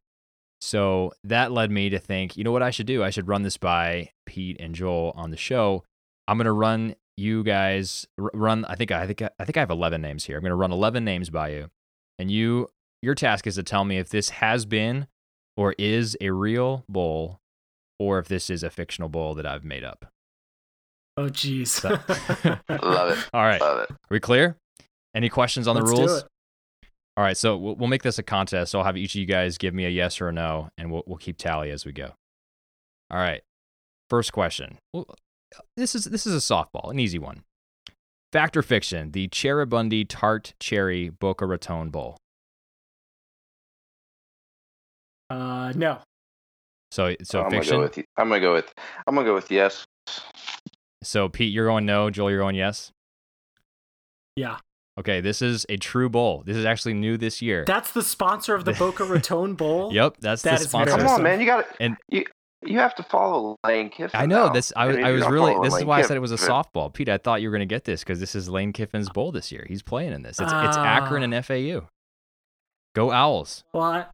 So 0.61 1.13
that 1.23 1.51
led 1.51 1.71
me 1.71 1.89
to 1.89 1.99
think, 1.99 2.37
you 2.37 2.43
know 2.43 2.51
what 2.51 2.63
I 2.63 2.71
should 2.71 2.85
do? 2.85 3.03
I 3.03 3.09
should 3.09 3.27
run 3.27 3.43
this 3.43 3.57
by 3.57 4.11
Pete 4.25 4.57
and 4.59 4.75
Joel 4.75 5.13
on 5.15 5.31
the 5.31 5.37
show. 5.37 5.83
I'm 6.27 6.37
going 6.37 6.45
to 6.45 6.51
run 6.51 6.95
you 7.15 7.43
guys 7.43 8.07
run 8.17 8.65
I 8.65 8.75
think 8.75 8.91
I 8.91 9.05
think 9.05 9.21
I 9.21 9.45
think 9.45 9.57
I 9.57 9.59
have 9.59 9.69
11 9.69 10.01
names 10.01 10.25
here. 10.25 10.37
I'm 10.37 10.41
going 10.41 10.51
to 10.51 10.55
run 10.55 10.71
11 10.71 11.03
names 11.03 11.29
by 11.29 11.49
you. 11.49 11.69
And 12.17 12.31
you 12.31 12.69
your 13.01 13.15
task 13.15 13.45
is 13.45 13.55
to 13.55 13.63
tell 13.63 13.83
me 13.83 13.97
if 13.97 14.09
this 14.09 14.29
has 14.29 14.65
been 14.65 15.07
or 15.57 15.75
is 15.77 16.17
a 16.21 16.31
real 16.31 16.85
bowl 16.87 17.39
or 17.99 18.19
if 18.19 18.27
this 18.27 18.49
is 18.49 18.63
a 18.63 18.69
fictional 18.69 19.09
bowl 19.09 19.35
that 19.35 19.45
I've 19.45 19.63
made 19.63 19.83
up. 19.83 20.05
Oh 21.17 21.27
jeez. 21.27 21.67
So, 21.67 21.89
Love 22.69 23.17
it. 23.17 23.29
All 23.33 23.43
right. 23.43 23.61
Love 23.61 23.81
it. 23.81 23.91
Are 23.91 23.97
we 24.09 24.19
clear? 24.19 24.57
Any 25.15 25.29
questions 25.29 25.67
on 25.67 25.75
Let's 25.75 25.89
the 25.89 25.95
rules? 25.95 26.25
All 27.15 27.23
right, 27.23 27.37
so 27.37 27.55
we'll, 27.55 27.75
we'll 27.75 27.89
make 27.89 28.01
this 28.01 28.17
a 28.17 28.23
contest. 28.23 28.71
So 28.71 28.79
I'll 28.79 28.85
have 28.85 28.97
each 28.97 29.13
of 29.13 29.19
you 29.19 29.27
guys 29.27 29.57
give 29.57 29.73
me 29.73 29.85
a 29.85 29.89
yes 29.89 30.19
or 30.19 30.29
a 30.29 30.31
no, 30.31 30.69
and 30.77 30.91
we'll 30.91 31.03
we'll 31.05 31.17
keep 31.17 31.37
tally 31.37 31.69
as 31.69 31.85
we 31.85 31.91
go. 31.91 32.13
All 33.11 33.19
right. 33.19 33.41
First 34.09 34.33
question. 34.33 34.79
Well, 34.91 35.05
this 35.77 35.93
is 35.93 36.05
this 36.05 36.25
is 36.25 36.33
a 36.33 36.53
softball, 36.53 36.89
an 36.89 36.99
easy 36.99 37.19
one. 37.19 37.43
Fact 38.31 38.57
or 38.57 38.63
fiction? 38.63 39.11
The 39.11 39.27
Cheribundi 39.27 40.05
Tart 40.09 40.55
Cherry 40.59 41.09
Boca 41.09 41.45
Raton 41.45 41.91
Bowl. 41.91 42.17
Uh, 45.29 45.71
no. 45.75 45.99
So 46.91 47.15
so 47.21 47.43
I'm 47.43 47.51
fiction. 47.51 47.75
Gonna 47.77 47.89
go 47.89 47.95
with, 47.95 48.05
I'm 48.17 48.29
gonna 48.29 48.41
go 48.41 48.53
with 48.53 48.73
I'm 49.05 49.15
gonna 49.15 49.27
go 49.27 49.35
with 49.35 49.51
yes. 49.51 49.85
So 51.03 51.29
Pete, 51.29 51.53
you're 51.53 51.67
going 51.67 51.85
no. 51.85 52.09
Joel, 52.09 52.31
you're 52.31 52.39
going 52.39 52.55
yes. 52.55 52.91
Yeah. 54.35 54.57
Okay, 54.99 55.21
this 55.21 55.41
is 55.41 55.65
a 55.69 55.77
true 55.77 56.07
bowl. 56.07 56.43
This 56.45 56.55
is 56.55 56.65
actually 56.65 56.93
new 56.93 57.17
this 57.17 57.41
year. 57.41 57.65
That's 57.65 57.91
the 57.91 58.03
sponsor 58.03 58.53
of 58.53 58.65
the 58.65 58.73
Boca 58.73 59.03
Raton 59.05 59.55
Bowl. 59.55 59.91
yep, 59.91 60.17
that's 60.19 60.43
that 60.43 60.59
the 60.59 60.65
sponsor. 60.65 60.97
Come 60.97 61.07
on, 61.07 61.23
man, 61.23 61.39
you 61.39 61.45
got 61.45 61.61
it. 61.61 61.67
And 61.79 61.97
you 62.09 62.25
you 62.65 62.77
have 62.79 62.95
to 62.95 63.03
follow 63.03 63.57
Lane 63.65 63.89
Kiffin. 63.89 64.19
I 64.19 64.25
know 64.25 64.47
now. 64.47 64.53
this. 64.53 64.71
I, 64.75 64.85
I, 64.85 64.91
mean, 64.91 65.03
I 65.03 65.11
was 65.11 65.25
really. 65.27 65.53
This 65.63 65.73
Lane 65.73 65.81
is 65.81 65.85
why 65.85 65.97
Kiffin. 65.97 66.05
I 66.05 66.07
said 66.09 66.17
it 66.17 66.21
was 66.21 66.31
a 66.31 66.35
softball, 66.35 66.93
Pete. 66.93 67.09
I 67.09 67.17
thought 67.17 67.41
you 67.41 67.49
were 67.49 67.57
going 67.57 67.67
to 67.67 67.73
get 67.73 67.85
this 67.85 68.01
because 68.01 68.19
this 68.19 68.35
is 68.35 68.49
Lane 68.49 68.71
Kiffin's 68.71 69.09
bowl 69.09 69.31
this 69.31 69.51
year. 69.51 69.65
He's 69.67 69.81
playing 69.81 70.13
in 70.13 70.21
this. 70.21 70.39
It's 70.39 70.51
uh, 70.51 70.65
it's 70.67 70.77
Akron 70.77 71.23
and 71.23 71.45
FAU. 71.45 71.87
Go 72.95 73.11
Owls. 73.11 73.63
Well, 73.73 73.83
I, 73.83 74.05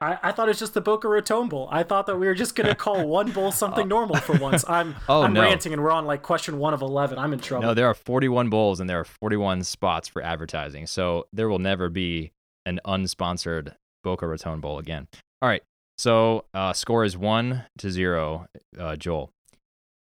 I, 0.00 0.18
I 0.22 0.32
thought 0.32 0.46
it 0.46 0.50
was 0.50 0.58
just 0.60 0.74
the 0.74 0.80
Boca 0.80 1.08
Raton 1.08 1.48
Bowl. 1.48 1.68
I 1.72 1.82
thought 1.82 2.06
that 2.06 2.16
we 2.16 2.26
were 2.26 2.34
just 2.34 2.54
gonna 2.54 2.74
call 2.74 3.06
one 3.08 3.32
bowl 3.32 3.50
something 3.50 3.88
normal 3.88 4.16
for 4.16 4.36
once. 4.38 4.64
I'm 4.68 4.94
Oh, 5.08 5.22
I'm 5.22 5.32
no. 5.32 5.42
ranting 5.42 5.72
and 5.72 5.82
we're 5.82 5.90
on 5.90 6.06
like 6.06 6.22
question 6.22 6.58
one 6.58 6.72
of 6.74 6.82
eleven. 6.82 7.18
I'm 7.18 7.32
in 7.32 7.40
trouble. 7.40 7.66
No, 7.66 7.74
there 7.74 7.86
are 7.86 7.94
41 7.94 8.48
bowls 8.48 8.78
and 8.80 8.88
there 8.88 9.00
are 9.00 9.04
41 9.04 9.64
spots 9.64 10.06
for 10.08 10.22
advertising. 10.22 10.86
So 10.86 11.26
there 11.32 11.48
will 11.48 11.58
never 11.58 11.88
be 11.88 12.30
an 12.64 12.80
unsponsored 12.86 13.74
Boca 14.04 14.26
Raton 14.26 14.60
Bowl 14.60 14.78
again. 14.78 15.08
All 15.42 15.48
right. 15.48 15.62
So 15.96 16.44
uh, 16.54 16.72
score 16.74 17.04
is 17.04 17.16
one 17.16 17.64
to 17.78 17.90
zero, 17.90 18.46
uh, 18.78 18.94
Joel. 18.94 19.30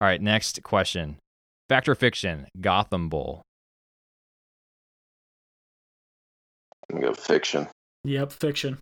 All 0.00 0.08
right. 0.08 0.22
Next 0.22 0.62
question. 0.62 1.16
Fact 1.68 1.86
or 1.88 1.94
fiction? 1.94 2.46
Gotham 2.60 3.08
Bowl. 3.10 3.42
I'm 6.90 6.96
gonna 7.00 7.08
go 7.08 7.14
fiction. 7.14 7.68
Yep, 8.04 8.32
fiction. 8.32 8.78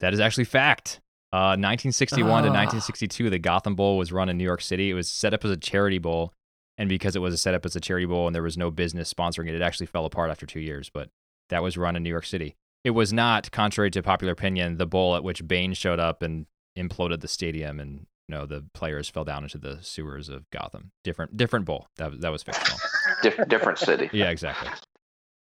That 0.00 0.12
is 0.14 0.20
actually 0.20 0.44
fact. 0.44 1.00
Uh, 1.32 1.54
1961 1.56 2.42
to 2.42 2.48
Ah. 2.48 2.52
1962, 2.52 3.30
the 3.30 3.38
Gotham 3.38 3.74
Bowl 3.76 3.96
was 3.96 4.10
run 4.12 4.28
in 4.28 4.36
New 4.36 4.44
York 4.44 4.60
City. 4.62 4.90
It 4.90 4.94
was 4.94 5.08
set 5.08 5.32
up 5.32 5.44
as 5.44 5.50
a 5.50 5.56
charity 5.56 5.98
bowl, 5.98 6.32
and 6.76 6.88
because 6.88 7.14
it 7.14 7.20
was 7.20 7.40
set 7.40 7.54
up 7.54 7.64
as 7.64 7.76
a 7.76 7.80
charity 7.80 8.06
bowl 8.06 8.26
and 8.26 8.34
there 8.34 8.42
was 8.42 8.56
no 8.58 8.70
business 8.70 9.12
sponsoring 9.12 9.48
it, 9.48 9.54
it 9.54 9.62
actually 9.62 9.86
fell 9.86 10.04
apart 10.06 10.30
after 10.30 10.44
two 10.46 10.58
years. 10.60 10.90
But 10.92 11.10
that 11.50 11.62
was 11.62 11.76
run 11.76 11.94
in 11.96 12.02
New 12.02 12.10
York 12.10 12.26
City. 12.26 12.56
It 12.82 12.90
was 12.90 13.12
not, 13.12 13.50
contrary 13.52 13.90
to 13.92 14.02
popular 14.02 14.32
opinion, 14.32 14.78
the 14.78 14.86
bowl 14.86 15.14
at 15.14 15.22
which 15.22 15.46
Bane 15.46 15.74
showed 15.74 16.00
up 16.00 16.22
and 16.22 16.46
imploded 16.78 17.20
the 17.20 17.28
stadium, 17.28 17.78
and 17.78 18.06
you 18.26 18.34
know 18.34 18.46
the 18.46 18.64
players 18.74 19.08
fell 19.08 19.24
down 19.24 19.42
into 19.44 19.58
the 19.58 19.78
sewers 19.82 20.28
of 20.28 20.48
Gotham. 20.50 20.90
Different, 21.04 21.36
different 21.36 21.64
bowl. 21.66 21.88
That 21.98 22.10
was 22.10 22.20
that 22.20 22.32
was 22.32 22.42
fictional. 22.42 22.78
Dif- 23.22 23.48
different 23.48 23.78
city. 23.78 24.08
Yeah, 24.14 24.30
exactly. 24.30 24.70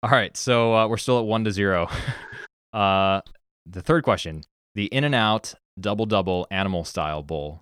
All 0.03 0.11
right, 0.11 0.35
so 0.37 0.73
uh, 0.75 0.87
we're 0.87 0.97
still 0.97 1.19
at 1.19 1.25
one 1.25 1.43
to 1.43 1.51
zero. 1.51 1.89
Uh, 2.73 3.21
the 3.65 3.81
third 3.81 4.03
question: 4.03 4.43
the 4.75 4.85
In 4.85 5.03
and 5.03 5.15
Out 5.15 5.55
Double 5.79 6.05
Double 6.05 6.47
Animal 6.51 6.83
Style 6.83 7.23
Bowl. 7.23 7.61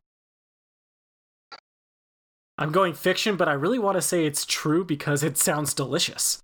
I'm 2.58 2.72
going 2.72 2.94
fiction, 2.94 3.38
but 3.38 3.48
I 3.48 3.54
really 3.54 3.80
want 3.80 3.98
to 3.98 4.02
say 4.02 4.26
it's 4.26 4.46
true 4.46 4.86
because 4.86 5.24
it 5.24 5.38
sounds 5.38 5.74
delicious. 5.74 6.44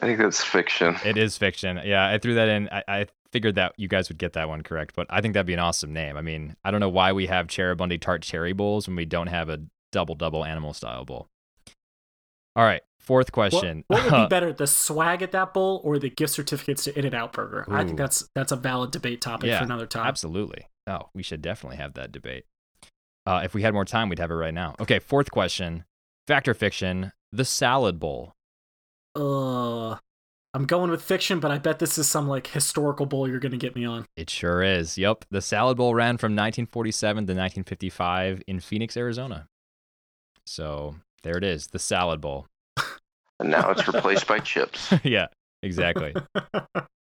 I 0.00 0.06
think 0.06 0.18
that's 0.18 0.42
fiction. 0.42 0.96
It 1.04 1.18
is 1.18 1.36
fiction. 1.36 1.80
Yeah, 1.84 2.08
I 2.08 2.18
threw 2.18 2.34
that 2.34 2.48
in. 2.48 2.68
I, 2.70 2.82
I 2.88 3.06
figured 3.32 3.56
that 3.56 3.74
you 3.76 3.88
guys 3.88 4.08
would 4.08 4.18
get 4.18 4.32
that 4.34 4.48
one 4.48 4.62
correct, 4.62 4.94
but 4.96 5.06
I 5.10 5.20
think 5.20 5.34
that'd 5.34 5.46
be 5.46 5.52
an 5.52 5.58
awesome 5.58 5.92
name. 5.92 6.16
I 6.16 6.22
mean, 6.22 6.56
I 6.64 6.70
don't 6.70 6.80
know 6.80 6.88
why 6.88 7.12
we 7.12 7.26
have 7.26 7.48
Cheribundi 7.48 8.00
Tart 8.00 8.22
Cherry 8.22 8.52
Bowls 8.52 8.86
when 8.86 8.96
we 8.96 9.04
don't 9.04 9.26
have 9.26 9.48
a 9.48 9.60
Double 9.92 10.14
Double 10.14 10.44
Animal 10.44 10.72
Style 10.72 11.04
Bowl. 11.04 11.28
All 12.54 12.64
right, 12.64 12.82
fourth 13.06 13.32
question. 13.32 13.84
what 13.88 14.04
would 14.04 14.10
be 14.12 14.26
better, 14.28 14.52
the 14.52 14.66
swag 14.66 15.22
at 15.22 15.32
that 15.32 15.54
bowl 15.54 15.80
or 15.84 15.98
the 15.98 16.10
gift 16.10 16.32
certificates 16.34 16.84
to 16.84 16.98
In-N-Out 16.98 17.32
Burger? 17.32 17.64
I 17.68 17.84
think 17.84 17.96
that's 17.96 18.28
that's 18.34 18.52
a 18.52 18.56
valid 18.56 18.90
debate 18.90 19.20
topic 19.20 19.48
Yeah, 19.48 19.58
for 19.58 19.64
another 19.64 19.86
time. 19.86 20.06
Absolutely. 20.06 20.66
Oh, 20.86 21.08
we 21.14 21.22
should 21.22 21.42
definitely 21.42 21.78
have 21.78 21.94
that 21.94 22.12
debate. 22.12 22.44
Uh, 23.26 23.40
if 23.42 23.54
we 23.54 23.62
had 23.62 23.74
more 23.74 23.84
time, 23.84 24.08
we'd 24.08 24.18
have 24.20 24.30
it 24.30 24.34
right 24.34 24.54
now. 24.54 24.76
Okay, 24.80 24.98
fourth 24.98 25.30
question. 25.30 25.84
Fact 26.26 26.46
or 26.48 26.54
fiction? 26.54 27.12
The 27.32 27.44
salad 27.44 27.98
bowl. 27.98 28.32
Uh, 29.16 29.96
I'm 30.54 30.64
going 30.66 30.90
with 30.90 31.02
fiction, 31.02 31.40
but 31.40 31.50
I 31.50 31.58
bet 31.58 31.78
this 31.80 31.98
is 31.98 32.08
some 32.08 32.28
like 32.28 32.46
historical 32.46 33.04
bowl 33.06 33.28
you're 33.28 33.40
going 33.40 33.52
to 33.52 33.58
get 33.58 33.74
me 33.74 33.84
on. 33.84 34.06
It 34.16 34.30
sure 34.30 34.62
is. 34.62 34.96
Yep. 34.96 35.26
The 35.30 35.42
salad 35.42 35.76
bowl 35.76 35.94
ran 35.94 36.18
from 36.18 36.32
1947 36.32 37.16
to 37.16 37.20
1955 37.32 38.42
in 38.46 38.60
Phoenix, 38.60 38.96
Arizona. 38.96 39.48
So 40.46 40.96
there 41.22 41.36
it 41.36 41.44
is, 41.44 41.66
the 41.68 41.78
salad 41.78 42.20
bowl. 42.20 42.46
And 43.40 43.50
now 43.50 43.70
it's 43.70 43.86
replaced 43.86 44.26
by 44.26 44.38
chips. 44.38 44.92
yeah, 45.04 45.26
exactly. 45.62 46.14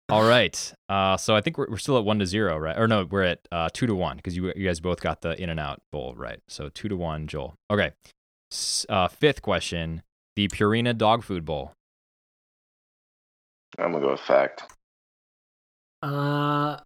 All 0.08 0.24
right. 0.24 0.72
Uh, 0.88 1.16
so 1.16 1.34
I 1.36 1.40
think 1.40 1.58
we're, 1.58 1.68
we're 1.70 1.78
still 1.78 1.98
at 1.98 2.04
one 2.04 2.18
to 2.18 2.26
zero, 2.26 2.56
right? 2.58 2.78
Or 2.78 2.86
no, 2.88 3.04
we're 3.04 3.22
at 3.22 3.40
uh, 3.50 3.68
two 3.72 3.86
to 3.86 3.94
one 3.94 4.16
because 4.16 4.36
you, 4.36 4.52
you 4.56 4.66
guys 4.66 4.80
both 4.80 5.00
got 5.00 5.22
the 5.22 5.40
in 5.42 5.48
and 5.50 5.60
out 5.60 5.80
bowl 5.90 6.14
right. 6.16 6.40
So 6.48 6.68
two 6.68 6.88
to 6.88 6.96
one, 6.96 7.26
Joel. 7.26 7.54
Okay. 7.70 7.92
S- 8.50 8.84
Uh, 8.88 9.08
fifth 9.08 9.40
question: 9.42 10.02
the 10.36 10.48
Purina 10.48 10.96
dog 10.96 11.22
food 11.22 11.44
bowl. 11.44 11.72
I'm 13.78 13.92
gonna 13.92 14.04
go 14.04 14.10
with 14.12 14.20
fact. 14.20 14.64
Uh, 16.02 16.76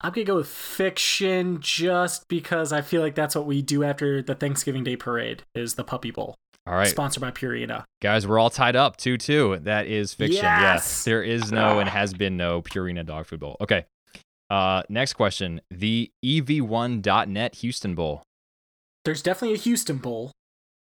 I'm 0.00 0.12
gonna 0.12 0.24
go 0.24 0.36
with 0.36 0.48
fiction 0.48 1.58
just 1.60 2.26
because 2.28 2.72
I 2.72 2.80
feel 2.80 3.02
like 3.02 3.14
that's 3.14 3.36
what 3.36 3.46
we 3.46 3.62
do 3.62 3.84
after 3.84 4.22
the 4.22 4.34
Thanksgiving 4.34 4.82
Day 4.82 4.96
parade 4.96 5.44
is 5.54 5.74
the 5.74 5.84
Puppy 5.84 6.10
Bowl, 6.10 6.34
All 6.66 6.74
right, 6.74 6.86
sponsored 6.88 7.20
by 7.20 7.30
Purina. 7.32 7.84
guys, 8.00 8.26
we're 8.26 8.38
all 8.38 8.50
tied 8.50 8.76
up 8.76 8.96
two 8.96 9.18
two. 9.18 9.58
That 9.62 9.86
is 9.86 10.14
fiction. 10.14 10.44
Yes! 10.44 11.04
there 11.04 11.22
is 11.22 11.50
no 11.50 11.80
and 11.80 11.88
has 11.88 12.14
been 12.14 12.36
no 12.36 12.62
Purina 12.62 13.04
dog 13.04 13.26
food 13.26 13.40
bowl. 13.40 13.56
Okay. 13.60 13.84
Uh, 14.48 14.82
next 14.88 15.14
question: 15.14 15.60
the 15.70 16.10
E 16.22 16.40
EV1.net 16.42 17.54
Houston 17.56 17.94
Bowl. 17.94 18.22
There's 19.04 19.22
definitely 19.22 19.56
a 19.56 19.60
Houston 19.60 19.96
Bowl. 19.96 20.30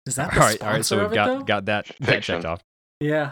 Is 0.05 0.15
that 0.15 0.29
All 0.33 0.33
the 0.35 0.39
right, 0.39 0.55
sponsor 0.55 0.65
all 0.67 0.73
right. 0.73 0.85
So 0.85 0.95
of 0.97 1.01
we've 1.03 1.11
it, 1.13 1.15
got 1.15 1.25
though? 1.27 1.43
got 1.45 1.65
that, 1.65 1.91
that 2.01 2.23
checked 2.23 2.45
off. 2.45 2.61
Yeah, 2.99 3.31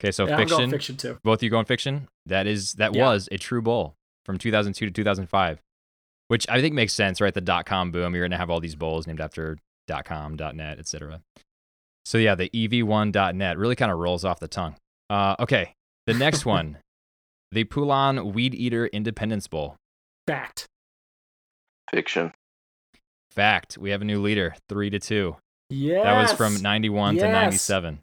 Okay, 0.00 0.10
so 0.10 0.26
yeah 0.26 0.32
I'm 0.34 0.38
fiction. 0.40 0.58
going 0.58 0.70
fiction 0.70 0.96
too. 0.98 1.16
Both 1.24 1.38
of 1.38 1.42
you 1.44 1.50
going 1.50 1.64
fiction? 1.64 2.08
That 2.26 2.46
is 2.46 2.72
that 2.74 2.94
Yeah. 2.94 3.04
was 3.06 3.28
a 3.32 3.38
true 3.38 3.62
bowl 3.62 3.94
from 4.26 4.36
2002 4.38 4.86
to 4.86 4.90
2005, 4.92 5.60
which 6.28 6.46
I 6.50 6.60
think 6.60 6.74
makes 6.74 6.92
sense, 6.92 7.20
right? 7.22 7.32
The 7.32 7.40
dot 7.40 7.64
com 7.64 7.90
boom. 7.90 8.14
You're 8.14 8.26
gonna 8.26 8.36
have 8.36 8.50
all 8.50 8.60
these 8.60 8.74
bowls 8.74 9.06
named 9.06 9.20
after 9.20 9.56
dot 9.86 10.04
com, 10.04 10.36
dot 10.36 10.54
net, 10.56 10.78
etc. 10.78 11.20
So 12.06 12.18
yeah, 12.18 12.36
the 12.36 12.48
E 12.56 12.68
EV1.net 12.68 13.58
really 13.58 13.74
kind 13.74 13.90
of 13.90 13.98
rolls 13.98 14.24
off 14.24 14.38
the 14.38 14.46
tongue. 14.46 14.76
Uh, 15.10 15.34
okay, 15.40 15.74
the 16.06 16.14
next 16.14 16.46
one, 16.46 16.78
the 17.50 17.64
Poulan 17.64 18.32
Weed 18.32 18.54
Eater 18.54 18.86
Independence 18.86 19.48
Bowl. 19.48 19.74
Fact. 20.28 20.66
Fiction. 21.90 22.32
Fact: 23.32 23.76
We 23.76 23.90
have 23.90 24.02
a 24.02 24.04
new 24.04 24.22
leader, 24.22 24.54
three 24.68 24.88
to 24.90 25.00
two. 25.00 25.34
Yes. 25.68 26.04
That 26.04 26.20
was 26.20 26.32
from 26.32 26.62
91 26.62 27.16
to 27.16 27.26
97. 27.28 27.98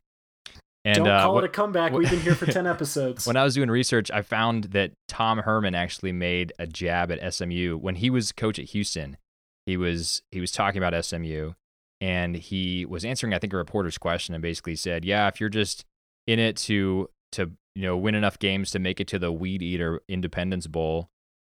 And 0.83 0.95
Don't 0.97 1.07
uh, 1.07 1.21
call 1.21 1.35
what- 1.35 1.45
it 1.45 1.47
a 1.47 1.49
comeback. 1.49 1.93
what- 1.93 1.99
We've 1.99 2.09
been 2.09 2.19
here 2.19 2.35
for 2.35 2.45
ten 2.51 2.67
episodes. 2.67 3.25
When 3.25 3.37
I 3.37 3.45
was 3.45 3.53
doing 3.55 3.71
research, 3.71 4.11
I 4.11 4.21
found 4.21 4.65
that 4.65 4.91
Tom 5.07 5.37
Herman 5.37 5.75
actually 5.75 6.11
made 6.11 6.51
a 6.59 6.67
jab 6.67 7.09
at 7.09 7.33
SMU 7.33 7.77
when 7.77 7.95
he 7.95 8.09
was 8.09 8.33
coach 8.33 8.59
at 8.59 8.65
Houston. 8.71 9.15
He 9.65 9.77
was 9.77 10.23
he 10.31 10.41
was 10.41 10.51
talking 10.51 10.83
about 10.83 11.05
SMU, 11.05 11.53
and 12.03 12.35
he 12.35 12.85
was 12.85 13.05
answering 13.05 13.33
I 13.33 13.39
think 13.39 13.53
a 13.53 13.57
reporter's 13.57 13.97
question 13.97 14.35
and 14.35 14.41
basically 14.41 14.75
said, 14.75 15.05
"Yeah, 15.05 15.29
if 15.29 15.39
you're 15.39 15.47
just 15.47 15.85
in 16.27 16.37
it 16.37 16.57
to 16.57 17.09
to 17.31 17.51
you 17.75 17.83
know 17.83 17.95
win 17.95 18.13
enough 18.13 18.37
games 18.37 18.71
to 18.71 18.79
make 18.79 18.99
it 18.99 19.07
to 19.07 19.19
the 19.19 19.31
Weed 19.31 19.61
Eater 19.61 20.01
Independence 20.09 20.67
Bowl, 20.67 21.07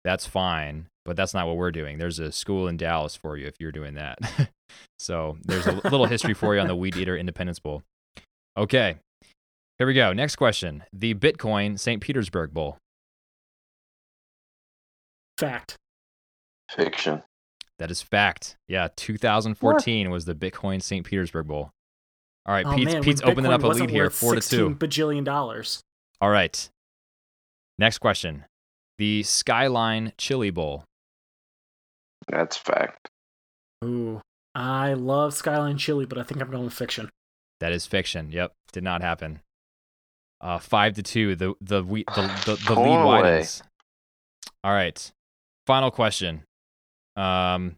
that's 0.04 0.26
fine, 0.26 0.88
but 1.06 1.16
that's 1.16 1.36
not 1.36 1.46
what 1.46 1.56
we're 1.56 1.72
doing. 1.72 2.00
There's 2.00 2.18
a 2.18 2.32
school 2.32 2.68
in 2.68 2.78
Dallas 2.78 3.16
for 3.16 3.38
you 3.38 3.46
if 3.46 3.58
you're 3.60 3.72
doing 3.72 3.94
that." 3.94 4.18
so 5.00 5.38
there's 5.44 5.68
a 5.68 5.74
little 5.84 6.08
history 6.08 6.34
for 6.34 6.56
you 6.56 6.62
on 6.62 6.68
the 6.68 6.76
Weed 6.76 6.98
Eater 6.98 7.16
Independence 7.16 7.60
Bowl. 7.60 7.84
Okay, 8.58 8.98
here 9.78 9.86
we 9.86 9.94
go. 9.94 10.14
Next 10.14 10.36
question. 10.36 10.84
The 10.92 11.14
Bitcoin 11.14 11.80
St. 11.80 12.02
Petersburg 12.02 12.56
Bowl. 12.56 12.78
Fact. 15.38 15.76
Fiction. 16.76 17.22
That 17.80 17.90
is 17.92 18.02
fact. 18.02 18.58
Yeah, 18.68 18.90
2014 18.96 20.10
was 20.12 20.26
the 20.26 20.36
Bitcoin 20.36 20.82
St. 20.84 21.06
Petersburg 21.06 21.48
Bowl. 21.48 21.72
All 22.46 22.54
right, 22.54 22.66
Oh, 22.66 22.76
Pete's, 22.76 22.94
man, 22.94 23.04
Pete's 23.04 23.22
opening 23.22 23.52
Bitcoin 23.52 23.54
up 23.56 23.64
a 23.64 23.68
lead 23.68 23.90
here, 23.90 24.04
worth 24.06 24.16
four 24.16 24.36
to 24.36 24.42
two. 24.42 24.76
bajillion 24.76 25.24
dollars. 25.24 25.82
All 26.22 26.30
right. 26.30 26.70
Next 27.78 28.00
question. 28.00 28.46
The 28.98 29.24
Skyline 29.24 30.12
Chili 30.18 30.50
Bowl. 30.50 30.84
That's 32.28 32.58
fact. 32.58 33.10
Ooh, 33.86 34.22
I 34.54 34.94
love 34.94 35.34
Skyline 35.34 35.78
Chili, 35.78 36.06
but 36.06 36.18
I 36.18 36.24
think 36.24 36.42
I'm 36.42 36.52
going 36.52 36.66
with 36.66 36.74
fiction. 36.74 37.10
That 37.62 37.72
is 37.72 37.86
fiction. 37.86 38.32
Yep, 38.32 38.52
did 38.74 38.84
not 38.84 39.02
happen. 39.02 39.40
Uh, 40.42 40.60
five 40.60 40.94
to 40.96 41.04
two. 41.04 41.36
The 41.36 41.54
the 41.62 41.84
we, 41.84 42.04
the 42.16 42.22
the, 42.46 42.56
the 42.68 42.80
lead 42.80 42.96
away. 43.02 43.04
widens. 43.22 43.64
All 44.64 44.74
right. 44.74 45.12
Final 45.66 45.92
question. 45.92 46.44
Um, 47.16 47.76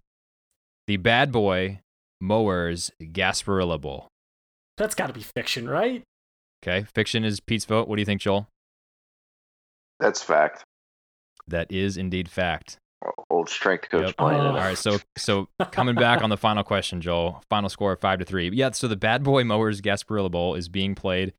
the 0.88 0.98
Bad 0.98 1.32
Boy 1.32 1.80
Mowers 2.20 2.92
Gasparilla 3.02 3.80
Bowl. 3.80 4.08
That's 4.78 4.96
got 4.96 5.08
to 5.08 5.14
be 5.14 5.22
fiction, 5.22 5.70
right? 5.70 6.04
Okay, 6.64 6.86
fiction 6.94 7.24
is 7.24 7.40
Pete's 7.40 7.66
vote. 7.66 7.88
What 7.88 7.96
do 7.96 8.02
you 8.02 8.06
think, 8.06 8.22
Joel? 8.22 8.48
That's 10.00 10.22
fact. 10.22 10.64
That 11.48 11.72
is 11.72 11.98
indeed 11.98 12.30
fact. 12.30 12.78
Old 13.32 13.50
strength 13.50 13.90
coach 13.90 14.06
Yep. 14.08 14.18
playing 14.18 14.42
Oh. 14.42 14.46
it. 14.46 14.50
All 14.50 14.56
right, 14.58 14.78
so 14.78 15.00
so 15.18 15.48
coming 15.72 15.96
back 15.96 16.22
on 16.22 16.30
the 16.30 16.38
final 16.38 16.64
question, 16.64 17.02
Joel. 17.02 17.42
Final 17.50 17.70
score 17.70 17.96
five 17.96 18.20
to 18.20 18.26
three. 18.26 18.50
Yeah, 18.50 18.72
so 18.72 18.88
the 18.88 18.96
Bad 18.96 19.24
Boy 19.24 19.44
Mowers 19.44 19.82
Gasparilla 19.82 20.30
Bowl 20.30 20.54
is 20.56 20.70
being 20.70 20.94
played 20.94 21.34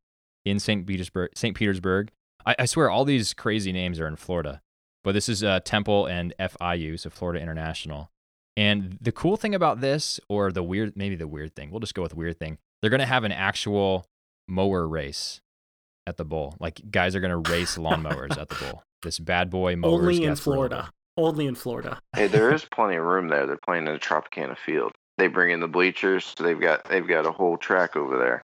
in 0.44 0.58
St. 0.58 0.84
Petersburg. 0.86 1.30
St. 1.36 1.56
Petersburg. 1.56 2.10
I, 2.44 2.56
I 2.60 2.64
swear, 2.64 2.90
all 2.90 3.04
these 3.04 3.32
crazy 3.34 3.70
names 3.70 4.00
are 4.00 4.08
in 4.08 4.16
Florida, 4.16 4.60
but 5.04 5.12
this 5.12 5.28
is 5.28 5.42
uh, 5.42 5.60
Temple 5.60 6.06
and 6.06 6.34
FIU, 6.38 6.98
so 6.98 7.10
Florida 7.10 7.40
International. 7.40 8.10
And 8.56 8.98
the 9.00 9.12
cool 9.12 9.36
thing 9.36 9.54
about 9.54 9.80
this, 9.80 10.20
or 10.28 10.52
the 10.52 10.62
weird, 10.62 10.92
maybe 10.96 11.16
the 11.16 11.26
weird 11.28 11.54
thing, 11.56 11.70
we'll 11.70 11.80
just 11.80 11.94
go 11.94 12.02
with 12.02 12.14
weird 12.14 12.38
thing. 12.38 12.58
They're 12.80 12.90
gonna 12.90 13.06
have 13.06 13.24
an 13.24 13.32
actual 13.32 14.06
mower 14.48 14.86
race 14.86 15.40
at 16.06 16.16
the 16.16 16.24
bowl. 16.24 16.56
Like 16.60 16.80
guys 16.90 17.14
are 17.14 17.20
gonna 17.20 17.38
race 17.38 17.76
lawnmowers 17.78 18.36
at 18.38 18.48
the 18.48 18.56
bowl. 18.56 18.82
This 19.02 19.18
Bad 19.18 19.50
Boy 19.50 19.74
Mowers 19.76 19.94
Only 19.94 20.24
in 20.24 20.36
Florida. 20.36 20.90
Bowl. 21.16 21.26
only 21.28 21.46
in 21.46 21.54
Florida. 21.54 21.98
hey, 22.14 22.26
there 22.26 22.52
is 22.52 22.64
plenty 22.64 22.96
of 22.96 23.04
room 23.04 23.28
there. 23.28 23.46
They're 23.46 23.56
playing 23.56 23.86
in 23.86 23.94
a 23.94 23.98
Tropicana 23.98 24.56
field. 24.56 24.92
They 25.18 25.26
bring 25.28 25.50
in 25.50 25.60
the 25.60 25.68
bleachers, 25.68 26.24
so 26.36 26.44
they've 26.44 26.60
got 26.60 26.84
they've 26.84 27.06
got 27.06 27.26
a 27.26 27.32
whole 27.32 27.56
track 27.56 27.96
over 27.96 28.18
there. 28.18 28.41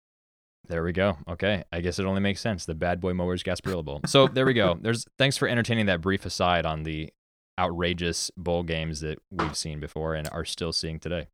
There 0.67 0.83
we 0.83 0.93
go. 0.93 1.17
Okay, 1.27 1.63
I 1.71 1.81
guess 1.81 1.99
it 1.99 2.05
only 2.05 2.21
makes 2.21 2.39
sense. 2.41 2.65
The 2.65 2.73
Bad 2.75 3.01
Boy 3.01 3.13
Mowers 3.13 3.43
Gasparilla 3.43 3.83
Bowl. 3.83 4.01
So 4.05 4.27
there 4.27 4.45
we 4.45 4.53
go. 4.53 4.77
There's 4.81 5.05
thanks 5.17 5.37
for 5.37 5.47
entertaining 5.47 5.87
that 5.87 6.01
brief 6.01 6.25
aside 6.25 6.65
on 6.65 6.83
the 6.83 7.11
outrageous 7.59 8.31
bowl 8.37 8.63
games 8.63 9.01
that 9.01 9.19
we've 9.29 9.55
seen 9.57 9.79
before 9.79 10.15
and 10.15 10.27
are 10.31 10.45
still 10.45 10.73
seeing 10.73 10.99
today. 10.99 11.27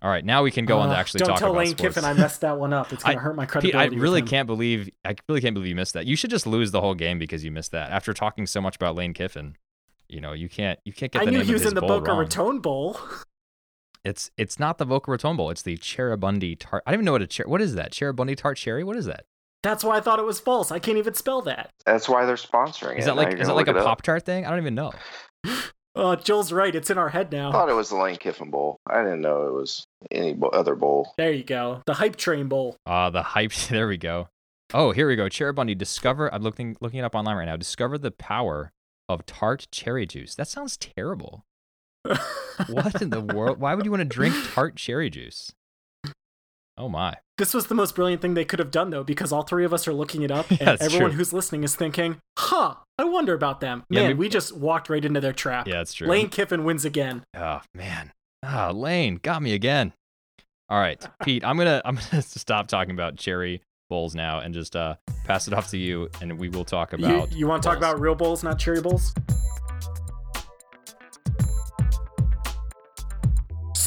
All 0.00 0.08
right, 0.08 0.24
now 0.24 0.44
we 0.44 0.52
can 0.52 0.64
go 0.64 0.78
on 0.78 0.90
to 0.90 0.94
Uh, 0.94 0.98
actually 0.98 1.18
don't 1.18 1.30
talk 1.30 1.38
tell 1.40 1.50
about 1.50 1.58
Lane 1.58 1.76
sports. 1.76 1.96
Kiffin 1.96 2.04
I 2.08 2.14
messed 2.14 2.40
that 2.42 2.56
one 2.58 2.72
up. 2.72 2.92
It's 2.92 3.02
gonna 3.02 3.16
I- 3.18 3.20
hurt 3.20 3.34
my 3.34 3.46
Pete. 3.46 3.74
I 3.74 3.86
really 3.86 4.22
can't 4.22 4.46
believe 4.46 4.88
I 5.04 5.16
really 5.28 5.40
can't 5.40 5.54
believe 5.54 5.68
you 5.70 5.74
missed 5.74 5.94
that. 5.94 6.06
You 6.06 6.14
should 6.14 6.30
just 6.30 6.46
lose 6.46 6.70
the 6.70 6.80
whole 6.80 6.94
game 6.94 7.18
because 7.18 7.44
you 7.44 7.50
missed 7.50 7.72
that. 7.72 7.90
After 7.90 8.14
talking 8.14 8.46
so 8.46 8.60
much 8.60 8.76
about 8.76 8.94
Lane 8.94 9.12
Kiffin, 9.12 9.56
you 10.08 10.20
know 10.20 10.32
you 10.32 10.48
can't 10.48 10.78
you 10.84 10.92
can't 10.92 11.10
get 11.10 11.22
I 11.22 11.24
the 11.24 11.32
knew 11.32 11.38
name 11.38 11.46
he 11.48 11.52
of 11.52 11.54
was 11.54 11.62
his 11.62 11.72
in 11.72 11.74
the 11.74 11.80
bowl 11.80 11.98
Boca 11.98 12.12
wrong. 12.12 12.20
Raton 12.20 12.60
Bowl. 12.60 12.96
It's 14.04 14.30
it's 14.36 14.58
not 14.58 14.78
the 14.78 14.86
Boca 14.86 15.10
Raton 15.10 15.36
Bowl. 15.36 15.50
It's 15.50 15.62
the 15.62 15.76
Cheribundi 15.76 16.56
tart. 16.58 16.82
I 16.86 16.90
don't 16.90 16.98
even 17.00 17.04
know 17.06 17.12
what 17.12 17.22
a 17.22 17.30
cher- 17.30 17.46
what 17.48 17.60
is 17.60 17.74
that 17.74 17.92
Cheribundi 17.92 18.36
tart 18.36 18.56
cherry. 18.56 18.84
What 18.84 18.96
is 18.96 19.06
that? 19.06 19.24
That's 19.62 19.82
why 19.82 19.96
I 19.96 20.00
thought 20.00 20.18
it 20.18 20.24
was 20.24 20.38
false. 20.38 20.70
I 20.70 20.78
can't 20.78 20.98
even 20.98 21.14
spell 21.14 21.42
that. 21.42 21.70
That's 21.84 22.08
why 22.08 22.24
they're 22.26 22.36
sponsoring 22.36 22.92
it. 22.92 22.98
Is 23.00 23.04
that 23.06 23.16
Now 23.16 23.22
like 23.22 23.38
is 23.38 23.48
that 23.48 23.54
like 23.54 23.68
a 23.68 23.76
it. 23.76 23.82
Pop 23.84 24.02
Tart 24.02 24.24
thing? 24.24 24.46
I 24.46 24.50
don't 24.50 24.60
even 24.60 24.74
know. 24.76 24.92
Uh, 25.96 26.16
Joel's 26.24 26.52
right. 26.52 26.74
It's 26.74 26.90
in 26.90 26.98
our 26.98 27.08
head 27.08 27.32
now. 27.32 27.48
I 27.48 27.50
now. 27.50 27.52
thought 27.52 27.68
it 27.68 27.74
was 27.74 27.88
the 27.90 27.96
Lane 27.96 28.16
Kiffin 28.16 28.50
Bowl. 28.50 28.76
I 28.86 29.02
didn't 29.02 29.20
know 29.20 29.46
it 29.48 29.52
was 29.52 29.84
any 30.12 30.32
bo- 30.34 30.48
other 30.48 30.76
bowl. 30.76 31.12
There 31.18 31.32
you 31.32 31.42
go. 31.44 31.82
The 31.86 31.94
Hype 31.94 32.16
Train 32.16 32.46
Bowl. 32.48 32.76
Ah, 32.86 33.10
the 33.10 33.22
hype. 33.22 33.52
There 33.68 33.88
we 33.88 33.96
go. 33.98 34.28
Oh, 34.72 34.92
here 34.92 35.08
we 35.08 35.16
go. 35.16 35.24
Cheribundi, 35.24 35.76
Discover. 35.76 36.32
I'm 36.32 36.42
looking 36.42 36.76
looking 36.80 37.00
it 37.00 37.04
up 37.04 37.14
online 37.16 37.36
right 37.36 37.46
now. 37.46 37.56
Discover 37.56 37.98
the 37.98 38.10
power 38.12 38.70
of 39.08 39.26
tart 39.26 39.66
cherry 39.72 40.06
juice. 40.06 40.34
That 40.36 40.46
sounds 40.46 40.76
terrible. 40.76 41.44
What 42.04 43.00
in 43.02 43.10
the 43.10 43.20
world? 43.20 43.60
Why 43.60 43.74
would 43.74 43.84
you 43.84 43.90
want 43.90 44.00
to 44.00 44.04
drink 44.04 44.34
tart 44.52 44.76
cherry 44.76 45.10
juice? 45.10 45.52
Oh 46.76 46.88
my. 46.88 47.16
This 47.38 47.54
was 47.54 47.66
the 47.66 47.74
most 47.74 47.94
brilliant 47.94 48.22
thing 48.22 48.34
they 48.34 48.44
could 48.44 48.58
have 48.60 48.70
done, 48.70 48.90
though, 48.90 49.02
because 49.04 49.32
all 49.32 49.42
three 49.42 49.64
of 49.64 49.72
us 49.74 49.86
are 49.88 49.92
looking 49.92 50.22
it 50.22 50.30
up, 50.30 50.48
Yeah, 50.50 50.70
and 50.70 50.82
everyone 50.82 51.10
true. 51.10 51.18
who's 51.18 51.32
listening 51.32 51.64
is 51.64 51.74
thinking, 51.76 52.18
"Huh, 52.38 52.74
I 52.98 53.04
wonder 53.04 53.34
about 53.34 53.60
them." 53.60 53.84
Yeah, 53.90 54.00
Man, 54.00 54.08
maybe- 54.10 54.18
we 54.18 54.28
just 54.28 54.56
walked 54.56 54.88
right 54.88 55.04
into 55.04 55.20
their 55.20 55.32
trap. 55.32 55.66
Yeah, 55.66 55.76
that's 55.78 55.92
true. 55.94 56.06
Lane 56.08 56.28
Kiffin 56.28 56.64
wins 56.64 56.84
again. 56.84 57.24
Oh 57.36 57.60
man. 57.74 58.12
Ah, 58.44 58.70
Lane 58.70 59.18
got 59.22 59.42
me 59.42 59.54
again. 59.54 59.92
All 60.68 60.78
right, 60.78 61.04
Pete. 61.24 61.44
I'm 61.44 61.56
gonna 61.58 61.82
I'm 61.84 61.98
gonna 62.10 62.22
stop 62.22 62.68
talking 62.68 62.92
about 62.92 63.16
cherry 63.16 63.60
bowls 63.90 64.14
now 64.14 64.38
and 64.40 64.52
just 64.54 64.76
uh 64.76 64.96
pass 65.24 65.48
it 65.48 65.54
off 65.54 65.68
to 65.70 65.78
you, 65.78 66.08
and 66.20 66.38
we 66.38 66.48
will 66.48 66.64
talk 66.64 66.92
about. 66.92 67.32
you 67.32 67.46
want 67.48 67.62
to 67.62 67.68
talk 67.68 67.78
about 67.78 67.98
real 68.00 68.14
bowls, 68.14 68.42
not 68.44 68.58
cherry 68.58 68.80
bowls? 68.80 69.12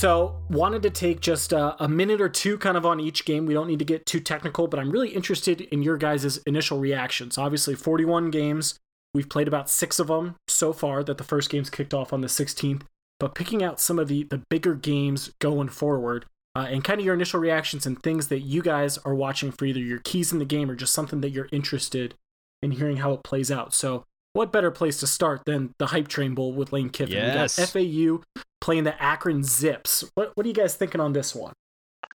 So, 0.02 0.42
wanted 0.50 0.82
to 0.82 0.90
take 0.90 1.20
just 1.20 1.54
uh, 1.54 1.76
a 1.78 1.88
minute 1.88 2.22
or 2.22 2.28
two 2.28 2.58
kind 2.58 2.76
of 2.76 2.88
on 2.88 3.00
each 3.00 3.24
game. 3.24 3.46
We 3.46 3.54
don't 3.54 3.68
need 3.68 3.78
to 3.78 3.86
get 3.86 4.08
too 4.08 4.20
technical, 4.20 4.68
but 4.68 4.80
I'm 4.80 4.90
really 4.90 5.10
interested 5.10 5.62
in 5.62 5.84
your 5.84 5.96
guys' 5.96 6.38
initial 6.38 6.80
reactions. 6.80 7.38
Obviously, 7.38 7.76
41 7.76 8.32
games. 8.32 8.80
We've 9.14 9.30
played 9.30 9.48
about 9.48 9.70
six 9.70 10.00
of 10.00 10.08
them 10.08 10.38
so 10.48 10.74
far 10.74 11.04
that 11.04 11.20
the 11.20 11.24
first 11.24 11.52
game's 11.52 11.70
kicked 11.70 11.94
off 11.94 12.14
on 12.14 12.22
the 12.22 12.28
16th. 12.28 12.82
But 13.20 13.36
picking 13.36 13.62
out 13.62 13.80
some 13.80 14.00
of 14.00 14.08
the, 14.08 14.24
the 14.24 14.42
bigger 14.50 14.74
games 14.74 15.34
going 15.38 15.70
forward 15.70 16.26
uh, 16.56 16.66
and 16.68 16.84
kind 16.84 17.00
of 17.00 17.06
your 17.06 17.14
initial 17.14 17.40
reactions 17.40 17.86
and 17.86 18.02
things 18.02 18.30
that 18.30 18.40
you 18.40 18.64
guys 18.64 18.98
are 19.06 19.14
watching 19.14 19.52
for 19.52 19.66
either 19.66 19.80
your 19.80 20.00
keys 20.00 20.34
in 20.34 20.40
the 20.40 20.46
game 20.46 20.72
or 20.72 20.76
just 20.76 20.94
something 20.96 21.22
that 21.22 21.30
you're 21.30 21.48
interested 21.52 22.16
in 22.64 22.72
hearing 22.72 22.98
how 22.98 23.14
it 23.14 23.24
plays 23.24 23.52
out. 23.52 23.72
So, 23.72 24.06
what 24.34 24.52
better 24.52 24.72
place 24.72 25.00
to 25.00 25.08
start 25.08 25.41
than 25.46 25.74
the 25.78 25.88
Hype 25.88 26.08
Train 26.08 26.34
Bowl 26.34 26.54
with 26.54 26.72
Lane 26.72 26.89
Kiffin? 26.89 27.15
Yes. 27.15 27.58
We 27.58 27.63
got 27.63 28.24
FAU 28.24 28.44
playing 28.60 28.84
the 28.84 29.02
Akron 29.02 29.44
Zips. 29.44 30.04
What, 30.15 30.32
what 30.36 30.46
are 30.46 30.50
you 30.50 30.56
guys 30.56 30.76
thinking 30.76 31.02
on 31.02 31.13
this 31.13 31.36
one? 31.36 31.54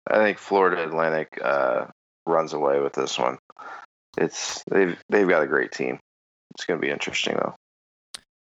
I 0.08 0.18
think 0.18 0.38
Florida 0.38 0.84
Atlantic 0.84 1.38
uh, 1.42 1.86
runs 2.26 2.52
away 2.52 2.80
with 2.80 2.92
this 2.92 3.18
one. 3.18 3.38
It's 4.18 4.62
they've 4.70 4.96
they've 5.10 5.28
got 5.28 5.42
a 5.42 5.46
great 5.46 5.72
team. 5.72 5.98
It's 6.54 6.64
going 6.64 6.80
to 6.80 6.86
be 6.86 6.90
interesting 6.90 7.34
though. 7.34 7.54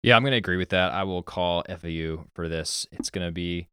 Yeah, 0.03 0.17
I'm 0.17 0.23
going 0.23 0.33
to 0.33 0.39
agree 0.39 0.59
with 0.59 0.69
that. 0.71 0.93
I 0.93 1.05
will 1.05 1.23
call 1.23 1.65
FAU 1.67 2.25
for 2.35 2.49
this. 2.49 2.87
It's 2.93 3.09
going 3.09 3.27
to 3.27 3.33
be 3.33 3.69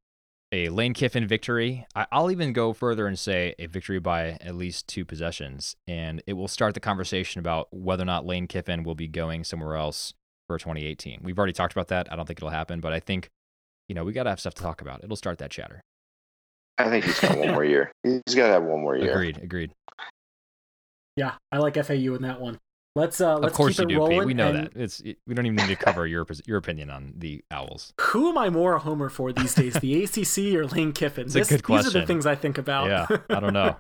a 0.52 0.70
Lane 0.70 0.94
Kiffin 0.94 1.26
victory. 1.28 1.86
I- 1.96 2.08
I'll 2.12 2.30
even 2.32 2.52
go 2.54 2.74
further 2.74 3.08
and 3.08 3.18
say 3.18 3.56
a 3.58 3.68
victory 3.68 4.00
by 4.00 4.38
at 4.42 4.56
least 4.56 4.88
two 4.88 5.06
possessions. 5.06 5.76
And 5.88 6.22
it 6.28 6.34
will 6.34 6.48
start 6.48 6.74
the 6.74 6.80
conversation 6.80 7.40
about 7.40 7.68
whether 7.72 8.04
or 8.04 8.06
not 8.06 8.26
Lane 8.26 8.48
Kiffin 8.48 8.84
will 8.84 8.96
be 8.96 9.08
going 9.08 9.44
somewhere 9.44 9.76
else 9.76 10.14
for 10.48 10.58
2018. 10.58 11.20
We've 11.24 11.38
already 11.38 11.54
talked 11.54 11.74
about 11.74 11.88
that. 11.88 12.12
I 12.12 12.16
don't 12.16 12.26
think 12.26 12.40
it'll 12.40 12.50
happen, 12.50 12.82
but 12.82 12.92
I 12.92 13.00
think, 13.00 13.30
you 13.88 13.96
know, 13.96 14.04
we 14.04 14.12
got 14.12 14.24
to 14.24 14.30
have 14.30 14.40
stuff 14.40 14.54
to 14.56 14.62
talk 14.62 14.82
about. 14.82 15.04
It'll 15.04 15.16
start 15.16 15.38
that 15.38 15.52
chatter. 15.52 15.82
I 16.78 16.90
think 16.90 17.06
he's 17.06 17.20
got 17.20 17.38
one 17.38 17.52
more 17.54 17.64
year. 17.64 17.92
He's 18.04 18.22
got 18.36 18.48
to 18.48 18.54
have 18.54 18.64
one 18.64 18.82
more 18.82 18.98
year. 18.98 19.12
Agreed. 19.12 19.38
Agreed. 19.38 19.72
Yeah, 21.16 21.34
I 21.52 21.60
like 21.60 21.76
FAU 21.76 22.16
in 22.16 22.22
that 22.24 22.42
one. 22.42 22.58
Let's 22.96 23.22
uh, 23.22 23.38
let's 23.38 23.54
of 23.54 23.58
course 23.58 23.78
keep 23.78 23.80
you 23.80 23.86
it 23.86 23.90
do, 23.90 23.98
rolling. 23.98 24.20
Pete. 24.20 24.28
We 24.28 24.34
know 24.34 24.50
and 24.50 24.58
that. 24.66 24.76
It's 24.76 25.00
it, 25.00 25.18
we 25.26 25.34
don't 25.34 25.46
even 25.46 25.56
need 25.56 25.68
to 25.68 25.78
cover 25.78 26.06
your 26.06 26.26
your 26.46 26.58
opinion 26.58 26.90
on 26.90 27.14
the 27.16 27.44
Owls. 27.50 27.94
Who 28.02 28.30
am 28.30 28.38
I 28.38 28.50
more 28.50 28.74
a 28.74 28.80
homer 28.80 29.10
for 29.10 29.32
these 29.32 29.56
days, 29.56 29.76
the 29.76 30.04
ACC 30.04 30.56
or 30.56 30.66
Lane 30.66 30.92
Kiffin? 30.92 31.28
Good 31.28 31.46
These 31.46 31.88
are 31.88 32.00
the 32.00 32.06
things 32.06 32.26
I 32.26 32.36
think 32.36 32.58
about. 32.58 32.88
Yeah, 32.88 33.18
I 33.30 33.40
don't 33.40 33.54
know. 33.54 33.78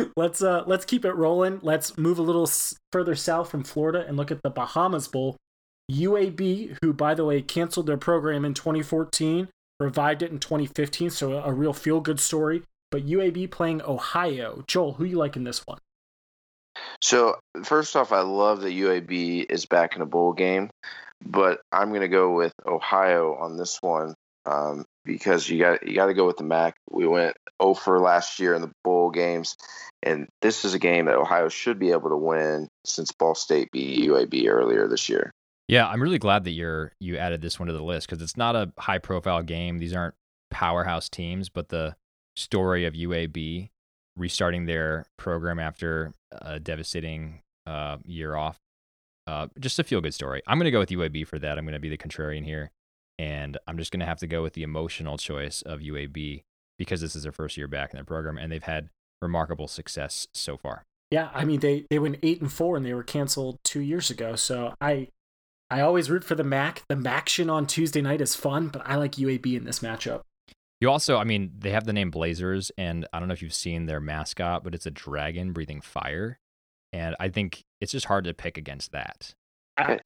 let's 0.16 0.42
uh 0.42 0.64
let's 0.66 0.84
keep 0.84 1.04
it 1.04 1.12
rolling. 1.12 1.60
Let's 1.62 1.96
move 1.96 2.18
a 2.18 2.22
little 2.22 2.50
further 2.90 3.14
south 3.14 3.48
from 3.48 3.62
Florida 3.62 4.04
and 4.06 4.16
look 4.16 4.32
at 4.32 4.42
the 4.42 4.50
Bahamas 4.50 5.06
Bowl. 5.06 5.36
UAB, 5.92 6.78
who 6.82 6.92
by 6.92 7.14
the 7.14 7.24
way 7.24 7.42
canceled 7.42 7.86
their 7.86 7.98
program 7.98 8.44
in 8.44 8.54
2014, 8.54 9.48
revived 9.78 10.22
it 10.22 10.32
in 10.32 10.38
2015, 10.38 11.10
so 11.10 11.32
a, 11.32 11.42
a 11.44 11.52
real 11.52 11.72
feel 11.72 12.00
good 12.00 12.18
story. 12.18 12.62
But 12.90 13.06
UAB 13.06 13.50
playing 13.50 13.82
Ohio. 13.82 14.64
Joel, 14.66 14.94
who 14.94 15.04
you 15.04 15.16
like 15.16 15.36
in 15.36 15.44
this 15.44 15.62
one? 15.66 15.78
So 17.00 17.36
first 17.64 17.96
off, 17.96 18.12
I 18.12 18.20
love 18.20 18.60
that 18.62 18.70
UAB 18.70 19.46
is 19.50 19.66
back 19.66 19.96
in 19.96 20.02
a 20.02 20.06
bowl 20.06 20.32
game, 20.32 20.70
but 21.24 21.60
I'm 21.72 21.90
going 21.90 22.00
to 22.02 22.08
go 22.08 22.32
with 22.32 22.52
Ohio 22.66 23.34
on 23.34 23.56
this 23.56 23.78
one 23.80 24.14
um, 24.46 24.84
because 25.04 25.48
you 25.48 25.58
got 25.58 25.86
you 25.86 25.94
got 25.94 26.06
to 26.06 26.14
go 26.14 26.26
with 26.26 26.36
the 26.36 26.44
MAC. 26.44 26.74
We 26.90 27.06
went 27.06 27.36
0 27.62 27.74
for 27.74 28.00
last 28.00 28.40
year 28.40 28.54
in 28.54 28.62
the 28.62 28.72
bowl 28.82 29.10
games, 29.10 29.56
and 30.02 30.28
this 30.42 30.64
is 30.64 30.74
a 30.74 30.78
game 30.78 31.06
that 31.06 31.16
Ohio 31.16 31.48
should 31.48 31.78
be 31.78 31.92
able 31.92 32.10
to 32.10 32.16
win 32.16 32.68
since 32.84 33.12
Ball 33.12 33.34
State 33.34 33.68
beat 33.72 34.08
UAB 34.08 34.48
earlier 34.48 34.88
this 34.88 35.08
year. 35.08 35.30
Yeah, 35.68 35.88
I'm 35.88 36.02
really 36.02 36.18
glad 36.18 36.44
that 36.44 36.50
you're 36.50 36.92
you 37.00 37.16
added 37.16 37.40
this 37.40 37.58
one 37.58 37.68
to 37.68 37.72
the 37.72 37.82
list 37.82 38.08
because 38.08 38.22
it's 38.22 38.36
not 38.36 38.54
a 38.54 38.72
high 38.78 38.98
profile 38.98 39.42
game. 39.42 39.78
These 39.78 39.94
aren't 39.94 40.14
powerhouse 40.50 41.08
teams, 41.08 41.48
but 41.48 41.70
the 41.70 41.96
story 42.36 42.84
of 42.84 42.94
UAB 42.94 43.70
restarting 44.16 44.66
their 44.66 45.06
program 45.16 45.58
after 45.58 46.12
a 46.32 46.60
devastating 46.60 47.40
uh, 47.66 47.98
year 48.04 48.36
off, 48.36 48.58
uh, 49.26 49.48
just 49.58 49.78
a 49.78 49.84
feel 49.84 50.00
good 50.00 50.14
story. 50.14 50.42
I'm 50.46 50.58
going 50.58 50.66
to 50.66 50.70
go 50.70 50.78
with 50.78 50.90
UAB 50.90 51.26
for 51.26 51.38
that. 51.38 51.58
I'm 51.58 51.64
going 51.64 51.74
to 51.74 51.80
be 51.80 51.88
the 51.88 51.96
contrarian 51.96 52.44
here, 52.44 52.70
and 53.18 53.56
I'm 53.66 53.78
just 53.78 53.90
going 53.90 54.00
to 54.00 54.06
have 54.06 54.18
to 54.18 54.26
go 54.26 54.42
with 54.42 54.52
the 54.52 54.62
emotional 54.62 55.16
choice 55.16 55.62
of 55.62 55.80
UAB 55.80 56.42
because 56.78 57.00
this 57.00 57.14
is 57.14 57.22
their 57.22 57.32
first 57.32 57.56
year 57.56 57.68
back 57.68 57.92
in 57.92 57.96
their 57.96 58.04
program 58.04 58.38
and 58.38 58.50
they've 58.50 58.62
had 58.62 58.88
remarkable 59.22 59.68
success 59.68 60.28
so 60.34 60.56
far. 60.56 60.84
Yeah, 61.10 61.30
I 61.32 61.44
mean 61.44 61.60
they 61.60 61.86
they 61.90 61.98
went 61.98 62.18
eight 62.22 62.40
and 62.40 62.52
four 62.52 62.76
and 62.76 62.84
they 62.84 62.94
were 62.94 63.04
canceled 63.04 63.58
two 63.62 63.80
years 63.80 64.10
ago. 64.10 64.34
So 64.36 64.74
I 64.80 65.08
I 65.70 65.80
always 65.80 66.10
root 66.10 66.24
for 66.24 66.34
the 66.34 66.44
MAC. 66.44 66.82
The 66.88 66.96
MACtion 66.96 67.52
on 67.52 67.66
Tuesday 67.66 68.02
night 68.02 68.20
is 68.20 68.34
fun, 68.34 68.68
but 68.68 68.82
I 68.84 68.96
like 68.96 69.12
UAB 69.12 69.56
in 69.56 69.64
this 69.64 69.80
matchup. 69.80 70.22
You 70.84 70.90
also, 70.90 71.16
I 71.16 71.24
mean, 71.24 71.50
they 71.58 71.70
have 71.70 71.86
the 71.86 71.94
name 71.94 72.10
Blazers, 72.10 72.70
and 72.76 73.08
I 73.10 73.18
don't 73.18 73.26
know 73.26 73.32
if 73.32 73.40
you've 73.40 73.54
seen 73.54 73.86
their 73.86 74.00
mascot, 74.00 74.62
but 74.62 74.74
it's 74.74 74.84
a 74.84 74.90
dragon 74.90 75.52
breathing 75.52 75.80
fire. 75.80 76.38
And 76.92 77.16
I 77.18 77.30
think 77.30 77.62
it's 77.80 77.90
just 77.90 78.04
hard 78.04 78.24
to 78.24 78.34
pick 78.34 78.58
against 78.58 78.92
that. 78.92 79.32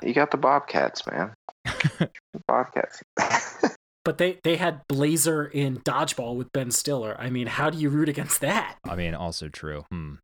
You 0.04 0.14
got 0.14 0.30
the 0.30 0.36
Bobcats, 0.36 1.02
man. 1.10 1.34
Bobcats. 2.46 3.02
But 4.04 4.16
they 4.16 4.38
they 4.42 4.56
had 4.56 4.80
Blazer 4.88 5.44
in 5.44 5.78
dodgeball 5.80 6.36
with 6.36 6.50
Ben 6.52 6.70
Stiller. 6.70 7.14
I 7.18 7.28
mean, 7.28 7.46
how 7.46 7.68
do 7.68 7.76
you 7.76 7.90
root 7.90 8.08
against 8.08 8.40
that? 8.40 8.78
I 8.88 8.96
mean, 8.96 9.14
also 9.14 9.48
true. 9.48 9.84
Hmm. 9.90 10.14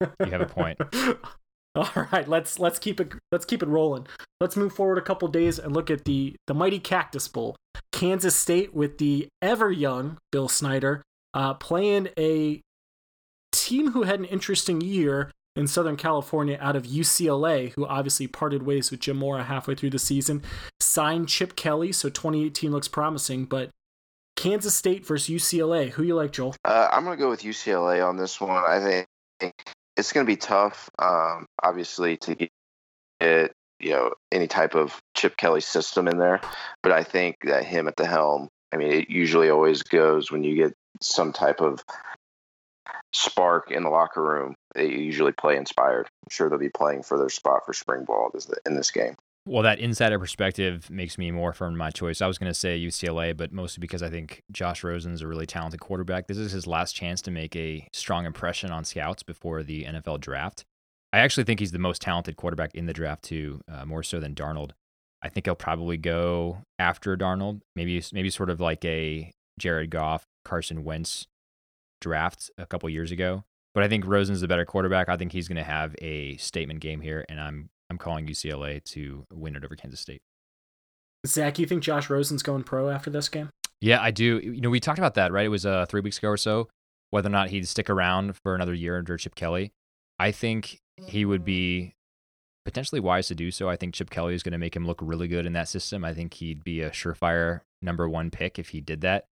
You 0.20 0.30
have 0.30 0.42
a 0.42 0.46
point. 0.46 0.78
All 1.94 2.08
right, 2.10 2.26
let's 2.26 2.58
let's 2.58 2.78
keep 2.78 3.00
it 3.00 3.12
let's 3.30 3.44
keep 3.44 3.62
it 3.62 3.68
rolling. 3.68 4.06
Let's 4.40 4.56
move 4.56 4.72
forward 4.72 4.96
a 4.96 5.02
couple 5.02 5.28
days 5.28 5.58
and 5.58 5.74
look 5.74 5.90
at 5.90 6.06
the 6.06 6.34
the 6.46 6.54
mighty 6.54 6.78
Cactus 6.78 7.28
Bowl. 7.28 7.54
Kansas 7.92 8.34
State 8.34 8.74
with 8.74 8.96
the 8.96 9.28
ever 9.42 9.70
young 9.70 10.16
Bill 10.32 10.48
Snyder 10.48 11.02
uh, 11.34 11.52
playing 11.52 12.08
a 12.18 12.62
team 13.52 13.92
who 13.92 14.04
had 14.04 14.18
an 14.20 14.24
interesting 14.24 14.80
year 14.80 15.30
in 15.54 15.66
Southern 15.66 15.96
California 15.96 16.56
out 16.62 16.76
of 16.76 16.84
UCLA, 16.84 17.72
who 17.74 17.86
obviously 17.86 18.26
parted 18.26 18.62
ways 18.62 18.90
with 18.90 19.00
Jim 19.00 19.18
Mora 19.18 19.44
halfway 19.44 19.74
through 19.74 19.90
the 19.90 19.98
season. 19.98 20.42
Signed 20.80 21.28
Chip 21.28 21.56
Kelly, 21.56 21.92
so 21.92 22.08
2018 22.08 22.72
looks 22.72 22.88
promising. 22.88 23.44
But 23.44 23.68
Kansas 24.34 24.74
State 24.74 25.06
versus 25.06 25.28
UCLA, 25.28 25.90
who 25.90 26.02
you 26.02 26.14
like, 26.14 26.32
Joel? 26.32 26.54
Uh, 26.64 26.88
I'm 26.90 27.04
going 27.04 27.18
to 27.18 27.22
go 27.22 27.28
with 27.28 27.42
UCLA 27.42 28.06
on 28.06 28.16
this 28.16 28.40
one. 28.40 28.64
I 28.66 29.06
think 29.40 29.74
it's 29.96 30.12
going 30.12 30.26
to 30.26 30.30
be 30.30 30.36
tough, 30.36 30.90
um, 30.98 31.46
obviously, 31.62 32.16
to 32.18 32.34
get 32.34 32.50
you 33.78 33.90
know 33.90 34.12
any 34.32 34.46
type 34.46 34.74
of 34.74 35.00
Chip 35.14 35.36
Kelly 35.36 35.60
system 35.60 36.08
in 36.08 36.18
there. 36.18 36.40
But 36.82 36.92
I 36.92 37.02
think 37.02 37.36
that 37.44 37.64
him 37.64 37.88
at 37.88 37.96
the 37.96 38.06
helm, 38.06 38.48
I 38.72 38.76
mean, 38.76 38.92
it 38.92 39.10
usually 39.10 39.50
always 39.50 39.82
goes 39.82 40.30
when 40.30 40.44
you 40.44 40.56
get 40.56 40.74
some 41.00 41.32
type 41.32 41.60
of 41.60 41.84
spark 43.12 43.70
in 43.70 43.82
the 43.82 43.90
locker 43.90 44.22
room. 44.22 44.54
They 44.74 44.88
usually 44.88 45.32
play 45.32 45.56
inspired. 45.56 46.06
I'm 46.06 46.30
sure 46.30 46.48
they'll 46.48 46.58
be 46.58 46.68
playing 46.68 47.02
for 47.02 47.18
their 47.18 47.28
spot 47.28 47.64
for 47.64 47.72
spring 47.72 48.04
ball 48.04 48.30
in 48.66 48.74
this 48.74 48.90
game. 48.90 49.16
Well, 49.48 49.62
that 49.62 49.78
insider 49.78 50.18
perspective 50.18 50.90
makes 50.90 51.16
me 51.18 51.30
more 51.30 51.52
firm 51.52 51.74
in 51.74 51.78
my 51.78 51.90
choice. 51.90 52.20
I 52.20 52.26
was 52.26 52.36
going 52.36 52.50
to 52.50 52.58
say 52.58 52.80
UCLA, 52.80 53.36
but 53.36 53.52
mostly 53.52 53.80
because 53.80 54.02
I 54.02 54.10
think 54.10 54.42
Josh 54.50 54.82
Rosen's 54.82 55.22
a 55.22 55.28
really 55.28 55.46
talented 55.46 55.78
quarterback. 55.78 56.26
This 56.26 56.36
is 56.36 56.50
his 56.50 56.66
last 56.66 56.96
chance 56.96 57.22
to 57.22 57.30
make 57.30 57.54
a 57.54 57.86
strong 57.92 58.26
impression 58.26 58.72
on 58.72 58.84
scouts 58.84 59.22
before 59.22 59.62
the 59.62 59.84
NFL 59.84 60.20
draft. 60.20 60.64
I 61.12 61.20
actually 61.20 61.44
think 61.44 61.60
he's 61.60 61.70
the 61.70 61.78
most 61.78 62.02
talented 62.02 62.36
quarterback 62.36 62.74
in 62.74 62.86
the 62.86 62.92
draft 62.92 63.22
too, 63.22 63.60
uh, 63.70 63.84
more 63.84 64.02
so 64.02 64.18
than 64.18 64.34
Darnold. 64.34 64.72
I 65.22 65.28
think 65.28 65.46
he'll 65.46 65.54
probably 65.54 65.96
go 65.96 66.64
after 66.80 67.16
Darnold, 67.16 67.60
maybe 67.76 68.02
maybe 68.12 68.30
sort 68.30 68.50
of 68.50 68.60
like 68.60 68.84
a 68.84 69.30
Jared 69.60 69.90
Goff, 69.90 70.26
Carson 70.44 70.82
Wentz 70.82 71.28
draft 72.00 72.50
a 72.58 72.66
couple 72.66 72.88
years 72.90 73.12
ago. 73.12 73.44
But 73.74 73.84
I 73.84 73.88
think 73.88 74.06
Rosen's 74.06 74.40
the 74.40 74.48
better 74.48 74.64
quarterback. 74.64 75.08
I 75.08 75.16
think 75.16 75.30
he's 75.30 75.46
going 75.46 75.56
to 75.56 75.62
have 75.62 75.94
a 76.02 76.36
statement 76.38 76.80
game 76.80 77.00
here, 77.00 77.24
and 77.28 77.40
I'm 77.40 77.70
I'm 77.90 77.98
calling 77.98 78.26
UCLA 78.26 78.82
to 78.84 79.24
win 79.32 79.56
it 79.56 79.64
over 79.64 79.76
Kansas 79.76 80.00
State. 80.00 80.20
Zac, 81.26 81.58
you 81.58 81.66
think 81.66 81.82
Josh 81.82 82.08
Rosen's 82.08 82.42
going 82.42 82.62
pro 82.62 82.88
after 82.88 83.10
this 83.10 83.28
game? 83.28 83.50
Yeah, 83.80 84.00
I 84.00 84.10
do. 84.10 84.38
You 84.38 84.60
know, 84.60 84.70
we 84.70 84.80
talked 84.80 84.98
about 84.98 85.14
that, 85.14 85.32
right? 85.32 85.46
It 85.46 85.50
was 85.50 85.66
uh, 85.66 85.86
three 85.86 86.00
weeks 86.00 86.18
ago 86.18 86.28
or 86.28 86.36
so, 86.36 86.68
whether 87.10 87.28
or 87.28 87.32
not 87.32 87.50
he'd 87.50 87.68
stick 87.68 87.90
around 87.90 88.36
for 88.42 88.54
another 88.54 88.74
year 88.74 88.96
under 88.98 89.16
Chip 89.16 89.34
Kelly. 89.34 89.72
I 90.18 90.32
think 90.32 90.80
he 90.96 91.24
would 91.24 91.44
be 91.44 91.94
potentially 92.64 93.00
wise 93.00 93.28
to 93.28 93.34
do 93.34 93.50
so. 93.50 93.68
I 93.68 93.76
think 93.76 93.94
Chip 93.94 94.10
Kelly 94.10 94.34
is 94.34 94.42
going 94.42 94.52
to 94.52 94.58
make 94.58 94.74
him 94.74 94.86
look 94.86 94.98
really 95.02 95.28
good 95.28 95.46
in 95.46 95.52
that 95.52 95.68
system. 95.68 96.04
I 96.04 96.14
think 96.14 96.34
he'd 96.34 96.64
be 96.64 96.80
a 96.80 96.90
surefire 96.90 97.60
number 97.82 98.08
one 98.08 98.30
pick 98.30 98.58
if 98.58 98.70
he 98.70 98.80
did 98.80 99.02
that. 99.02 99.26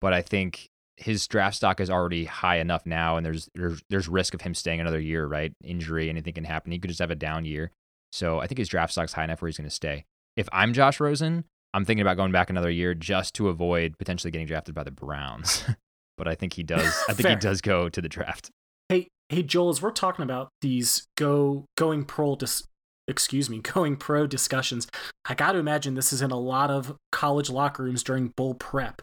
But 0.00 0.12
I 0.12 0.22
think 0.22 0.68
his 0.96 1.26
draft 1.26 1.56
stock 1.56 1.80
is 1.80 1.90
already 1.90 2.24
high 2.24 2.58
enough 2.58 2.86
now, 2.86 3.16
and 3.16 3.26
there's 3.26 3.48
there's 3.54 3.82
there's 3.90 4.08
risk 4.08 4.34
of 4.34 4.40
him 4.40 4.54
staying 4.54 4.80
another 4.80 5.00
year, 5.00 5.26
right? 5.26 5.52
Injury, 5.64 6.08
anything 6.08 6.34
can 6.34 6.44
happen. 6.44 6.72
He 6.72 6.78
could 6.78 6.88
just 6.88 7.00
have 7.00 7.10
a 7.10 7.16
down 7.16 7.44
year. 7.44 7.72
So 8.12 8.40
I 8.40 8.46
think 8.46 8.58
his 8.58 8.68
draft 8.68 8.92
stock's 8.92 9.12
high 9.12 9.24
enough 9.24 9.42
where 9.42 9.48
he's 9.48 9.58
going 9.58 9.68
to 9.68 9.74
stay. 9.74 10.04
If 10.36 10.48
I'm 10.52 10.72
Josh 10.72 11.00
Rosen, 11.00 11.44
I'm 11.74 11.84
thinking 11.84 12.02
about 12.02 12.16
going 12.16 12.32
back 12.32 12.50
another 12.50 12.70
year 12.70 12.94
just 12.94 13.34
to 13.34 13.48
avoid 13.48 13.98
potentially 13.98 14.30
getting 14.30 14.46
drafted 14.46 14.74
by 14.74 14.84
the 14.84 14.90
Browns. 14.90 15.64
but 16.16 16.28
I 16.28 16.34
think 16.34 16.54
he 16.54 16.62
does. 16.62 16.96
I 17.08 17.12
think 17.12 17.28
he 17.28 17.36
does 17.36 17.60
go 17.60 17.88
to 17.88 18.00
the 18.00 18.08
draft. 18.08 18.50
Hey, 18.88 19.08
hey, 19.28 19.42
Joel, 19.42 19.70
as 19.70 19.82
we're 19.82 19.90
talking 19.90 20.22
about 20.22 20.48
these 20.62 21.06
go 21.16 21.66
going 21.76 22.04
pro 22.04 22.36
dis- 22.36 22.64
excuse 23.06 23.50
me, 23.50 23.58
going 23.62 23.96
pro 23.96 24.26
discussions, 24.26 24.86
I 25.28 25.34
got 25.34 25.52
to 25.52 25.58
imagine 25.58 25.94
this 25.94 26.12
is 26.12 26.22
in 26.22 26.30
a 26.30 26.38
lot 26.38 26.70
of 26.70 26.96
college 27.12 27.50
locker 27.50 27.82
rooms 27.82 28.02
during 28.02 28.32
bowl 28.36 28.54
prep. 28.54 29.02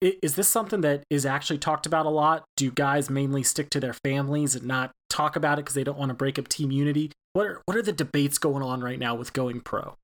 Is 0.00 0.34
this 0.34 0.48
something 0.48 0.80
that 0.80 1.04
is 1.10 1.26
actually 1.26 1.58
talked 1.58 1.84
about 1.84 2.06
a 2.06 2.10
lot? 2.10 2.44
Do 2.56 2.70
guys 2.70 3.10
mainly 3.10 3.42
stick 3.42 3.68
to 3.70 3.80
their 3.80 3.92
families 3.92 4.54
and 4.54 4.64
not 4.64 4.92
talk 5.10 5.36
about 5.36 5.58
it 5.58 5.62
because 5.62 5.74
they 5.74 5.84
don't 5.84 5.98
want 5.98 6.08
to 6.08 6.14
break 6.14 6.38
up 6.38 6.48
team 6.48 6.70
unity? 6.70 7.12
What 7.32 7.46
are 7.46 7.62
what 7.64 7.76
are 7.76 7.82
the 7.82 7.92
debates 7.92 8.38
going 8.38 8.62
on 8.62 8.80
right 8.80 8.98
now 8.98 9.14
with 9.14 9.32
going 9.32 9.60
pro? 9.60 9.96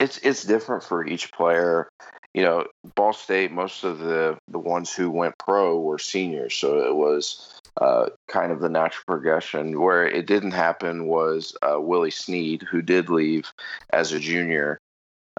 It's 0.00 0.18
it's 0.18 0.44
different 0.44 0.82
for 0.82 1.06
each 1.06 1.32
player. 1.32 1.88
You 2.34 2.42
know, 2.42 2.66
Ball 2.94 3.12
State, 3.12 3.52
most 3.52 3.84
of 3.84 4.00
the 4.00 4.36
the 4.48 4.58
ones 4.58 4.92
who 4.92 5.10
went 5.10 5.38
pro 5.38 5.78
were 5.78 5.98
seniors, 5.98 6.54
so 6.54 6.80
it 6.80 6.94
was 6.94 7.60
uh, 7.80 8.06
kind 8.26 8.50
of 8.50 8.60
the 8.60 8.68
natural 8.68 9.04
progression. 9.06 9.80
Where 9.80 10.06
it 10.06 10.26
didn't 10.26 10.50
happen 10.50 11.06
was 11.06 11.56
uh, 11.62 11.80
Willie 11.80 12.10
Snead, 12.10 12.62
who 12.62 12.82
did 12.82 13.08
leave 13.08 13.52
as 13.90 14.12
a 14.12 14.18
junior. 14.18 14.80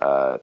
Uh, 0.01 0.37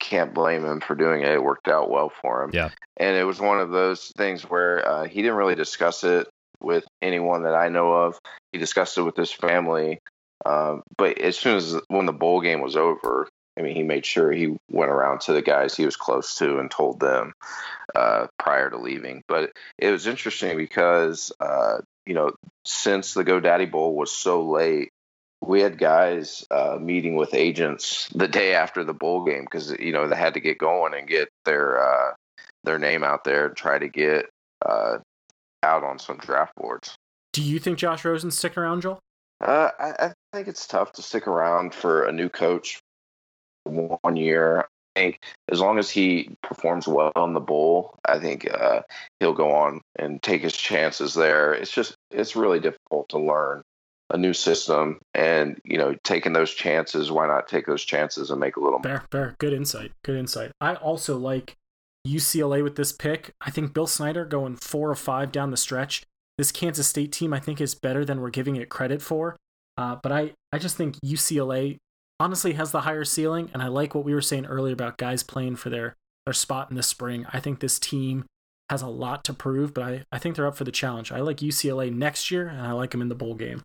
can't 0.00 0.32
blame 0.32 0.64
him 0.64 0.80
for 0.80 0.94
doing 0.94 1.20
it. 1.20 1.28
It 1.28 1.44
worked 1.44 1.68
out 1.68 1.90
well 1.90 2.10
for 2.22 2.42
him. 2.42 2.50
Yeah. 2.54 2.70
And 2.96 3.16
it 3.16 3.24
was 3.24 3.40
one 3.40 3.60
of 3.60 3.70
those 3.70 4.10
things 4.16 4.42
where 4.42 4.86
uh, 4.88 5.04
he 5.04 5.20
didn't 5.20 5.36
really 5.36 5.54
discuss 5.54 6.02
it 6.02 6.28
with 6.60 6.84
anyone 7.02 7.42
that 7.42 7.54
I 7.54 7.68
know 7.68 7.92
of. 7.92 8.18
He 8.52 8.58
discussed 8.58 8.96
it 8.96 9.02
with 9.02 9.16
his 9.16 9.30
family. 9.30 9.98
Um, 10.44 10.82
but 10.96 11.18
as 11.18 11.38
soon 11.38 11.56
as 11.56 11.76
when 11.88 12.06
the 12.06 12.12
bowl 12.12 12.40
game 12.40 12.60
was 12.60 12.76
over, 12.76 13.28
I 13.58 13.62
mean, 13.62 13.76
he 13.76 13.82
made 13.82 14.06
sure 14.06 14.32
he 14.32 14.56
went 14.70 14.90
around 14.90 15.20
to 15.22 15.32
the 15.32 15.42
guys 15.42 15.76
he 15.76 15.84
was 15.84 15.96
close 15.96 16.36
to 16.36 16.58
and 16.58 16.70
told 16.70 17.00
them 17.00 17.34
uh, 17.94 18.26
prior 18.38 18.70
to 18.70 18.78
leaving. 18.78 19.22
But 19.28 19.52
it 19.78 19.90
was 19.90 20.06
interesting 20.06 20.56
because, 20.56 21.32
uh, 21.38 21.78
you 22.06 22.14
know, 22.14 22.32
since 22.64 23.14
the 23.14 23.24
GoDaddy 23.24 23.70
Bowl 23.70 23.94
was 23.94 24.10
so 24.10 24.42
late, 24.48 24.90
we 25.42 25.60
had 25.60 25.76
guys 25.76 26.46
uh, 26.50 26.78
meeting 26.80 27.16
with 27.16 27.34
agents 27.34 28.08
the 28.14 28.28
day 28.28 28.54
after 28.54 28.84
the 28.84 28.94
bowl 28.94 29.24
game 29.24 29.42
because 29.42 29.72
you 29.72 29.92
know 29.92 30.06
they 30.06 30.16
had 30.16 30.34
to 30.34 30.40
get 30.40 30.56
going 30.56 30.94
and 30.94 31.08
get 31.08 31.28
their 31.44 31.82
uh, 31.82 32.12
their 32.64 32.78
name 32.78 33.02
out 33.02 33.24
there 33.24 33.46
and 33.46 33.56
try 33.56 33.78
to 33.78 33.88
get 33.88 34.30
uh, 34.64 34.98
out 35.62 35.82
on 35.82 35.98
some 35.98 36.16
draft 36.18 36.54
boards. 36.56 36.94
Do 37.32 37.42
you 37.42 37.58
think 37.58 37.78
Josh 37.78 38.04
Rosen's 38.04 38.38
sticking 38.38 38.62
around, 38.62 38.82
Joel? 38.82 39.00
Uh, 39.42 39.70
I, 39.78 40.06
I, 40.06 40.12
think 40.32 40.46
it's 40.48 40.66
tough 40.66 40.92
to 40.92 41.02
stick 41.02 41.26
around 41.26 41.74
for 41.74 42.04
a 42.04 42.12
new 42.12 42.28
coach 42.28 42.80
one 43.64 44.16
year. 44.16 44.68
I 44.94 45.00
think 45.00 45.20
as 45.50 45.60
long 45.60 45.78
as 45.78 45.90
he 45.90 46.30
performs 46.42 46.86
well 46.86 47.12
in 47.16 47.32
the 47.32 47.40
bowl, 47.40 47.96
I 48.04 48.18
think 48.18 48.48
uh, 48.52 48.82
he'll 49.18 49.32
go 49.32 49.52
on 49.52 49.80
and 49.98 50.22
take 50.22 50.42
his 50.42 50.56
chances 50.56 51.14
there. 51.14 51.52
It's 51.54 51.72
just 51.72 51.96
it's 52.10 52.36
really 52.36 52.60
difficult 52.60 53.08
to 53.10 53.18
learn 53.18 53.62
a 54.10 54.18
new 54.18 54.34
system, 54.34 55.00
and 55.14 55.58
you 55.64 55.78
know, 55.78 55.96
taking 56.04 56.34
those 56.34 56.52
chances. 56.52 57.10
Why 57.10 57.26
not 57.26 57.48
take 57.48 57.66
those 57.66 57.84
chances 57.84 58.30
and 58.30 58.38
make 58.38 58.56
a 58.56 58.60
little? 58.60 58.80
Fair, 58.80 59.04
fair, 59.10 59.34
good 59.38 59.54
insight, 59.54 59.92
good 60.04 60.18
insight. 60.18 60.52
I 60.60 60.74
also 60.74 61.18
like 61.18 61.56
UCLA 62.06 62.62
with 62.62 62.76
this 62.76 62.92
pick. 62.92 63.34
I 63.40 63.50
think 63.50 63.72
Bill 63.72 63.86
Snyder 63.86 64.24
going 64.24 64.56
four 64.56 64.90
or 64.90 64.94
five 64.94 65.32
down 65.32 65.50
the 65.50 65.56
stretch. 65.56 66.02
This 66.38 66.52
Kansas 66.52 66.86
State 66.86 67.12
team, 67.12 67.32
I 67.32 67.40
think, 67.40 67.60
is 67.60 67.74
better 67.74 68.04
than 68.04 68.20
we're 68.20 68.30
giving 68.30 68.56
it 68.56 68.68
credit 68.68 69.02
for. 69.02 69.36
Uh, 69.76 69.96
but 70.02 70.12
I, 70.12 70.32
I 70.52 70.58
just 70.58 70.76
think 70.76 70.96
UCLA 71.04 71.78
honestly 72.20 72.52
has 72.54 72.70
the 72.70 72.82
higher 72.82 73.04
ceiling, 73.04 73.50
and 73.52 73.62
I 73.62 73.68
like 73.68 73.94
what 73.94 74.04
we 74.04 74.14
were 74.14 74.22
saying 74.22 74.46
earlier 74.46 74.72
about 74.72 74.98
guys 74.98 75.22
playing 75.22 75.56
for 75.56 75.70
their 75.70 75.96
their 76.24 76.32
spot 76.32 76.70
in 76.70 76.76
the 76.76 76.82
spring. 76.82 77.26
I 77.32 77.40
think 77.40 77.58
this 77.58 77.78
team 77.78 78.26
has 78.70 78.80
a 78.80 78.86
lot 78.86 79.24
to 79.24 79.34
prove, 79.34 79.74
but 79.74 79.84
I, 79.84 80.04
I 80.12 80.18
think 80.18 80.36
they're 80.36 80.46
up 80.46 80.56
for 80.56 80.64
the 80.64 80.70
challenge. 80.70 81.10
I 81.10 81.20
like 81.20 81.38
UCLA 81.38 81.92
next 81.92 82.30
year, 82.30 82.48
and 82.48 82.60
I 82.60 82.72
like 82.72 82.92
them 82.92 83.02
in 83.02 83.08
the 83.08 83.14
bowl 83.14 83.34
game. 83.34 83.62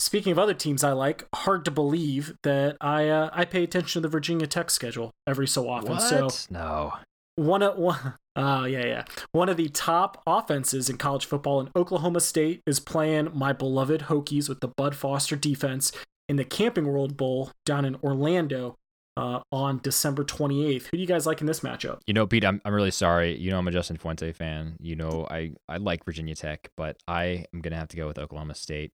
Speaking 0.00 0.32
of 0.32 0.38
other 0.38 0.54
teams 0.54 0.84
I 0.84 0.92
like, 0.92 1.26
hard 1.34 1.64
to 1.64 1.70
believe 1.70 2.36
that 2.42 2.76
I 2.80 3.08
uh, 3.08 3.30
I 3.32 3.44
pay 3.44 3.64
attention 3.64 4.02
to 4.02 4.08
the 4.08 4.10
Virginia 4.10 4.46
Tech 4.46 4.70
schedule 4.70 5.10
every 5.26 5.46
so 5.46 5.68
often. 5.68 5.92
What? 5.92 6.02
So 6.02 6.28
no, 6.50 6.94
one 7.38 7.62
of 7.62 7.76
one. 7.76 8.14
Oh, 8.36 8.64
yeah, 8.66 8.86
yeah. 8.86 9.04
One 9.32 9.48
of 9.48 9.56
the 9.56 9.68
top 9.68 10.22
offenses 10.24 10.88
in 10.88 10.96
college 10.96 11.26
football 11.26 11.60
in 11.60 11.70
Oklahoma 11.74 12.20
State 12.20 12.62
is 12.66 12.78
playing 12.78 13.30
my 13.34 13.52
beloved 13.52 14.02
Hokies 14.02 14.48
with 14.48 14.60
the 14.60 14.68
Bud 14.68 14.94
Foster 14.94 15.34
defense 15.34 15.90
in 16.28 16.36
the 16.36 16.44
Camping 16.44 16.86
World 16.86 17.16
Bowl 17.16 17.50
down 17.66 17.84
in 17.84 17.96
Orlando 17.96 18.76
uh, 19.16 19.40
on 19.50 19.80
December 19.82 20.22
28th. 20.24 20.84
Who 20.84 20.96
do 20.96 20.98
you 20.98 21.06
guys 21.06 21.26
like 21.26 21.40
in 21.40 21.48
this 21.48 21.60
matchup? 21.60 21.98
You 22.06 22.14
know, 22.14 22.28
Pete, 22.28 22.44
I'm, 22.44 22.60
I'm 22.64 22.72
really 22.72 22.92
sorry. 22.92 23.36
You 23.36 23.50
know, 23.50 23.58
I'm 23.58 23.66
a 23.66 23.72
Justin 23.72 23.96
Fuente 23.96 24.30
fan. 24.32 24.76
You 24.78 24.94
know, 24.94 25.26
I, 25.28 25.52
I 25.68 25.78
like 25.78 26.04
Virginia 26.04 26.36
Tech, 26.36 26.70
but 26.76 26.96
I 27.08 27.44
am 27.52 27.60
going 27.60 27.72
to 27.72 27.78
have 27.78 27.88
to 27.88 27.96
go 27.96 28.06
with 28.06 28.18
Oklahoma 28.18 28.54
State. 28.54 28.92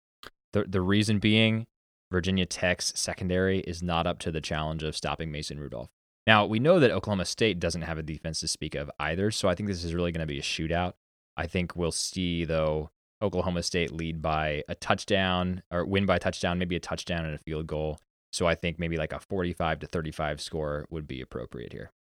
The, 0.55 0.65
the 0.65 0.81
reason 0.81 1.19
being, 1.19 1.67
Virginia 2.11 2.47
Tech's 2.47 2.95
secondary 2.97 3.59
is 3.61 3.83
not 3.83 4.07
up 4.07 4.19
to 4.21 4.31
the 4.31 4.41
challenge 4.41 4.83
of 4.83 4.97
stopping 4.97 5.31
Mason 5.31 5.59
Rudolph. 5.59 5.91
Now, 6.27 6.47
we 6.47 6.59
know 6.59 6.81
that 6.81 6.91
Oklahoma 6.91 7.27
State 7.27 7.61
doesn't 7.61 7.83
have 7.83 7.99
a 7.99 8.03
defense 8.03 8.41
to 8.41 8.49
speak 8.49 8.75
of 8.75 8.91
either, 8.99 9.31
so 9.31 9.49
I 9.49 9.55
think 9.55 9.69
this 9.69 9.85
is 9.85 9.95
really 9.95 10.11
going 10.11 10.27
to 10.27 10.27
be 10.27 10.39
a 10.39 10.43
shootout. 10.43 10.95
I 11.37 11.47
think 11.47 11.77
we'll 11.77 11.93
see, 11.93 12.45
though, 12.45 12.91
Oklahoma 13.21 13.63
State 13.63 13.93
lead 13.93 14.23
by 14.23 14.63
a 14.69 14.75
touchdown 14.75 15.63
or 15.71 15.85
win 15.85 16.07
by 16.07 16.17
a 16.17 16.21
touchdown, 16.21 16.59
maybe 16.59 16.77
a 16.77 16.81
touchdown 16.81 17.25
and 17.25 17.35
a 17.35 17.39
field 17.39 17.67
goal. 17.67 17.99
So 18.33 18.47
I 18.47 18.55
think 18.55 18.79
maybe 18.79 18.97
like 18.97 19.13
a 19.13 19.21
45 19.21 19.81
to 19.81 19.87
35 19.87 20.41
score 20.41 20.87
would 20.91 21.07
be 21.07 21.21
appropriate 21.21 21.73
here. 21.73 21.93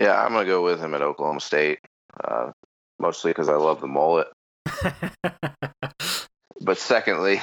Yeah, 0.00 0.22
I'm 0.22 0.32
going 0.32 0.44
to 0.44 0.50
go 0.50 0.62
with 0.62 0.80
him 0.80 0.94
at 0.94 1.02
Oklahoma 1.02 1.40
State, 1.40 1.78
uh, 2.22 2.52
mostly 2.98 3.30
because 3.30 3.48
I 3.48 3.54
love 3.54 3.80
the 3.80 3.86
mullet. 3.86 4.28
but 6.60 6.76
secondly, 6.76 7.40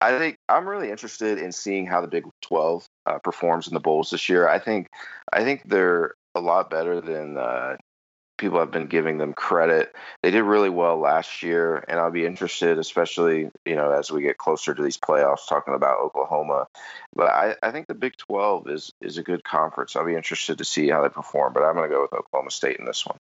I 0.00 0.18
think 0.18 0.36
I'm 0.48 0.68
really 0.68 0.90
interested 0.90 1.38
in 1.38 1.52
seeing 1.52 1.86
how 1.86 2.00
the 2.00 2.08
Big 2.08 2.24
12 2.42 2.86
uh, 3.06 3.18
performs 3.18 3.68
in 3.68 3.74
the 3.74 3.80
bowls 3.80 4.10
this 4.10 4.28
year. 4.28 4.48
I 4.48 4.58
think 4.58 4.88
I 5.32 5.44
think 5.44 5.62
they're 5.64 6.14
a 6.34 6.40
lot 6.40 6.70
better 6.70 7.00
than 7.00 7.36
uh, 7.36 7.76
people 8.38 8.58
have 8.58 8.70
been 8.70 8.86
giving 8.86 9.18
them 9.18 9.32
credit. 9.32 9.94
They 10.22 10.30
did 10.30 10.42
really 10.42 10.70
well 10.70 10.98
last 10.98 11.42
year, 11.42 11.84
and 11.86 12.00
I'll 12.00 12.10
be 12.10 12.26
interested, 12.26 12.78
especially 12.78 13.50
you 13.64 13.76
know 13.76 13.92
as 13.92 14.10
we 14.10 14.22
get 14.22 14.38
closer 14.38 14.74
to 14.74 14.82
these 14.82 14.98
playoffs, 14.98 15.46
talking 15.48 15.74
about 15.74 16.00
Oklahoma. 16.00 16.66
But 17.14 17.30
I, 17.30 17.54
I 17.62 17.70
think 17.70 17.86
the 17.86 17.94
Big 17.94 18.16
12 18.16 18.68
is 18.68 18.90
is 19.00 19.18
a 19.18 19.22
good 19.22 19.44
conference. 19.44 19.94
I'll 19.94 20.06
be 20.06 20.16
interested 20.16 20.58
to 20.58 20.64
see 20.64 20.88
how 20.88 21.02
they 21.02 21.10
perform. 21.10 21.52
But 21.52 21.62
I'm 21.62 21.74
going 21.74 21.88
to 21.88 21.94
go 21.94 22.02
with 22.02 22.12
Oklahoma 22.12 22.50
State 22.50 22.78
in 22.78 22.86
this 22.86 23.06
one. 23.06 23.18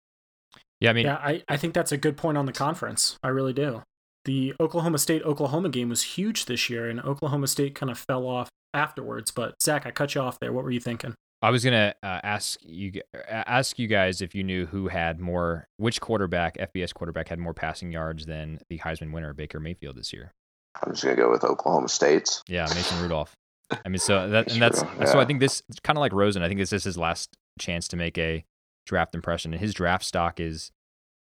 Yeah, 0.80 0.90
I 0.90 0.92
mean, 0.92 1.06
yeah, 1.06 1.16
I, 1.16 1.42
I 1.48 1.56
think 1.56 1.74
that's 1.74 1.90
a 1.90 1.96
good 1.96 2.16
point 2.16 2.38
on 2.38 2.46
the 2.46 2.52
conference. 2.52 3.18
I 3.22 3.28
really 3.28 3.52
do 3.52 3.82
the 4.28 4.52
Oklahoma 4.60 4.98
State 4.98 5.22
Oklahoma 5.22 5.70
game 5.70 5.88
was 5.88 6.02
huge 6.02 6.44
this 6.44 6.68
year, 6.68 6.86
and 6.86 7.00
Oklahoma 7.00 7.46
State 7.46 7.74
kind 7.74 7.90
of 7.90 7.98
fell 7.98 8.26
off 8.26 8.50
afterwards. 8.74 9.30
But 9.30 9.54
Zac, 9.62 9.86
I 9.86 9.90
cut 9.90 10.14
you 10.14 10.20
off 10.20 10.38
there. 10.38 10.52
What 10.52 10.64
were 10.64 10.70
you 10.70 10.80
thinking? 10.80 11.14
I 11.40 11.48
was 11.48 11.64
gonna 11.64 11.94
uh, 12.02 12.20
ask 12.22 12.60
you 12.62 13.00
ask 13.26 13.78
you 13.78 13.86
guys 13.86 14.20
if 14.20 14.34
you 14.34 14.44
knew 14.44 14.66
who 14.66 14.88
had 14.88 15.18
more, 15.18 15.66
which 15.78 16.02
quarterback, 16.02 16.58
FBS 16.58 16.92
quarterback, 16.92 17.28
had 17.28 17.38
more 17.38 17.54
passing 17.54 17.90
yards 17.90 18.26
than 18.26 18.60
the 18.68 18.78
Heisman 18.78 19.12
winner 19.12 19.32
Baker 19.32 19.60
Mayfield 19.60 19.96
this 19.96 20.12
year. 20.12 20.34
I'm 20.82 20.92
just 20.92 21.04
gonna 21.04 21.16
go 21.16 21.30
with 21.30 21.42
Oklahoma 21.42 21.88
State's. 21.88 22.42
Yeah, 22.48 22.66
Mason 22.74 23.00
Rudolph. 23.00 23.34
I 23.70 23.88
mean, 23.88 23.98
so 23.98 24.28
that 24.28 24.52
and 24.52 24.60
that's 24.60 24.82
yeah. 24.98 25.06
so. 25.06 25.20
I 25.20 25.24
think 25.24 25.40
this 25.40 25.62
kind 25.82 25.96
of 25.96 26.00
like 26.00 26.12
Rosen. 26.12 26.42
I 26.42 26.48
think 26.48 26.60
this 26.60 26.74
is 26.74 26.84
his 26.84 26.98
last 26.98 27.34
chance 27.58 27.88
to 27.88 27.96
make 27.96 28.18
a 28.18 28.44
draft 28.84 29.14
impression, 29.14 29.54
and 29.54 29.60
his 29.60 29.72
draft 29.72 30.04
stock 30.04 30.38
is 30.38 30.70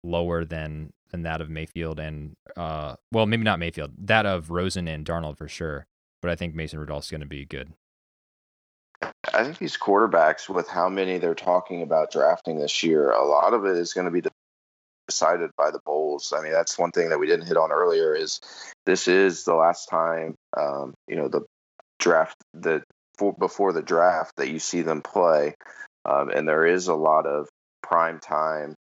lower 0.03 0.45
than 0.45 0.91
than 1.11 1.23
that 1.23 1.41
of 1.41 1.49
Mayfield 1.49 1.99
and 1.99 2.35
uh, 2.57 2.95
well, 3.11 3.25
maybe 3.25 3.43
not 3.43 3.59
Mayfield, 3.59 3.91
that 3.97 4.25
of 4.25 4.49
Rosen 4.49 4.87
and 4.87 5.05
Darnold 5.05 5.37
for 5.37 5.47
sure. 5.47 5.85
But 6.21 6.31
I 6.31 6.35
think 6.35 6.55
Mason 6.55 6.79
Rudolph's 6.79 7.11
going 7.11 7.21
to 7.21 7.27
be 7.27 7.45
good. 7.45 7.73
I 9.33 9.43
think 9.43 9.57
these 9.57 9.77
quarterbacks, 9.77 10.47
with 10.47 10.67
how 10.67 10.89
many 10.89 11.17
they're 11.17 11.35
talking 11.35 11.81
about 11.81 12.11
drafting 12.11 12.57
this 12.57 12.83
year, 12.83 13.11
a 13.11 13.25
lot 13.25 13.53
of 13.53 13.65
it 13.65 13.77
is 13.77 13.93
going 13.93 14.05
to 14.05 14.11
be 14.11 14.21
decided 15.07 15.51
by 15.57 15.71
the 15.71 15.81
bowls. 15.85 16.33
I 16.35 16.41
mean, 16.41 16.53
that's 16.53 16.79
one 16.79 16.91
thing 16.91 17.09
that 17.09 17.19
we 17.19 17.27
didn't 17.27 17.47
hit 17.47 17.57
on 17.57 17.71
earlier. 17.71 18.15
Is 18.15 18.39
this 18.85 19.07
is 19.07 19.43
the 19.43 19.55
last 19.55 19.89
time, 19.89 20.35
um, 20.57 20.93
you 21.07 21.15
know, 21.15 21.27
the 21.27 21.41
draft 21.99 22.37
the 22.53 22.83
for, 23.17 23.33
before 23.33 23.73
the 23.73 23.81
draft 23.81 24.33
that 24.37 24.49
you 24.49 24.59
see 24.59 24.81
them 24.81 25.01
play, 25.01 25.55
um, 26.05 26.29
and 26.29 26.47
there 26.47 26.65
is 26.65 26.87
a 26.87 26.95
lot 26.95 27.25
of 27.25 27.49
prime 27.81 28.19
time 28.19 28.75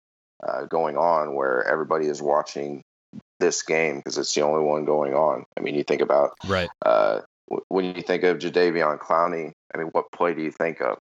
uh, 0.47 0.65
going 0.67 0.97
on 0.97 1.35
where 1.35 1.67
everybody 1.67 2.07
is 2.07 2.23
watching 2.23 2.83
this 3.41 3.63
game 3.63 3.97
because 3.97 4.19
it's 4.19 4.35
the 4.35 4.43
only 4.43 4.63
one 4.63 4.85
going 4.85 5.15
on. 5.15 5.45
I 5.57 5.61
mean, 5.61 5.75
you 5.75 5.85
think 5.85 6.03
about 6.03 6.33
right. 6.47 6.69
Uh, 6.85 7.21
when 7.69 7.85
you 7.85 8.03
think 8.03 8.23
of 8.23 8.39
Jadeveon 8.39 8.99
Clowney, 8.99 9.53
I 9.75 9.79
mean, 9.79 9.89
what 9.89 10.11
play 10.13 10.35
do 10.35 10.43
you 10.43 10.53
think 10.53 10.81
of? 10.81 10.99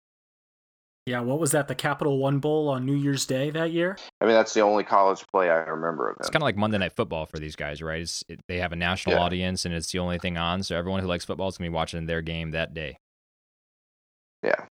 Yeah, 1.08 1.20
what 1.20 1.40
was 1.40 1.52
that? 1.52 1.68
The 1.68 1.74
Capital 1.74 2.18
One 2.18 2.38
Bowl 2.38 2.68
on 2.68 2.84
New 2.84 2.94
Year's 2.94 3.24
Day 3.24 3.48
that 3.50 3.72
year? 3.72 3.96
I 4.20 4.26
mean, 4.26 4.34
that's 4.34 4.52
the 4.52 4.60
only 4.60 4.84
college 4.84 5.24
play 5.32 5.48
I 5.48 5.60
remember 5.60 6.10
of 6.10 6.16
him. 6.16 6.20
It's 6.20 6.28
kind 6.28 6.42
of 6.42 6.44
like 6.44 6.56
Monday 6.58 6.76
Night 6.76 6.92
Football 6.94 7.24
for 7.24 7.38
these 7.38 7.56
guys, 7.56 7.80
right? 7.80 8.02
It, 8.28 8.40
they 8.46 8.58
have 8.58 8.72
a 8.72 8.76
national 8.76 9.16
yeah. 9.16 9.22
audience, 9.22 9.64
and 9.64 9.74
it's 9.74 9.90
the 9.90 10.00
only 10.00 10.18
thing 10.18 10.36
on. 10.36 10.62
So 10.62 10.76
everyone 10.76 11.00
who 11.00 11.06
likes 11.06 11.24
football 11.24 11.48
is 11.48 11.56
going 11.56 11.68
to 11.68 11.70
be 11.70 11.74
watching 11.74 12.04
their 12.04 12.20
game 12.20 12.50
that 12.50 12.74
day. 12.74 12.98
Yeah. 14.42 14.66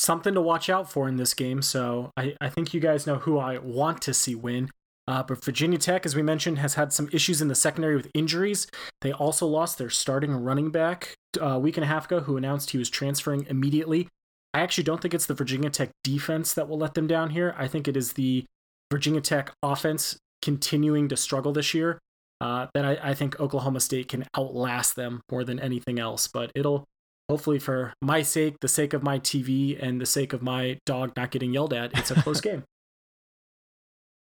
Something 0.00 0.32
to 0.32 0.40
watch 0.40 0.70
out 0.70 0.90
for 0.90 1.10
in 1.10 1.16
this 1.16 1.34
game. 1.34 1.60
So 1.60 2.10
I, 2.16 2.34
I 2.40 2.48
think 2.48 2.72
you 2.72 2.80
guys 2.80 3.06
know 3.06 3.16
who 3.16 3.36
I 3.36 3.58
want 3.58 4.00
to 4.00 4.14
see 4.14 4.34
win. 4.34 4.70
Uh, 5.06 5.22
but 5.22 5.44
Virginia 5.44 5.76
Tech, 5.76 6.06
as 6.06 6.16
we 6.16 6.22
mentioned, 6.22 6.58
has 6.58 6.72
had 6.72 6.90
some 6.94 7.10
issues 7.12 7.42
in 7.42 7.48
the 7.48 7.54
secondary 7.54 7.96
with 7.96 8.10
injuries. 8.14 8.66
They 9.02 9.12
also 9.12 9.46
lost 9.46 9.76
their 9.76 9.90
starting 9.90 10.32
running 10.32 10.70
back 10.70 11.16
uh, 11.38 11.44
a 11.44 11.58
week 11.58 11.76
and 11.76 11.84
a 11.84 11.86
half 11.86 12.06
ago, 12.06 12.20
who 12.20 12.38
announced 12.38 12.70
he 12.70 12.78
was 12.78 12.88
transferring 12.88 13.44
immediately. 13.50 14.08
I 14.54 14.60
actually 14.60 14.84
don't 14.84 15.02
think 15.02 15.12
it's 15.12 15.26
the 15.26 15.34
Virginia 15.34 15.68
Tech 15.68 15.90
defense 16.02 16.54
that 16.54 16.66
will 16.66 16.78
let 16.78 16.94
them 16.94 17.06
down 17.06 17.28
here. 17.28 17.54
I 17.58 17.68
think 17.68 17.86
it 17.86 17.94
is 17.94 18.14
the 18.14 18.46
Virginia 18.90 19.20
Tech 19.20 19.52
offense 19.62 20.16
continuing 20.40 21.10
to 21.10 21.16
struggle 21.18 21.52
this 21.52 21.74
year. 21.74 21.98
Uh, 22.40 22.68
that 22.72 22.86
I, 22.86 23.10
I 23.10 23.14
think 23.14 23.38
Oklahoma 23.38 23.80
State 23.80 24.08
can 24.08 24.24
outlast 24.34 24.96
them 24.96 25.20
more 25.30 25.44
than 25.44 25.60
anything 25.60 25.98
else. 25.98 26.26
But 26.26 26.50
it'll 26.54 26.86
hopefully, 27.30 27.60
for 27.60 27.94
my 28.02 28.22
sake, 28.22 28.56
the 28.60 28.68
sake 28.68 28.92
of 28.92 29.02
my 29.02 29.18
TV, 29.20 29.80
and 29.80 30.00
the 30.00 30.06
sake 30.06 30.32
of 30.32 30.42
my 30.42 30.78
dog 30.84 31.12
not 31.16 31.30
getting 31.30 31.54
yelled 31.54 31.72
at, 31.72 31.96
it's 31.96 32.10
a 32.10 32.20
close 32.20 32.40
game. 32.48 32.64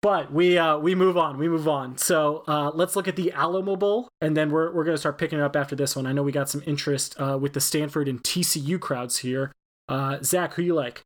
But 0.02 0.32
we 0.32 0.58
uh, 0.58 0.78
we 0.78 0.96
move 0.96 1.18
on. 1.18 1.38
We 1.38 1.50
move 1.50 1.68
on. 1.68 1.98
So 1.98 2.44
uh, 2.48 2.72
let's 2.74 2.96
look 2.96 3.08
at 3.08 3.18
the 3.18 3.34
Alamo 3.34 3.76
Bowl, 3.76 4.08
and 4.22 4.38
then 4.38 4.50
we're 4.50 4.72
we're 4.72 4.86
gonna 4.86 4.98
start 4.98 5.18
picking 5.18 5.40
it 5.40 5.42
up 5.42 5.56
after 5.56 5.76
this 5.76 5.96
one. 5.96 6.06
I 6.06 6.14
know 6.14 6.24
we 6.24 6.32
got 6.32 6.50
some 6.50 6.64
interest 6.66 7.20
uh, 7.20 7.38
with 7.38 7.54
the 7.54 7.60
Stanford 7.60 8.08
and 8.08 8.24
TCU 8.24 8.80
crowds 8.80 9.18
here. 9.18 9.52
Uh, 9.90 10.20
Zac, 10.24 10.54
who 10.54 10.62
you 10.62 10.74
like? 10.74 11.02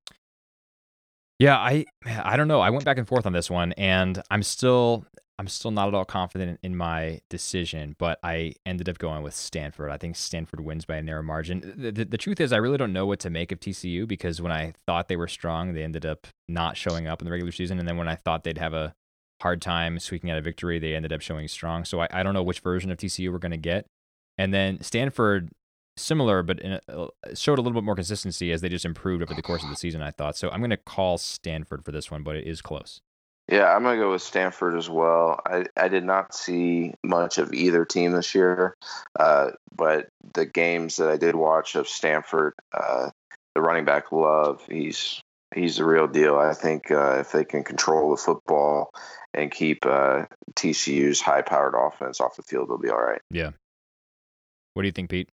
Yeah, 1.39 1.57
I 1.57 1.85
I 2.05 2.37
don't 2.37 2.47
know. 2.47 2.59
I 2.59 2.69
went 2.69 2.85
back 2.85 2.99
and 2.99 3.07
forth 3.07 3.25
on 3.25 3.33
this 3.33 3.49
one, 3.49 3.71
and 3.73 4.21
I'm 4.29 4.43
still 4.43 5.05
I'm 5.39 5.47
still 5.47 5.71
not 5.71 5.87
at 5.87 5.95
all 5.95 6.05
confident 6.05 6.59
in 6.61 6.75
my 6.75 7.21
decision, 7.29 7.95
but 7.97 8.19
I 8.23 8.53
ended 8.65 8.87
up 8.87 8.99
going 8.99 9.23
with 9.23 9.33
Stanford. 9.33 9.89
I 9.89 9.97
think 9.97 10.15
Stanford 10.15 10.59
wins 10.59 10.85
by 10.85 10.97
a 10.97 11.01
narrow 11.01 11.23
margin. 11.23 11.73
The, 11.75 11.91
the, 11.91 12.05
the, 12.05 12.17
truth 12.17 12.39
is, 12.39 12.53
I 12.53 12.57
really 12.57 12.77
don't 12.77 12.93
know 12.93 13.07
what 13.07 13.19
to 13.21 13.31
make 13.31 13.51
of 13.51 13.59
TCU 13.59 14.07
because 14.07 14.41
when 14.41 14.51
I 14.51 14.73
thought 14.85 15.07
they 15.07 15.15
were 15.15 15.27
strong, 15.27 15.73
they 15.73 15.83
ended 15.83 16.05
up 16.05 16.27
not 16.47 16.77
showing 16.77 17.07
up 17.07 17.19
in 17.19 17.25
the 17.25 17.31
regular 17.31 17.51
season. 17.51 17.79
And 17.79 17.87
then 17.87 17.97
when 17.97 18.07
I 18.07 18.15
thought 18.15 18.43
they'd 18.43 18.59
have 18.59 18.75
a 18.75 18.93
hard 19.41 19.59
time 19.61 19.97
squeaking 19.97 20.29
out 20.29 20.37
a 20.37 20.41
victory, 20.41 20.77
they 20.77 20.93
ended 20.93 21.11
up 21.11 21.21
showing 21.21 21.47
strong. 21.47 21.83
So 21.83 21.99
I, 22.01 22.07
I 22.11 22.21
don't 22.21 22.35
know 22.35 22.43
which 22.43 22.59
version 22.59 22.91
of 22.91 22.97
TCU 22.99 23.31
we're 23.31 23.39
going 23.39 23.51
to 23.51 23.57
get. 23.57 23.87
And 24.37 24.53
then 24.53 24.81
Stanford, 24.81 25.49
similar, 25.97 26.43
but 26.43 26.59
a, 26.59 26.79
uh, 26.87 27.07
showed 27.33 27.57
a 27.57 27.61
little 27.61 27.73
bit 27.73 27.83
more 27.83 27.95
consistency 27.95 28.51
as 28.51 28.61
they 28.61 28.69
just 28.69 28.85
improved 28.85 29.23
over 29.23 29.33
the 29.33 29.41
course 29.41 29.63
of 29.63 29.69
the 29.69 29.75
season, 29.75 30.03
I 30.03 30.11
thought. 30.11 30.37
So 30.37 30.49
I'm 30.51 30.59
going 30.59 30.69
to 30.69 30.77
call 30.77 31.17
Stanford 31.17 31.83
for 31.83 31.91
this 31.91 32.11
one, 32.11 32.21
but 32.21 32.35
it 32.35 32.45
is 32.45 32.61
close. 32.61 33.01
Yeah, 33.49 33.73
I'm 33.75 33.83
gonna 33.83 33.97
go 33.97 34.11
with 34.11 34.21
Stanford 34.21 34.77
as 34.77 34.89
well. 34.89 35.39
I, 35.45 35.65
I 35.75 35.89
did 35.89 36.05
not 36.05 36.33
see 36.33 36.93
much 37.03 37.37
of 37.37 37.53
either 37.53 37.83
team 37.83 38.13
this 38.13 38.33
year, 38.33 38.75
uh, 39.19 39.51
but 39.75 40.07
the 40.33 40.45
games 40.45 40.97
that 40.97 41.09
I 41.09 41.17
did 41.17 41.35
watch 41.35 41.75
of 41.75 41.87
Stanford, 41.87 42.53
uh, 42.73 43.09
the 43.53 43.61
running 43.61 43.83
back 43.85 44.11
Love, 44.13 44.65
he's 44.69 45.21
he's 45.53 45.77
the 45.77 45.85
real 45.85 46.07
deal. 46.07 46.37
I 46.37 46.53
think 46.53 46.89
uh, 46.89 47.19
if 47.19 47.31
they 47.31 47.43
can 47.43 47.63
control 47.63 48.11
the 48.11 48.17
football 48.17 48.91
and 49.33 49.51
keep 49.51 49.85
uh, 49.85 50.25
TCU's 50.55 51.21
high-powered 51.21 51.75
offense 51.75 52.21
off 52.21 52.35
the 52.35 52.43
field, 52.43 52.69
they'll 52.69 52.77
be 52.77 52.89
all 52.89 53.01
right. 53.01 53.21
Yeah. 53.29 53.51
What 54.73 54.83
do 54.83 54.87
you 54.87 54.91
think, 54.91 55.09
Pete? 55.09 55.29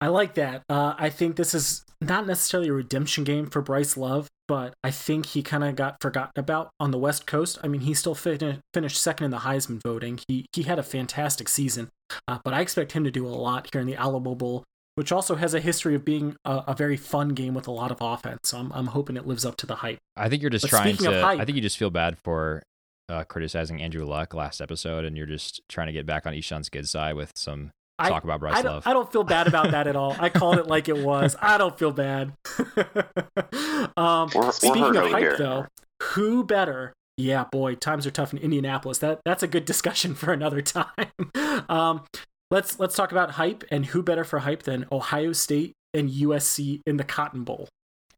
I 0.00 0.08
like 0.08 0.34
that. 0.34 0.62
Uh, 0.68 0.94
I 0.98 1.08
think 1.10 1.36
this 1.36 1.54
is 1.54 1.84
not 2.00 2.26
necessarily 2.26 2.68
a 2.68 2.72
redemption 2.72 3.24
game 3.24 3.46
for 3.46 3.62
Bryce 3.62 3.96
Love, 3.96 4.28
but 4.48 4.74
I 4.84 4.90
think 4.90 5.26
he 5.26 5.42
kind 5.42 5.64
of 5.64 5.76
got 5.76 6.00
forgotten 6.00 6.32
about 6.36 6.70
on 6.78 6.90
the 6.90 6.98
West 6.98 7.26
Coast. 7.26 7.58
I 7.62 7.68
mean, 7.68 7.82
he 7.82 7.94
still 7.94 8.14
fin- 8.14 8.60
finished 8.72 9.00
second 9.00 9.26
in 9.26 9.30
the 9.30 9.38
Heisman 9.38 9.80
voting. 9.82 10.20
He 10.28 10.46
he 10.52 10.62
had 10.64 10.78
a 10.78 10.82
fantastic 10.82 11.48
season, 11.48 11.90
uh, 12.28 12.38
but 12.44 12.54
I 12.54 12.60
expect 12.60 12.92
him 12.92 13.04
to 13.04 13.10
do 13.10 13.26
a 13.26 13.28
lot 13.28 13.68
here 13.72 13.80
in 13.80 13.86
the 13.86 13.96
Alamo 13.96 14.34
Bowl, 14.34 14.64
which 14.94 15.12
also 15.12 15.36
has 15.36 15.54
a 15.54 15.60
history 15.60 15.94
of 15.94 16.04
being 16.04 16.36
a, 16.44 16.64
a, 16.68 16.74
very 16.74 16.96
fun 16.96 17.30
game 17.30 17.54
with 17.54 17.66
a 17.66 17.72
lot 17.72 17.90
of 17.90 17.98
offense. 18.00 18.40
So 18.44 18.58
I'm 18.58 18.72
I'm 18.72 18.86
hoping 18.88 19.16
it 19.16 19.26
lives 19.26 19.44
up 19.44 19.56
to 19.58 19.66
the 19.66 19.76
hype. 19.76 19.98
I 20.16 20.28
think 20.28 20.42
you're 20.42 20.50
just 20.50 20.62
but 20.62 20.70
trying 20.70 20.96
to. 20.98 21.20
Hype, 21.22 21.40
I 21.40 21.44
think 21.44 21.56
you 21.56 21.62
just 21.62 21.78
feel 21.78 21.90
bad 21.90 22.18
for 22.18 22.62
uh, 23.08 23.24
criticizing 23.24 23.80
Andrew 23.80 24.04
Luck 24.04 24.34
last 24.34 24.60
episode, 24.60 25.04
and 25.04 25.16
you're 25.16 25.26
just 25.26 25.60
trying 25.68 25.86
to 25.86 25.92
get 25.92 26.06
back 26.06 26.26
on 26.26 26.32
Ishan's 26.32 26.68
good 26.68 26.88
side 26.88 27.16
with 27.16 27.32
some 27.36 27.70
I, 27.98 28.08
talk 28.08 28.24
about 28.24 28.40
Bryce 28.40 28.56
I 28.56 28.60
Love. 28.60 28.86
I 28.86 28.92
don't 28.92 29.10
feel 29.10 29.24
bad 29.24 29.46
about 29.46 29.70
that 29.70 29.86
at 29.86 29.96
all. 29.96 30.14
I 30.18 30.28
called 30.28 30.58
it 30.58 30.66
like 30.66 30.88
it 30.88 30.98
was. 31.04 31.36
I 31.40 31.56
don't 31.58 31.78
feel 31.78 31.92
bad. 31.92 32.32
um, 33.96 34.30
we're, 34.34 34.52
speaking 34.52 34.82
we're 34.82 35.02
of 35.04 35.10
hype, 35.10 35.20
here. 35.20 35.36
though, 35.38 35.66
who 36.02 36.44
better? 36.44 36.92
Yeah, 37.16 37.44
boy, 37.50 37.76
times 37.76 38.06
are 38.06 38.10
tough 38.10 38.32
in 38.32 38.38
Indianapolis. 38.38 38.98
That 38.98 39.20
that's 39.24 39.42
a 39.42 39.48
good 39.48 39.64
discussion 39.64 40.14
for 40.16 40.32
another 40.32 40.60
time. 40.60 41.12
um, 41.68 42.04
let's 42.50 42.78
let's 42.78 42.94
talk 42.94 43.12
about 43.12 43.32
hype 43.32 43.64
and 43.70 43.86
who 43.86 44.02
better 44.02 44.24
for 44.24 44.40
hype 44.40 44.64
than 44.64 44.86
Ohio 44.92 45.32
State 45.32 45.72
and 45.94 46.10
USC 46.10 46.80
in 46.86 46.96
the 46.96 47.04
Cotton 47.04 47.44
Bowl. 47.44 47.68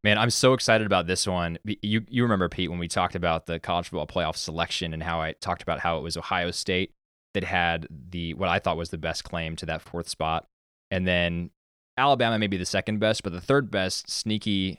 Man, 0.05 0.17
I'm 0.17 0.31
so 0.31 0.53
excited 0.53 0.87
about 0.87 1.07
this 1.07 1.27
one. 1.27 1.59
You 1.65 2.03
you 2.09 2.23
remember 2.23 2.49
Pete 2.49 2.71
when 2.71 2.79
we 2.79 2.89
talked 2.89 3.15
about 3.15 3.47
the 3.47 3.59
college 3.59 3.89
football 3.89 4.07
playoff 4.07 4.37
selection 4.37 4.93
and 4.93 5.03
how 5.03 5.21
I 5.21 5.33
talked 5.41 5.63
about 5.63 5.81
how 5.81 5.99
it 5.99 6.03
was 6.03 6.17
Ohio 6.17 6.51
State 6.51 6.93
that 7.35 7.45
had 7.45 7.87
the 7.91 8.35
what 8.35 8.49
I 8.49 8.59
thought 8.59 8.77
was 8.77 8.91
the 8.91 8.99
best 8.99 9.25
claim 9.25 9.57
to 9.57 9.67
that 9.67 9.83
fourth 9.83 10.09
spot. 10.09 10.47
And 10.91 11.07
then 11.07 11.51
Alabama 11.97 12.39
may 12.39 12.47
be 12.47 12.57
the 12.57 12.65
second 12.65 13.01
best, 13.01 13.23
but 13.23 13.33
the 13.33 13.41
third 13.41 13.71
best 13.71 14.09
sneaky 14.09 14.79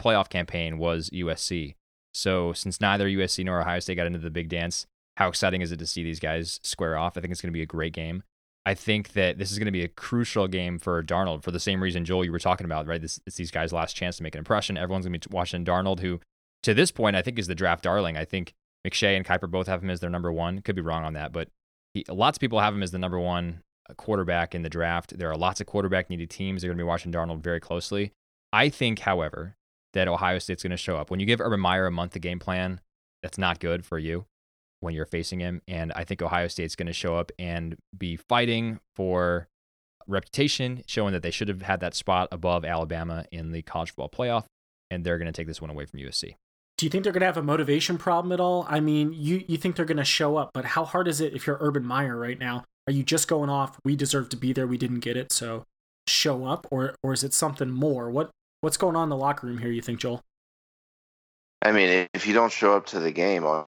playoff 0.00 0.28
campaign 0.28 0.78
was 0.78 1.10
USC. 1.10 1.74
So 2.12 2.52
since 2.52 2.80
neither 2.80 3.08
USC 3.08 3.44
nor 3.44 3.60
Ohio 3.60 3.80
State 3.80 3.96
got 3.96 4.06
into 4.06 4.18
the 4.18 4.30
big 4.30 4.48
dance, 4.48 4.86
how 5.16 5.28
exciting 5.28 5.60
is 5.60 5.70
it 5.70 5.78
to 5.78 5.86
see 5.86 6.02
these 6.02 6.20
guys 6.20 6.60
square 6.62 6.96
off? 6.96 7.16
I 7.16 7.20
think 7.20 7.32
it's 7.32 7.40
going 7.40 7.52
to 7.52 7.56
be 7.56 7.62
a 7.62 7.66
great 7.66 7.92
game. 7.92 8.22
I 8.66 8.74
think 8.74 9.12
that 9.12 9.38
this 9.38 9.50
is 9.50 9.58
going 9.58 9.66
to 9.66 9.72
be 9.72 9.84
a 9.84 9.88
crucial 9.88 10.46
game 10.46 10.78
for 10.78 11.02
Darnold 11.02 11.42
for 11.42 11.50
the 11.50 11.60
same 11.60 11.82
reason, 11.82 12.04
Joel, 12.04 12.24
you 12.24 12.32
were 12.32 12.38
talking 12.38 12.64
about, 12.64 12.86
right? 12.86 13.00
This, 13.00 13.20
it's 13.26 13.36
these 13.36 13.50
guys' 13.50 13.72
last 13.72 13.96
chance 13.96 14.18
to 14.18 14.22
make 14.22 14.34
an 14.34 14.38
impression. 14.38 14.76
Everyone's 14.76 15.06
going 15.06 15.18
to 15.18 15.28
be 15.28 15.34
watching 15.34 15.64
Darnold, 15.64 16.00
who 16.00 16.20
to 16.62 16.74
this 16.74 16.90
point, 16.90 17.16
I 17.16 17.22
think 17.22 17.38
is 17.38 17.46
the 17.46 17.54
draft 17.54 17.84
darling. 17.84 18.16
I 18.16 18.24
think 18.24 18.52
McShay 18.86 19.16
and 19.16 19.24
Kiper 19.24 19.50
both 19.50 19.66
have 19.66 19.82
him 19.82 19.90
as 19.90 20.00
their 20.00 20.10
number 20.10 20.32
one. 20.32 20.60
Could 20.60 20.76
be 20.76 20.82
wrong 20.82 21.04
on 21.04 21.14
that, 21.14 21.32
but 21.32 21.48
he, 21.94 22.04
lots 22.08 22.36
of 22.36 22.40
people 22.40 22.60
have 22.60 22.74
him 22.74 22.82
as 22.82 22.90
the 22.90 22.98
number 22.98 23.18
one 23.18 23.62
uh, 23.88 23.94
quarterback 23.94 24.54
in 24.54 24.62
the 24.62 24.68
draft. 24.68 25.16
There 25.18 25.30
are 25.30 25.36
lots 25.36 25.60
of 25.60 25.66
quarterback 25.66 26.10
needed 26.10 26.30
teams. 26.30 26.62
They're 26.62 26.68
going 26.68 26.78
to 26.78 26.84
be 26.84 26.88
watching 26.88 27.12
Darnold 27.12 27.40
very 27.40 27.60
closely. 27.60 28.12
I 28.52 28.68
think, 28.68 29.00
however, 29.00 29.56
that 29.92 30.08
Ohio 30.08 30.38
State's 30.38 30.62
going 30.62 30.70
to 30.70 30.76
show 30.76 30.96
up. 30.96 31.10
When 31.10 31.20
you 31.20 31.26
give 31.26 31.40
Urban 31.40 31.60
Meyer 31.60 31.86
a 31.86 31.90
month 31.90 32.12
to 32.12 32.18
game 32.18 32.38
plan, 32.38 32.80
that's 33.22 33.38
not 33.38 33.60
good 33.60 33.84
for 33.84 33.98
you 33.98 34.26
when 34.80 34.94
you're 34.94 35.06
facing 35.06 35.40
him. 35.40 35.62
And 35.68 35.92
I 35.94 36.04
think 36.04 36.22
Ohio 36.22 36.48
State's 36.48 36.76
going 36.76 36.86
to 36.86 36.92
show 36.92 37.16
up 37.16 37.32
and 37.38 37.76
be 37.96 38.16
fighting 38.16 38.80
for 38.94 39.48
reputation, 40.06 40.82
showing 40.86 41.12
that 41.12 41.22
they 41.22 41.30
should 41.30 41.48
have 41.48 41.62
had 41.62 41.80
that 41.80 41.94
spot 41.94 42.28
above 42.32 42.64
Alabama 42.64 43.24
in 43.30 43.52
the 43.52 43.62
college 43.62 43.90
football 43.90 44.08
playoff. 44.08 44.44
And 44.90 45.04
they're 45.04 45.18
going 45.18 45.26
to 45.26 45.32
take 45.32 45.46
this 45.46 45.60
one 45.60 45.70
away 45.70 45.86
from 45.86 46.00
USC 46.00 46.34
do 46.80 46.86
you 46.86 46.90
think 46.90 47.04
they're 47.04 47.12
going 47.12 47.20
to 47.20 47.26
have 47.26 47.36
a 47.36 47.42
motivation 47.42 47.98
problem 47.98 48.32
at 48.32 48.40
all? 48.40 48.64
I 48.66 48.80
mean, 48.80 49.12
you 49.12 49.44
you 49.46 49.58
think 49.58 49.76
they're 49.76 49.84
going 49.84 49.98
to 49.98 50.04
show 50.04 50.38
up, 50.38 50.52
but 50.54 50.64
how 50.64 50.86
hard 50.86 51.08
is 51.08 51.20
it 51.20 51.34
if 51.34 51.46
you're 51.46 51.58
Urban 51.60 51.84
Meyer 51.84 52.16
right 52.16 52.38
now? 52.38 52.64
Are 52.86 52.92
you 52.92 53.02
just 53.02 53.28
going 53.28 53.50
off? 53.50 53.78
We 53.84 53.96
deserve 53.96 54.30
to 54.30 54.36
be 54.38 54.54
there. 54.54 54.66
We 54.66 54.78
didn't 54.78 55.00
get 55.00 55.14
it, 55.14 55.30
so 55.30 55.66
show 56.06 56.46
up, 56.46 56.66
or 56.70 56.94
or 57.02 57.12
is 57.12 57.22
it 57.22 57.34
something 57.34 57.68
more? 57.68 58.10
What 58.10 58.30
what's 58.60 58.76
going 58.76 58.96
on 58.96 59.04
in 59.04 59.08
the 59.08 59.16
locker 59.16 59.46
room 59.46 59.58
here? 59.58 59.70
You 59.70 59.82
think, 59.82 60.00
Joel? 60.00 60.22
I 61.62 61.72
mean, 61.72 62.08
if 62.14 62.26
you 62.26 62.34
don't 62.34 62.52
show 62.52 62.74
up 62.74 62.86
to 62.86 63.00
the 63.00 63.12
game, 63.12 63.44
all 63.44 63.66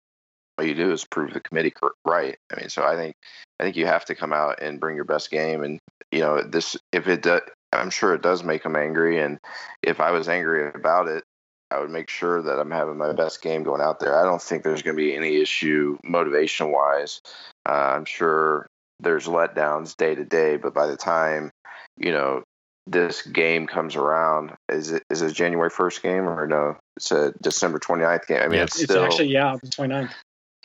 you 0.61 0.73
do 0.73 0.91
is 0.91 1.05
prove 1.05 1.33
the 1.33 1.39
committee 1.39 1.73
right. 2.05 2.38
I 2.51 2.59
mean, 2.59 2.69
so 2.69 2.83
I 2.83 2.95
think 2.95 3.15
I 3.59 3.63
think 3.63 3.75
you 3.75 3.86
have 3.86 4.05
to 4.05 4.15
come 4.15 4.33
out 4.33 4.61
and 4.61 4.79
bring 4.79 4.95
your 4.95 5.05
best 5.05 5.29
game. 5.29 5.63
And 5.63 5.79
you 6.11 6.19
know, 6.19 6.41
this 6.41 6.77
if 6.91 7.07
it 7.07 7.21
does, 7.21 7.41
I'm 7.73 7.89
sure 7.89 8.13
it 8.13 8.21
does 8.21 8.43
make 8.43 8.63
them 8.63 8.75
angry. 8.75 9.19
And 9.19 9.38
if 9.83 9.99
I 9.99 10.11
was 10.11 10.27
angry 10.27 10.69
about 10.73 11.07
it, 11.07 11.23
I 11.71 11.79
would 11.79 11.89
make 11.89 12.09
sure 12.09 12.41
that 12.41 12.59
I'm 12.59 12.71
having 12.71 12.97
my 12.97 13.13
best 13.13 13.41
game 13.41 13.63
going 13.63 13.81
out 13.81 13.99
there. 13.99 14.17
I 14.17 14.23
don't 14.23 14.41
think 14.41 14.63
there's 14.63 14.81
going 14.81 14.95
to 14.95 15.01
be 15.01 15.15
any 15.15 15.41
issue 15.41 15.97
motivation 16.03 16.71
wise. 16.71 17.21
Uh, 17.67 17.93
I'm 17.95 18.05
sure 18.05 18.67
there's 18.99 19.27
letdowns 19.27 19.95
day 19.97 20.15
to 20.15 20.23
day, 20.23 20.57
but 20.57 20.73
by 20.73 20.88
the 20.88 20.97
time 20.97 21.51
you 21.97 22.11
know 22.11 22.43
this 22.88 23.21
game 23.23 23.67
comes 23.67 23.95
around, 23.95 24.53
is 24.69 24.91
it 24.91 25.03
is 25.09 25.21
it 25.21 25.33
January 25.33 25.69
first 25.69 26.03
game 26.03 26.27
or 26.27 26.47
no? 26.47 26.77
It's 26.97 27.11
a 27.11 27.33
December 27.41 27.79
29th 27.79 28.27
game. 28.27 28.41
I 28.41 28.47
mean, 28.47 28.57
yeah, 28.57 28.63
it's, 28.63 28.79
it's 28.79 28.91
still 28.91 29.03
actually 29.03 29.29
yeah, 29.29 29.57
the 29.61 29.67
29th. 29.67 30.11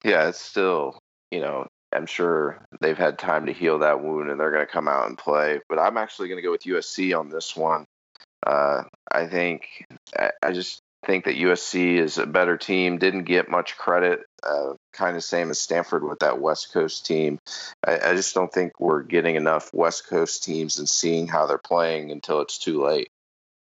Yeah, 0.04 0.28
it's 0.28 0.40
still 0.40 0.98
you 1.30 1.40
know 1.40 1.66
I'm 1.92 2.06
sure 2.06 2.58
they've 2.80 2.98
had 2.98 3.18
time 3.18 3.46
to 3.46 3.52
heal 3.52 3.78
that 3.78 4.02
wound 4.02 4.30
and 4.30 4.38
they're 4.38 4.52
going 4.52 4.66
to 4.66 4.72
come 4.72 4.88
out 4.88 5.08
and 5.08 5.18
play. 5.18 5.60
But 5.68 5.78
I'm 5.78 5.96
actually 5.96 6.28
going 6.28 6.38
to 6.38 6.42
go 6.42 6.50
with 6.50 6.62
USC 6.62 7.18
on 7.18 7.30
this 7.30 7.56
one. 7.56 7.86
Uh, 8.46 8.84
I 9.10 9.26
think 9.26 9.86
I 10.42 10.52
just 10.52 10.80
think 11.04 11.24
that 11.24 11.36
USC 11.36 11.98
is 11.98 12.18
a 12.18 12.26
better 12.26 12.56
team. 12.56 12.98
Didn't 12.98 13.24
get 13.24 13.50
much 13.50 13.76
credit, 13.76 14.20
uh, 14.42 14.74
kind 14.92 15.16
of 15.16 15.24
same 15.24 15.50
as 15.50 15.58
Stanford 15.58 16.04
with 16.04 16.20
that 16.20 16.40
West 16.40 16.72
Coast 16.72 17.06
team. 17.06 17.38
I, 17.86 18.10
I, 18.10 18.14
just 18.14 18.34
don't 18.34 18.52
think 18.52 18.78
we're 18.78 19.02
getting 19.02 19.36
enough 19.36 19.72
West 19.72 20.08
Coast 20.08 20.44
teams 20.44 20.78
and 20.78 20.88
seeing 20.88 21.26
how 21.26 21.46
they're 21.46 21.58
playing 21.58 22.10
until 22.10 22.40
it's 22.40 22.58
too 22.58 22.82
late. 22.82 23.08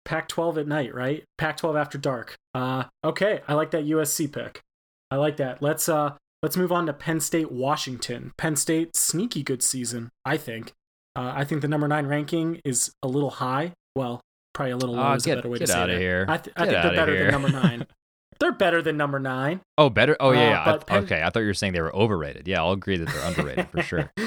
Pac 0.05 0.28
12 0.28 0.59
at 0.59 0.68
night, 0.68 0.95
right? 0.95 1.24
Pac 1.37 1.57
12 1.59 1.76
after 1.76 1.99
dark. 1.99 2.37
Uh, 2.55 2.84
okay, 3.05 3.41
I 3.49 3.55
like 3.55 3.72
that 3.72 3.84
USC 3.84 4.32
pick. 4.32 4.62
I 5.11 5.16
like 5.16 5.37
that. 5.37 5.62
Let's 5.62 5.89
uh 5.89 6.14
let's 6.43 6.57
move 6.57 6.72
on 6.72 6.87
to 6.87 6.93
Penn 6.93 7.20
State 7.20 7.53
Washington. 7.53 8.32
Penn 8.37 8.57
State 8.57 8.97
sneaky 8.97 9.43
good 9.43 9.62
season, 9.62 10.11
I 10.24 10.37
think. 10.37 10.72
Uh, 11.14 11.32
I 11.34 11.45
think 11.45 11.62
the 11.62 11.68
number 11.68 11.89
nine 11.89 12.07
ranking 12.07 12.61
is 12.64 12.93
a 13.03 13.09
little 13.09 13.30
high. 13.30 13.72
Well, 13.95 14.20
probably 14.57 14.72
a 14.72 14.76
little 14.76 14.96
low 14.96 15.02
uh, 15.02 15.14
is 15.14 15.24
get, 15.24 15.34
a 15.34 15.36
better 15.36 15.48
way 15.50 15.59
to 15.59 15.66
say 15.66 15.84
it. 15.84 15.86
Get 15.88 16.00
here. 16.00 16.26
I, 16.28 16.38
th- 16.38 16.57
I 16.57 16.66
think 16.66 16.82
they're 16.82 16.94
better 16.94 17.14
here. 17.14 17.30
than 17.30 17.42
number 17.42 17.50
nine. 17.50 17.86
they're 18.40 18.52
better 18.52 18.82
than 18.82 18.96
number 18.96 19.20
nine. 19.20 19.61
Oh, 19.78 19.90
better. 19.90 20.16
Oh, 20.18 20.32
yeah. 20.32 20.40
Uh, 20.40 20.42
yeah. 20.42 20.72
I, 20.72 20.78
Penn, 20.78 21.04
okay, 21.04 21.22
I 21.22 21.30
thought 21.30 21.40
you 21.40 21.46
were 21.46 21.54
saying 21.54 21.74
they 21.74 21.80
were 21.80 21.94
overrated. 21.94 22.48
Yeah, 22.48 22.62
I'll 22.62 22.72
agree 22.72 22.96
that 22.96 23.07
they're 23.07 23.28
underrated 23.28 23.68
for 23.70 23.82
sure. 23.82 24.12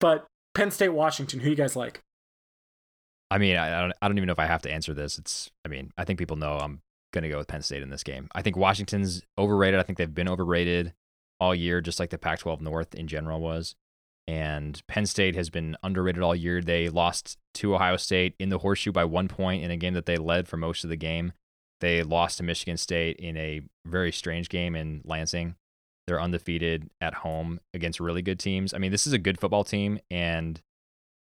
But 0.00 0.26
Penn 0.54 0.70
State, 0.70 0.90
Washington, 0.90 1.40
who 1.40 1.48
you 1.48 1.56
guys 1.56 1.74
like? 1.74 2.02
I 3.30 3.38
mean, 3.38 3.56
I, 3.56 3.78
I 3.78 3.80
don't. 3.80 3.94
I 4.02 4.06
don't 4.06 4.18
even 4.18 4.26
know 4.26 4.34
if 4.34 4.38
I 4.38 4.44
have 4.44 4.60
to 4.62 4.70
answer 4.70 4.92
this. 4.92 5.16
It's. 5.16 5.50
I 5.64 5.70
mean, 5.70 5.92
I 5.96 6.04
think 6.04 6.18
people 6.18 6.36
know 6.36 6.58
I'm 6.58 6.82
going 7.14 7.22
to 7.22 7.30
go 7.30 7.38
with 7.38 7.48
Penn 7.48 7.62
State 7.62 7.80
in 7.80 7.88
this 7.88 8.02
game. 8.02 8.28
I 8.34 8.42
think 8.42 8.58
Washington's 8.58 9.22
overrated. 9.38 9.80
I 9.80 9.82
think 9.82 9.96
they've 9.96 10.14
been 10.14 10.28
overrated 10.28 10.92
all 11.40 11.54
year, 11.54 11.80
just 11.80 11.98
like 11.98 12.10
the 12.10 12.18
Pac-12 12.18 12.60
North 12.60 12.94
in 12.94 13.08
general 13.08 13.40
was. 13.40 13.76
And 14.28 14.80
Penn 14.86 15.06
State 15.06 15.34
has 15.34 15.50
been 15.50 15.76
underrated 15.82 16.22
all 16.22 16.34
year. 16.34 16.60
They 16.60 16.88
lost 16.88 17.38
to 17.54 17.74
Ohio 17.74 17.96
State 17.96 18.34
in 18.38 18.50
the 18.50 18.58
horseshoe 18.58 18.92
by 18.92 19.04
one 19.04 19.28
point 19.28 19.64
in 19.64 19.70
a 19.70 19.76
game 19.76 19.94
that 19.94 20.06
they 20.06 20.16
led 20.16 20.48
for 20.48 20.56
most 20.56 20.84
of 20.84 20.90
the 20.90 20.96
game. 20.96 21.32
They 21.80 22.02
lost 22.02 22.38
to 22.38 22.44
Michigan 22.44 22.76
State 22.76 23.16
in 23.16 23.36
a 23.36 23.62
very 23.84 24.12
strange 24.12 24.48
game 24.48 24.76
in 24.76 25.02
Lansing. 25.04 25.56
They're 26.06 26.20
undefeated 26.20 26.90
at 27.00 27.14
home 27.14 27.60
against 27.74 28.00
really 28.00 28.22
good 28.22 28.38
teams. 28.38 28.72
I 28.72 28.78
mean, 28.78 28.92
this 28.92 29.06
is 29.06 29.12
a 29.12 29.18
good 29.18 29.38
football 29.38 29.64
team, 29.64 29.98
and 30.10 30.60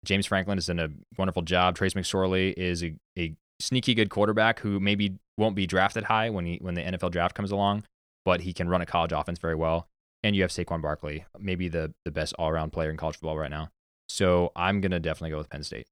James 0.05 0.27
Franklin 0.27 0.59
has 0.59 0.67
done 0.67 0.79
a 0.79 0.91
wonderful 1.19 1.43
job. 1.43 1.77
Trace 1.77 1.95
McSorley 1.95 2.55
is 2.57 2.83
a, 2.83 2.95
a 3.19 3.35
sneaky 3.59 3.95
good 3.95 4.11
quarterback 4.11 4.61
who 4.61 4.81
maybe 4.81 5.19
won't 5.37 5.57
be 5.57 5.67
drafted 5.67 6.05
high 6.05 6.31
when 6.31 6.45
he 6.45 6.59
when 6.61 6.75
the 6.75 6.83
NFL 6.83 7.11
draft 7.11 7.35
comes 7.35 7.51
along, 7.51 7.85
but 8.25 8.43
he 8.43 8.53
can 8.53 8.69
run 8.69 8.81
a 8.81 8.87
college 8.87 9.13
offense 9.13 9.39
very 9.39 9.55
well 9.55 9.90
and 10.23 10.37
you 10.37 10.43
have 10.43 10.51
Saquon 10.51 10.83
Barkley, 10.83 11.25
maybe 11.39 11.69
the 11.69 11.93
the 12.05 12.11
best 12.11 12.35
all 12.39 12.49
around 12.49 12.71
player 12.73 12.91
in 12.91 12.97
college 12.97 13.17
football 13.17 13.39
right 13.39 13.51
now. 13.51 13.71
So 14.09 14.53
I'm 14.57 14.81
gonna 14.81 15.01
definitely 15.01 15.31
go 15.31 15.39
with 15.39 15.51
Penn 15.51 15.63
State. 15.63 15.87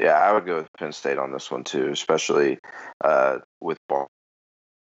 Yeah, 0.00 0.18
I 0.18 0.32
would 0.32 0.46
go 0.46 0.58
with 0.58 0.72
Penn 0.78 0.92
State 0.92 1.18
on 1.18 1.32
this 1.32 1.50
one 1.50 1.64
too, 1.64 1.90
especially 1.90 2.58
uh, 3.04 3.38
with 3.60 3.78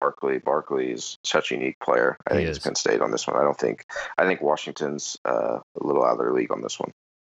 Barkley. 0.01 0.39
Barkley 0.39 0.91
is 0.91 1.19
such 1.25 1.53
a 1.53 1.55
unique 1.55 1.79
player. 1.83 2.17
I 2.27 2.35
he 2.35 2.39
think 2.39 2.51
is. 2.51 2.57
it's 2.57 2.67
Penn 2.67 2.75
State 2.75 3.01
on 3.01 3.11
this 3.11 3.27
one. 3.27 3.37
I 3.37 3.43
don't 3.43 3.59
think 3.59 3.85
I 4.19 4.27
think 4.27 4.43
Washington's 4.43 5.17
uh, 5.25 5.59
a 5.81 5.87
little 5.87 6.05
out 6.05 6.13
of 6.13 6.19
their 6.19 6.33
league 6.33 6.53
on 6.53 6.63
this 6.63 6.79
one. 6.79 6.91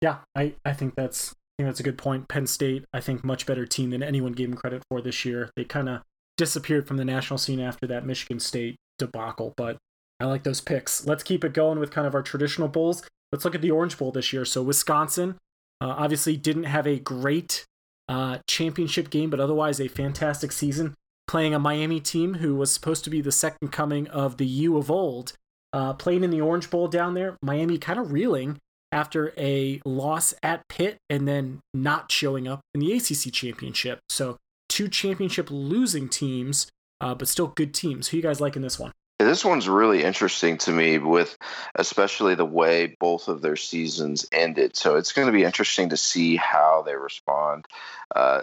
Yeah, 0.02 0.18
I, 0.36 0.54
I 0.64 0.74
think 0.74 0.96
that's 0.96 1.32
I 1.32 1.64
think 1.64 1.70
that's 1.70 1.80
a 1.80 1.84
good 1.84 1.98
point. 1.98 2.28
Penn 2.28 2.48
State, 2.48 2.86
I 2.94 3.00
think, 3.00 3.24
much 3.24 3.46
better 3.46 3.66
team 3.66 3.92
than 3.92 4.04
anyone 4.04 4.34
gave 4.34 4.50
them 4.50 4.58
credit 4.58 4.84
for 4.90 5.02
this 5.02 5.24
year. 5.24 5.50
They 5.56 5.64
kind 5.64 5.88
of 5.88 6.02
disappeared 6.38 6.88
from 6.88 6.98
the 6.98 7.06
national 7.06 7.38
scene 7.38 7.62
after 7.62 7.88
that 7.88 8.06
Michigan 8.06 8.40
State 8.40 8.76
debacle, 9.00 9.54
but 9.56 9.78
I 10.20 10.26
like 10.26 10.44
those 10.44 10.62
picks. 10.62 11.06
Let's 11.06 11.24
keep 11.24 11.44
it 11.44 11.54
going 11.54 11.80
with 11.80 11.92
kind 11.92 12.08
of 12.08 12.16
our 12.16 12.22
traditional 12.22 12.68
bowls. 12.68 13.04
Let's 13.32 13.44
look 13.44 13.56
at 13.56 13.62
the 13.62 13.72
Orange 13.72 13.98
Bowl 13.98 14.12
this 14.12 14.32
year. 14.32 14.46
So 14.46 14.62
Wisconsin 14.64 15.36
uh, 15.82 15.90
obviously 15.90 16.38
didn't 16.38 16.64
have 16.64 16.88
a 16.88 17.00
great 17.00 17.66
uh, 18.08 18.40
championship 18.48 19.10
game, 19.10 19.30
but 19.30 19.40
otherwise 19.40 19.80
a 19.80 19.88
fantastic 19.88 20.52
season. 20.52 20.94
Playing 21.28 21.54
a 21.54 21.60
Miami 21.60 22.00
team 22.00 22.36
who 22.36 22.56
was 22.56 22.72
supposed 22.72 23.04
to 23.04 23.10
be 23.10 23.20
the 23.20 23.32
second 23.32 23.72
coming 23.72 24.08
of 24.08 24.38
the 24.38 24.46
U 24.46 24.78
of 24.78 24.92
old, 24.92 25.34
uh, 25.74 25.94
playing 25.94 26.24
in 26.24 26.30
the 26.30 26.40
Orange 26.40 26.70
Bowl 26.70 26.88
down 26.88 27.14
there. 27.14 27.36
Miami 27.42 27.78
kind 27.78 28.00
of 28.00 28.12
reeling 28.12 28.60
after 28.92 29.34
a 29.38 29.82
loss 29.86 30.34
at 30.44 30.68
Pitt 30.70 30.98
and 31.10 31.28
then 31.28 31.60
not 31.74 32.12
showing 32.12 32.48
up 32.48 32.62
in 32.74 32.80
the 32.80 32.94
ACC 32.94 33.34
championship. 33.34 34.00
So 34.08 34.38
two 34.70 34.88
championship 34.88 35.50
losing 35.50 36.08
teams, 36.08 36.68
uh, 37.02 37.16
but 37.16 37.28
still 37.28 37.48
good 37.48 37.74
teams. 37.74 38.08
Who 38.08 38.18
you 38.18 38.24
guys 38.24 38.40
like 38.40 38.56
in 38.56 38.62
this 38.62 38.80
one? 38.80 38.94
This 39.18 39.46
one's 39.46 39.70
really 39.70 40.04
interesting 40.04 40.58
to 40.60 40.72
me, 40.72 40.98
with 40.98 41.38
especially 41.74 42.36
the 42.36 42.46
way 42.46 42.96
both 43.00 43.30
of 43.30 43.42
their 43.42 43.56
seasons 43.56 44.26
ended. 44.32 44.76
So 44.76 44.98
it's 44.98 45.14
going 45.14 45.28
to 45.28 45.32
be 45.32 45.46
interesting 45.46 45.90
to 45.90 45.98
see 45.98 46.36
how 46.36 46.84
they 46.86 46.96
respond. 46.96 47.66
Uh, 48.14 48.42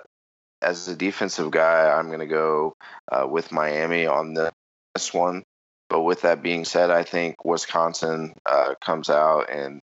as 0.63 0.89
a 0.89 0.97
defensive 0.97 1.51
guy, 1.51 1.91
I'm 1.91 2.07
going 2.07 2.21
to 2.21 2.27
go 2.27 2.77
uh, 3.11 3.27
with 3.29 3.53
Miami 3.53 4.07
on 4.07 4.35
this 4.35 5.13
one. 5.13 5.43
But 5.91 6.03
with 6.03 6.23
that 6.23 6.43
being 6.43 6.65
said, 6.65 6.91
I 6.91 7.03
think 7.03 7.45
Wisconsin 7.45 8.35
uh, 8.47 8.75
comes 8.81 9.11
out 9.11 9.51
and 9.51 9.83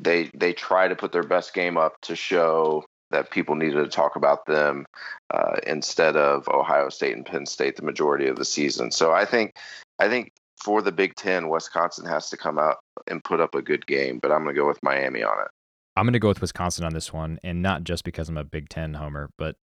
they 0.00 0.30
they 0.34 0.52
try 0.52 0.88
to 0.88 0.96
put 0.96 1.12
their 1.12 1.22
best 1.22 1.54
game 1.54 1.78
up 1.78 1.94
to 2.02 2.14
show 2.14 2.84
that 3.10 3.30
people 3.30 3.54
needed 3.54 3.82
to 3.82 3.88
talk 3.88 4.16
about 4.16 4.46
them 4.46 4.86
uh, 5.32 5.56
instead 5.66 6.16
of 6.16 6.48
Ohio 6.48 6.88
State 6.88 7.16
and 7.16 7.26
Penn 7.26 7.46
State 7.46 7.76
the 7.76 7.82
majority 7.82 8.28
of 8.28 8.36
the 8.36 8.44
season. 8.44 8.90
So 8.90 9.12
I 9.12 9.24
think 9.24 9.54
I 9.98 10.08
think 10.08 10.32
for 10.62 10.82
the 10.82 10.92
Big 10.92 11.14
Ten, 11.14 11.48
Wisconsin 11.48 12.06
has 12.06 12.30
to 12.30 12.36
come 12.36 12.58
out 12.58 12.76
and 13.06 13.22
put 13.22 13.40
up 13.40 13.54
a 13.54 13.62
good 13.62 13.86
game, 13.86 14.18
but 14.20 14.32
I'm 14.32 14.42
going 14.42 14.54
to 14.54 14.60
go 14.60 14.66
with 14.66 14.82
Miami 14.82 15.22
on 15.22 15.40
it. 15.40 15.48
I'm 15.96 16.04
going 16.04 16.12
to 16.12 16.18
go 16.18 16.28
with 16.28 16.40
Wisconsin 16.40 16.84
on 16.84 16.94
this 16.94 17.12
one, 17.12 17.38
and 17.42 17.62
not 17.62 17.84
just 17.84 18.04
because 18.04 18.28
I'm 18.28 18.36
a 18.36 18.44
Big 18.44 18.68
Ten 18.68 18.94
homer, 18.94 19.30
but 19.36 19.56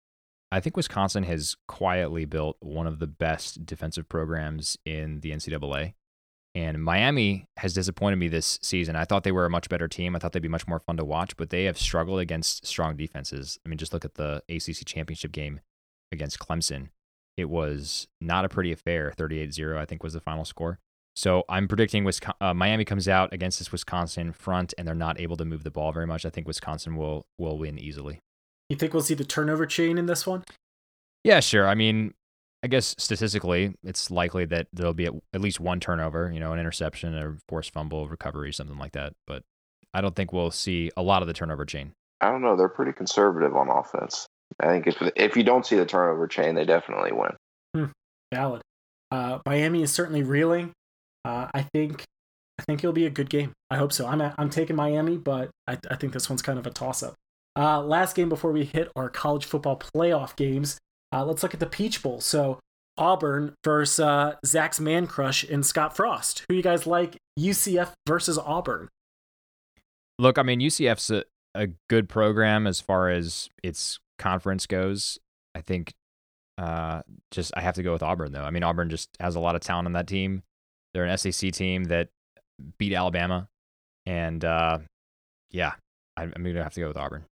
I 0.52 0.60
think 0.60 0.78
Wisconsin 0.78 1.24
has 1.24 1.56
quietly 1.68 2.26
built 2.26 2.58
one 2.60 2.88
of 2.88 3.00
the 3.00 3.08
best 3.08 3.66
defensive 3.66 4.08
programs 4.10 4.78
in 4.86 5.22
the 5.22 5.32
NCAA. 5.32 5.94
And 6.56 6.82
Miami 6.82 7.48
has 7.58 7.74
disappointed 7.74 8.16
me 8.16 8.30
this 8.30 8.60
season. 8.62 8.96
I 8.96 9.04
thought 9.04 9.26
they 9.26 9.34
were 9.34 9.46
a 9.46 9.50
much 9.50 9.68
better 9.68 9.90
team. 9.90 10.16
I 10.16 10.20
thought 10.20 10.32
they'd 10.32 10.42
be 10.42 10.48
much 10.48 10.68
more 10.68 10.80
fun 10.80 10.96
to 10.98 11.04
watch, 11.04 11.36
but 11.36 11.50
they 11.50 11.66
have 11.66 11.78
struggled 11.78 12.22
against 12.22 12.66
strong 12.66 12.96
defenses. 12.96 13.60
I 13.66 13.70
mean, 13.70 13.78
just 13.78 13.92
look 13.92 14.06
at 14.06 14.16
the 14.16 14.42
ACC 14.48 14.86
championship 14.86 15.34
game 15.34 15.60
against 16.14 16.40
Clemson. 16.40 16.90
It 17.36 17.50
was 17.50 18.08
not 18.22 18.46
a 18.46 18.50
pretty 18.50 18.72
affair. 18.72 19.14
38 19.18 19.54
0, 19.54 19.78
I 19.78 19.84
think, 19.84 20.02
was 20.02 20.14
the 20.14 20.22
final 20.22 20.46
score. 20.46 20.80
So 21.18 21.44
I'm 21.50 21.68
predicting 21.68 22.06
Wisconsin, 22.06 22.38
uh, 22.40 22.54
Miami 22.54 22.86
comes 22.86 23.08
out 23.10 23.34
against 23.34 23.60
this 23.60 23.72
Wisconsin 23.72 24.32
front, 24.32 24.74
and 24.78 24.88
they're 24.88 24.96
not 24.96 25.20
able 25.20 25.36
to 25.38 25.46
move 25.46 25.64
the 25.64 25.72
ball 25.72 25.92
very 25.92 26.08
much. 26.08 26.26
I 26.26 26.30
think 26.30 26.48
Wisconsin 26.48 26.96
will 26.96 27.26
will 27.38 27.58
win 27.58 27.78
easily. 27.78 28.20
You 28.70 28.78
think 28.78 28.94
we'll 28.94 29.04
see 29.04 29.14
the 29.14 29.26
turnover 29.26 29.66
chain 29.66 29.98
in 29.98 30.06
this 30.06 30.26
one? 30.26 30.44
Yeah, 31.24 31.40
sure. 31.40 31.68
I 31.68 31.76
mean, 31.76 32.14
I 32.66 32.68
guess 32.68 32.96
statistically, 32.98 33.76
it's 33.84 34.10
likely 34.10 34.46
that 34.46 34.66
there'll 34.74 34.96
be 34.96 35.06
at 35.06 35.40
least 35.40 35.60
one 35.60 35.80
turnover, 35.80 36.32
you 36.34 36.40
know, 36.40 36.52
an 36.52 36.60
interception, 36.60 37.16
a 37.16 37.36
forced 37.48 37.72
fumble, 37.72 38.08
recovery, 38.10 38.52
something 38.52 38.80
like 38.80 38.94
that. 38.94 39.14
But 39.28 39.44
I 39.94 40.02
don't 40.02 40.16
think 40.16 40.34
we'll 40.34 40.50
see 40.50 40.90
a 40.98 41.04
lot 41.04 41.22
of 41.22 41.28
the 41.28 41.34
turnover 41.36 41.64
chain. 41.66 41.92
I 42.22 42.32
don't 42.32 42.42
know. 42.42 42.58
They're 42.58 42.68
pretty 42.68 42.94
conservative 42.94 43.56
on 43.56 43.70
offense. 43.70 44.26
I 44.60 44.66
think 44.66 44.88
if 44.88 45.00
if 45.16 45.38
you 45.38 45.44
don't 45.44 45.64
see 45.64 45.76
the 45.76 45.86
turnover 45.86 46.28
chain, 46.28 46.56
they 46.56 46.66
definitely 46.66 47.12
win. 47.12 47.36
Hmm. 47.76 47.92
Valid. 48.34 48.64
Uh, 49.12 49.38
Miami 49.46 49.84
is 49.84 49.92
certainly 49.92 50.24
reeling. 50.24 50.72
Uh, 51.24 51.50
I 51.54 51.68
think 51.72 52.04
I 52.58 52.64
think 52.64 52.80
it'll 52.80 52.94
be 52.94 53.06
a 53.06 53.12
good 53.12 53.30
game. 53.30 53.54
I 53.70 53.78
hope 53.78 53.94
so. 53.94 54.08
I'm 54.08 54.24
I'm 54.40 54.50
taking 54.50 54.76
Miami, 54.76 55.18
but 55.18 55.52
I, 55.68 55.78
I 55.92 55.98
think 55.98 56.14
this 56.14 56.32
one's 56.32 56.42
kind 56.42 56.58
of 56.58 56.66
a 56.66 56.72
toss 56.72 57.04
up. 57.04 57.14
Uh, 57.56 57.80
last 57.84 58.16
game 58.16 58.28
before 58.28 58.52
we 58.52 58.66
hit 58.66 58.92
our 58.96 59.08
college 59.08 59.46
football 59.46 59.78
playoff 59.78 60.36
games. 60.36 60.80
Uh, 61.16 61.24
let's 61.24 61.44
look 61.44 61.54
at 61.54 61.60
the 61.60 61.66
Peach 61.66 62.04
Bowl. 62.04 62.20
So 62.20 62.60
Auburn 62.98 63.56
versus 63.64 64.00
uh, 64.00 64.36
Zac's 64.46 64.80
man 64.80 65.08
crush 65.08 65.44
and 65.44 65.66
Scott 65.66 65.96
Frost. 65.96 66.44
Who 66.50 66.56
you 66.56 66.62
guys 66.62 66.86
like? 66.86 67.18
UCF 67.40 67.92
versus 68.06 68.38
Auburn. 68.38 68.90
Look, 70.20 70.38
I 70.38 70.44
mean 70.44 70.60
UCF's 70.60 71.10
a, 71.12 71.24
a 71.54 71.68
good 71.90 72.10
program 72.10 72.68
as 72.68 72.82
far 72.82 73.10
as 73.10 73.50
its 73.64 74.00
conference 74.18 74.66
goes, 74.66 75.20
I 75.54 75.62
think 75.62 75.94
uh, 76.58 77.02
just 77.32 77.54
I 77.56 77.62
have 77.62 77.76
to 77.76 77.84
go 77.84 77.94
with 77.94 78.04
Auburn 78.04 78.32
though. 78.32 78.44
I 78.44 78.52
mean, 78.52 78.64
Auburn 78.64 78.90
just 78.90 79.10
has 79.20 79.36
a 79.36 79.40
lot 79.40 79.56
of 79.56 79.62
talent 79.62 79.88
on 79.88 79.94
that 79.94 80.08
team. 80.08 80.44
They're 80.94 81.06
an 81.06 81.18
SEC 81.18 81.52
team 81.52 81.86
that 81.86 82.10
beat 82.78 82.94
Alabama, 82.94 83.48
and 84.06 84.44
uh, 84.44 84.80
yeah, 85.52 85.74
I'm, 86.16 86.32
I'm 86.36 86.44
gonna 86.44 86.64
have 86.64 86.74
to 86.74 86.80
go 86.80 86.88
with 86.88 86.98
Auburn. 86.98 87.26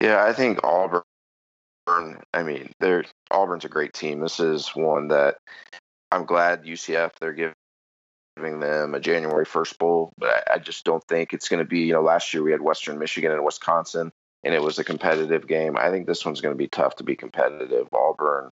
Yeah, 0.00 0.24
I 0.24 0.32
think 0.32 0.62
Auburn. 0.62 1.02
I 2.32 2.42
mean, 2.42 2.72
they're 2.80 3.04
Auburn's 3.30 3.64
a 3.64 3.68
great 3.68 3.92
team. 3.92 4.20
This 4.20 4.40
is 4.40 4.68
one 4.74 5.08
that 5.08 5.36
I'm 6.10 6.24
glad 6.24 6.64
UCF 6.64 7.12
they're 7.20 7.54
giving 8.36 8.60
them 8.60 8.94
a 8.94 9.00
January 9.00 9.44
first 9.44 9.78
bowl, 9.78 10.12
but 10.18 10.30
I, 10.30 10.54
I 10.54 10.58
just 10.58 10.84
don't 10.84 11.04
think 11.04 11.32
it's 11.32 11.48
going 11.48 11.62
to 11.62 11.68
be. 11.68 11.80
You 11.80 11.94
know, 11.94 12.02
last 12.02 12.32
year 12.32 12.42
we 12.42 12.52
had 12.52 12.60
Western 12.60 12.98
Michigan 12.98 13.32
and 13.32 13.44
Wisconsin, 13.44 14.10
and 14.44 14.54
it 14.54 14.62
was 14.62 14.78
a 14.78 14.84
competitive 14.84 15.46
game. 15.46 15.76
I 15.76 15.90
think 15.90 16.06
this 16.06 16.24
one's 16.24 16.40
going 16.40 16.54
to 16.54 16.58
be 16.58 16.68
tough 16.68 16.96
to 16.96 17.04
be 17.04 17.16
competitive. 17.16 17.88
Auburn 17.92 18.50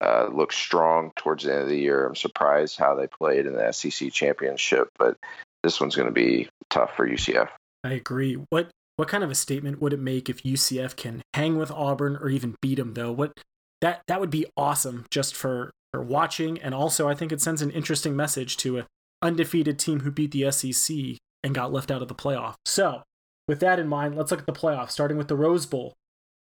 uh, 0.00 0.28
looks 0.32 0.56
strong 0.56 1.12
towards 1.16 1.44
the 1.44 1.52
end 1.52 1.62
of 1.62 1.68
the 1.68 1.78
year. 1.78 2.06
I'm 2.06 2.16
surprised 2.16 2.78
how 2.78 2.94
they 2.94 3.06
played 3.06 3.46
in 3.46 3.54
the 3.54 3.72
SEC 3.72 4.12
championship, 4.12 4.88
but 4.98 5.16
this 5.62 5.80
one's 5.80 5.96
going 5.96 6.08
to 6.08 6.14
be 6.14 6.48
tough 6.70 6.96
for 6.96 7.08
UCF. 7.08 7.48
I 7.84 7.92
agree. 7.92 8.34
What 8.50 8.68
what 9.00 9.08
kind 9.08 9.24
of 9.24 9.30
a 9.30 9.34
statement 9.34 9.80
would 9.80 9.94
it 9.94 9.98
make 9.98 10.28
if 10.28 10.42
UCF 10.42 10.94
can 10.94 11.22
hang 11.32 11.56
with 11.56 11.70
Auburn 11.70 12.18
or 12.18 12.28
even 12.28 12.54
beat 12.60 12.74
them 12.74 12.92
though? 12.92 13.10
What 13.10 13.32
that 13.80 14.02
that 14.08 14.20
would 14.20 14.28
be 14.28 14.44
awesome 14.58 15.06
just 15.10 15.34
for 15.34 15.70
for 15.90 16.02
watching 16.02 16.60
and 16.60 16.74
also 16.74 17.08
I 17.08 17.14
think 17.14 17.32
it 17.32 17.40
sends 17.40 17.62
an 17.62 17.70
interesting 17.70 18.14
message 18.14 18.58
to 18.58 18.80
a 18.80 18.86
undefeated 19.22 19.78
team 19.78 20.00
who 20.00 20.10
beat 20.10 20.32
the 20.32 20.52
SEC 20.52 20.94
and 21.42 21.54
got 21.54 21.72
left 21.72 21.90
out 21.90 22.02
of 22.02 22.08
the 22.08 22.14
playoff. 22.14 22.56
So, 22.66 23.00
with 23.48 23.60
that 23.60 23.78
in 23.78 23.88
mind, 23.88 24.16
let's 24.16 24.30
look 24.32 24.40
at 24.40 24.46
the 24.46 24.52
playoffs 24.52 24.90
starting 24.90 25.16
with 25.16 25.28
the 25.28 25.36
Rose 25.36 25.64
Bowl. 25.64 25.94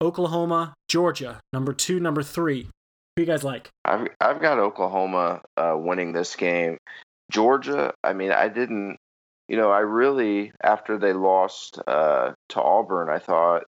Oklahoma, 0.03 0.75
Georgia, 0.89 1.39
number 1.53 1.73
2, 1.73 2.01
number 2.01 2.25
3. 2.25 2.63
Who 2.65 3.23
you 3.23 3.25
guys 3.25 3.45
like? 3.45 3.69
I've 3.85 4.09
I've 4.21 4.43
got 4.43 4.59
Oklahoma 4.59 5.43
uh, 5.57 5.77
winning 5.77 6.13
this 6.13 6.35
game. 6.35 6.77
Georgia, 7.31 7.95
I 8.03 8.15
mean, 8.15 8.33
I 8.33 8.49
didn't 8.49 8.97
you 9.49 9.57
know, 9.57 9.71
I 9.71 9.81
really, 9.81 10.53
after 10.63 10.99
they 10.99 11.13
lost 11.13 11.81
uh, 11.87 12.33
to 12.51 12.63
Auburn, 12.63 13.09
I 13.09 13.19
thought 13.19 13.65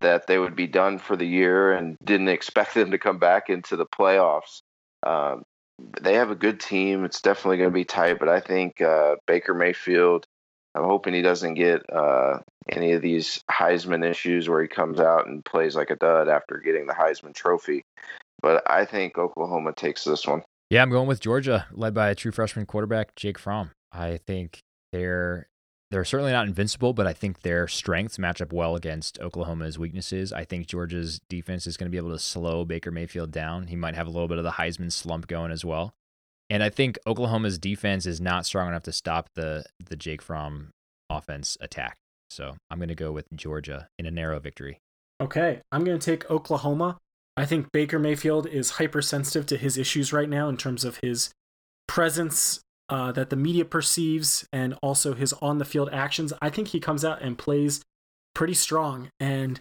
that 0.00 0.26
they 0.26 0.38
would 0.38 0.56
be 0.56 0.66
done 0.66 0.98
for 0.98 1.16
the 1.16 1.26
year 1.26 1.72
and 1.72 1.96
didn't 2.04 2.28
expect 2.28 2.74
them 2.74 2.90
to 2.90 2.98
come 2.98 3.18
back 3.18 3.48
into 3.48 3.76
the 3.76 3.86
playoffs. 3.86 4.60
Um, 5.06 5.44
they 6.00 6.14
have 6.14 6.30
a 6.30 6.34
good 6.36 6.60
team. 6.60 7.04
It's 7.04 7.20
definitely 7.20 7.58
going 7.58 7.70
to 7.70 7.74
be 7.74 7.84
tight, 7.84 8.18
but 8.18 8.28
I 8.28 8.40
think 8.40 8.80
uh, 8.80 9.16
Baker 9.26 9.54
Mayfield. 9.54 10.24
I'm 10.74 10.84
hoping 10.84 11.14
he 11.14 11.22
doesn't 11.22 11.54
get 11.54 11.82
uh, 11.90 12.38
any 12.68 12.92
of 12.92 13.02
these 13.02 13.42
Heisman 13.50 14.08
issues 14.08 14.48
where 14.48 14.62
he 14.62 14.68
comes 14.68 15.00
out 15.00 15.26
and 15.26 15.44
plays 15.44 15.74
like 15.74 15.90
a 15.90 15.96
dud 15.96 16.28
after 16.28 16.58
getting 16.58 16.86
the 16.86 16.92
Heisman 16.92 17.34
Trophy. 17.34 17.82
But 18.40 18.62
I 18.70 18.84
think 18.84 19.18
Oklahoma 19.18 19.72
takes 19.72 20.04
this 20.04 20.26
one. 20.26 20.42
Yeah, 20.70 20.82
I'm 20.82 20.90
going 20.90 21.08
with 21.08 21.18
Georgia, 21.18 21.66
led 21.72 21.92
by 21.92 22.10
a 22.10 22.14
true 22.14 22.30
freshman 22.30 22.66
quarterback, 22.66 23.16
Jake 23.16 23.38
Fromm. 23.38 23.72
I 23.92 24.18
think 24.18 24.60
they're 24.92 25.48
they're 25.90 26.04
certainly 26.04 26.32
not 26.32 26.46
invincible, 26.46 26.92
but 26.92 27.06
I 27.06 27.12
think 27.12 27.40
their 27.40 27.66
strengths 27.66 28.18
match 28.18 28.40
up 28.40 28.52
well 28.52 28.76
against 28.76 29.18
Oklahoma's 29.18 29.78
weaknesses. 29.78 30.32
I 30.32 30.44
think 30.44 30.68
Georgia's 30.68 31.20
defense 31.28 31.66
is 31.66 31.76
going 31.76 31.86
to 31.86 31.90
be 31.90 31.96
able 31.96 32.12
to 32.12 32.18
slow 32.18 32.64
Baker 32.64 32.92
Mayfield 32.92 33.32
down. 33.32 33.66
He 33.66 33.76
might 33.76 33.96
have 33.96 34.06
a 34.06 34.10
little 34.10 34.28
bit 34.28 34.38
of 34.38 34.44
the 34.44 34.52
Heisman 34.52 34.92
slump 34.92 35.26
going 35.26 35.50
as 35.50 35.64
well. 35.64 35.92
And 36.48 36.62
I 36.62 36.70
think 36.70 36.98
Oklahoma's 37.06 37.58
defense 37.58 38.06
is 38.06 38.20
not 38.20 38.46
strong 38.46 38.68
enough 38.68 38.84
to 38.84 38.92
stop 38.92 39.30
the 39.34 39.64
the 39.84 39.96
Jake 39.96 40.22
Fromm 40.22 40.70
offense 41.08 41.56
attack. 41.60 41.96
So 42.30 42.56
I'm 42.70 42.78
going 42.78 42.88
to 42.88 42.94
go 42.94 43.10
with 43.10 43.26
Georgia 43.34 43.88
in 43.98 44.06
a 44.06 44.10
narrow 44.10 44.38
victory. 44.38 44.80
Okay, 45.20 45.60
I'm 45.72 45.84
going 45.84 45.98
to 45.98 46.04
take 46.04 46.30
Oklahoma. 46.30 46.98
I 47.36 47.46
think 47.46 47.72
Baker 47.72 47.98
Mayfield 47.98 48.46
is 48.46 48.72
hypersensitive 48.72 49.46
to 49.46 49.56
his 49.56 49.76
issues 49.76 50.12
right 50.12 50.28
now 50.28 50.48
in 50.48 50.56
terms 50.56 50.84
of 50.84 50.98
his 51.02 51.30
presence 51.88 52.60
uh, 52.90 53.12
that 53.12 53.30
the 53.30 53.36
media 53.36 53.64
perceives 53.64 54.46
and 54.52 54.74
also 54.82 55.14
his 55.14 55.32
on 55.34 55.58
the 55.58 55.64
field 55.64 55.88
actions. 55.92 56.32
I 56.42 56.50
think 56.50 56.68
he 56.68 56.80
comes 56.80 57.04
out 57.04 57.22
and 57.22 57.38
plays 57.38 57.80
pretty 58.34 58.54
strong. 58.54 59.10
And 59.20 59.60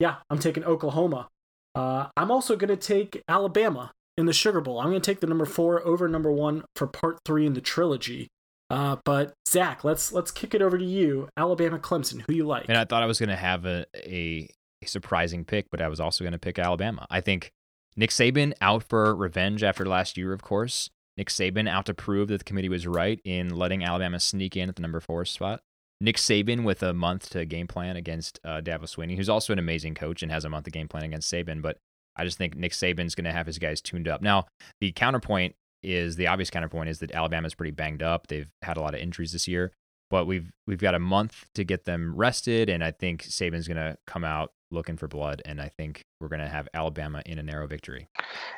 yeah, 0.00 0.16
I'm 0.30 0.38
taking 0.38 0.64
Oklahoma. 0.64 1.28
Uh, 1.74 2.06
I'm 2.16 2.30
also 2.30 2.56
going 2.56 2.68
to 2.68 2.76
take 2.76 3.22
Alabama 3.28 3.92
in 4.16 4.26
the 4.26 4.32
Sugar 4.32 4.60
Bowl. 4.60 4.80
I'm 4.80 4.88
going 4.88 5.00
to 5.00 5.10
take 5.10 5.20
the 5.20 5.26
number 5.26 5.44
four 5.44 5.86
over 5.86 6.08
number 6.08 6.32
one 6.32 6.64
for 6.74 6.86
part 6.86 7.18
three 7.24 7.46
in 7.46 7.52
the 7.52 7.60
trilogy. 7.60 8.28
Uh, 8.70 8.96
but 9.04 9.32
Zac, 9.48 9.84
let's 9.84 10.12
let's 10.12 10.30
kick 10.30 10.54
it 10.54 10.60
over 10.60 10.76
to 10.76 10.84
you. 10.84 11.28
Alabama, 11.36 11.78
Clemson. 11.78 12.22
Who 12.26 12.34
you 12.34 12.46
like? 12.46 12.66
And 12.68 12.76
I 12.76 12.84
thought 12.84 13.02
I 13.02 13.06
was 13.06 13.18
going 13.18 13.30
to 13.30 13.36
have 13.36 13.64
a, 13.64 13.86
a, 13.94 14.48
a 14.82 14.86
surprising 14.86 15.44
pick, 15.44 15.70
but 15.70 15.80
I 15.80 15.88
was 15.88 16.00
also 16.00 16.24
going 16.24 16.32
to 16.32 16.38
pick 16.38 16.58
Alabama. 16.58 17.06
I 17.10 17.20
think 17.20 17.52
Nick 17.96 18.10
Saban 18.10 18.52
out 18.60 18.82
for 18.82 19.14
revenge 19.14 19.62
after 19.62 19.86
last 19.86 20.16
year, 20.16 20.32
of 20.32 20.42
course. 20.42 20.90
Nick 21.18 21.28
Saban 21.30 21.68
out 21.68 21.84
to 21.86 21.94
prove 21.94 22.28
that 22.28 22.38
the 22.38 22.44
committee 22.44 22.68
was 22.68 22.86
right 22.86 23.20
in 23.24 23.50
letting 23.50 23.82
Alabama 23.82 24.20
sneak 24.20 24.56
in 24.56 24.68
at 24.68 24.76
the 24.76 24.82
number 24.82 25.00
four 25.00 25.24
spot. 25.24 25.60
Nick 26.00 26.16
Saban 26.16 26.62
with 26.62 26.80
a 26.80 26.94
month 26.94 27.30
to 27.30 27.44
game 27.44 27.66
plan 27.66 27.96
against 27.96 28.38
uh, 28.44 28.60
Dabo 28.60 28.84
Swinney, 28.84 29.16
who's 29.16 29.28
also 29.28 29.52
an 29.52 29.58
amazing 29.58 29.96
coach 29.96 30.22
and 30.22 30.30
has 30.30 30.44
a 30.44 30.48
month 30.48 30.66
to 30.66 30.70
game 30.70 30.86
plan 30.86 31.02
against 31.02 31.30
Saban. 31.30 31.60
But 31.60 31.78
I 32.14 32.24
just 32.24 32.38
think 32.38 32.54
Nick 32.54 32.70
Saban's 32.70 33.16
going 33.16 33.24
to 33.24 33.32
have 33.32 33.46
his 33.46 33.58
guys 33.58 33.80
tuned 33.80 34.06
up. 34.06 34.22
Now, 34.22 34.46
the 34.80 34.92
counterpoint 34.92 35.56
is 35.82 36.14
the 36.14 36.28
obvious 36.28 36.50
counterpoint 36.50 36.88
is 36.88 37.00
that 37.00 37.12
Alabama's 37.12 37.54
pretty 37.54 37.72
banged 37.72 38.02
up. 38.02 38.28
They've 38.28 38.48
had 38.62 38.76
a 38.76 38.80
lot 38.80 38.94
of 38.94 39.00
injuries 39.00 39.32
this 39.32 39.48
year, 39.48 39.72
but 40.10 40.26
we've 40.26 40.52
we've 40.68 40.78
got 40.78 40.94
a 40.94 41.00
month 41.00 41.46
to 41.56 41.64
get 41.64 41.84
them 41.84 42.14
rested, 42.14 42.68
and 42.68 42.84
I 42.84 42.92
think 42.92 43.24
Saban's 43.24 43.66
going 43.66 43.76
to 43.76 43.98
come 44.06 44.22
out 44.22 44.52
looking 44.70 44.96
for 44.96 45.08
blood, 45.08 45.42
and 45.44 45.60
I 45.60 45.70
think 45.76 46.04
we're 46.20 46.28
going 46.28 46.40
to 46.40 46.48
have 46.48 46.68
Alabama 46.74 47.22
in 47.26 47.38
a 47.38 47.42
narrow 47.42 47.66
victory. 47.66 48.08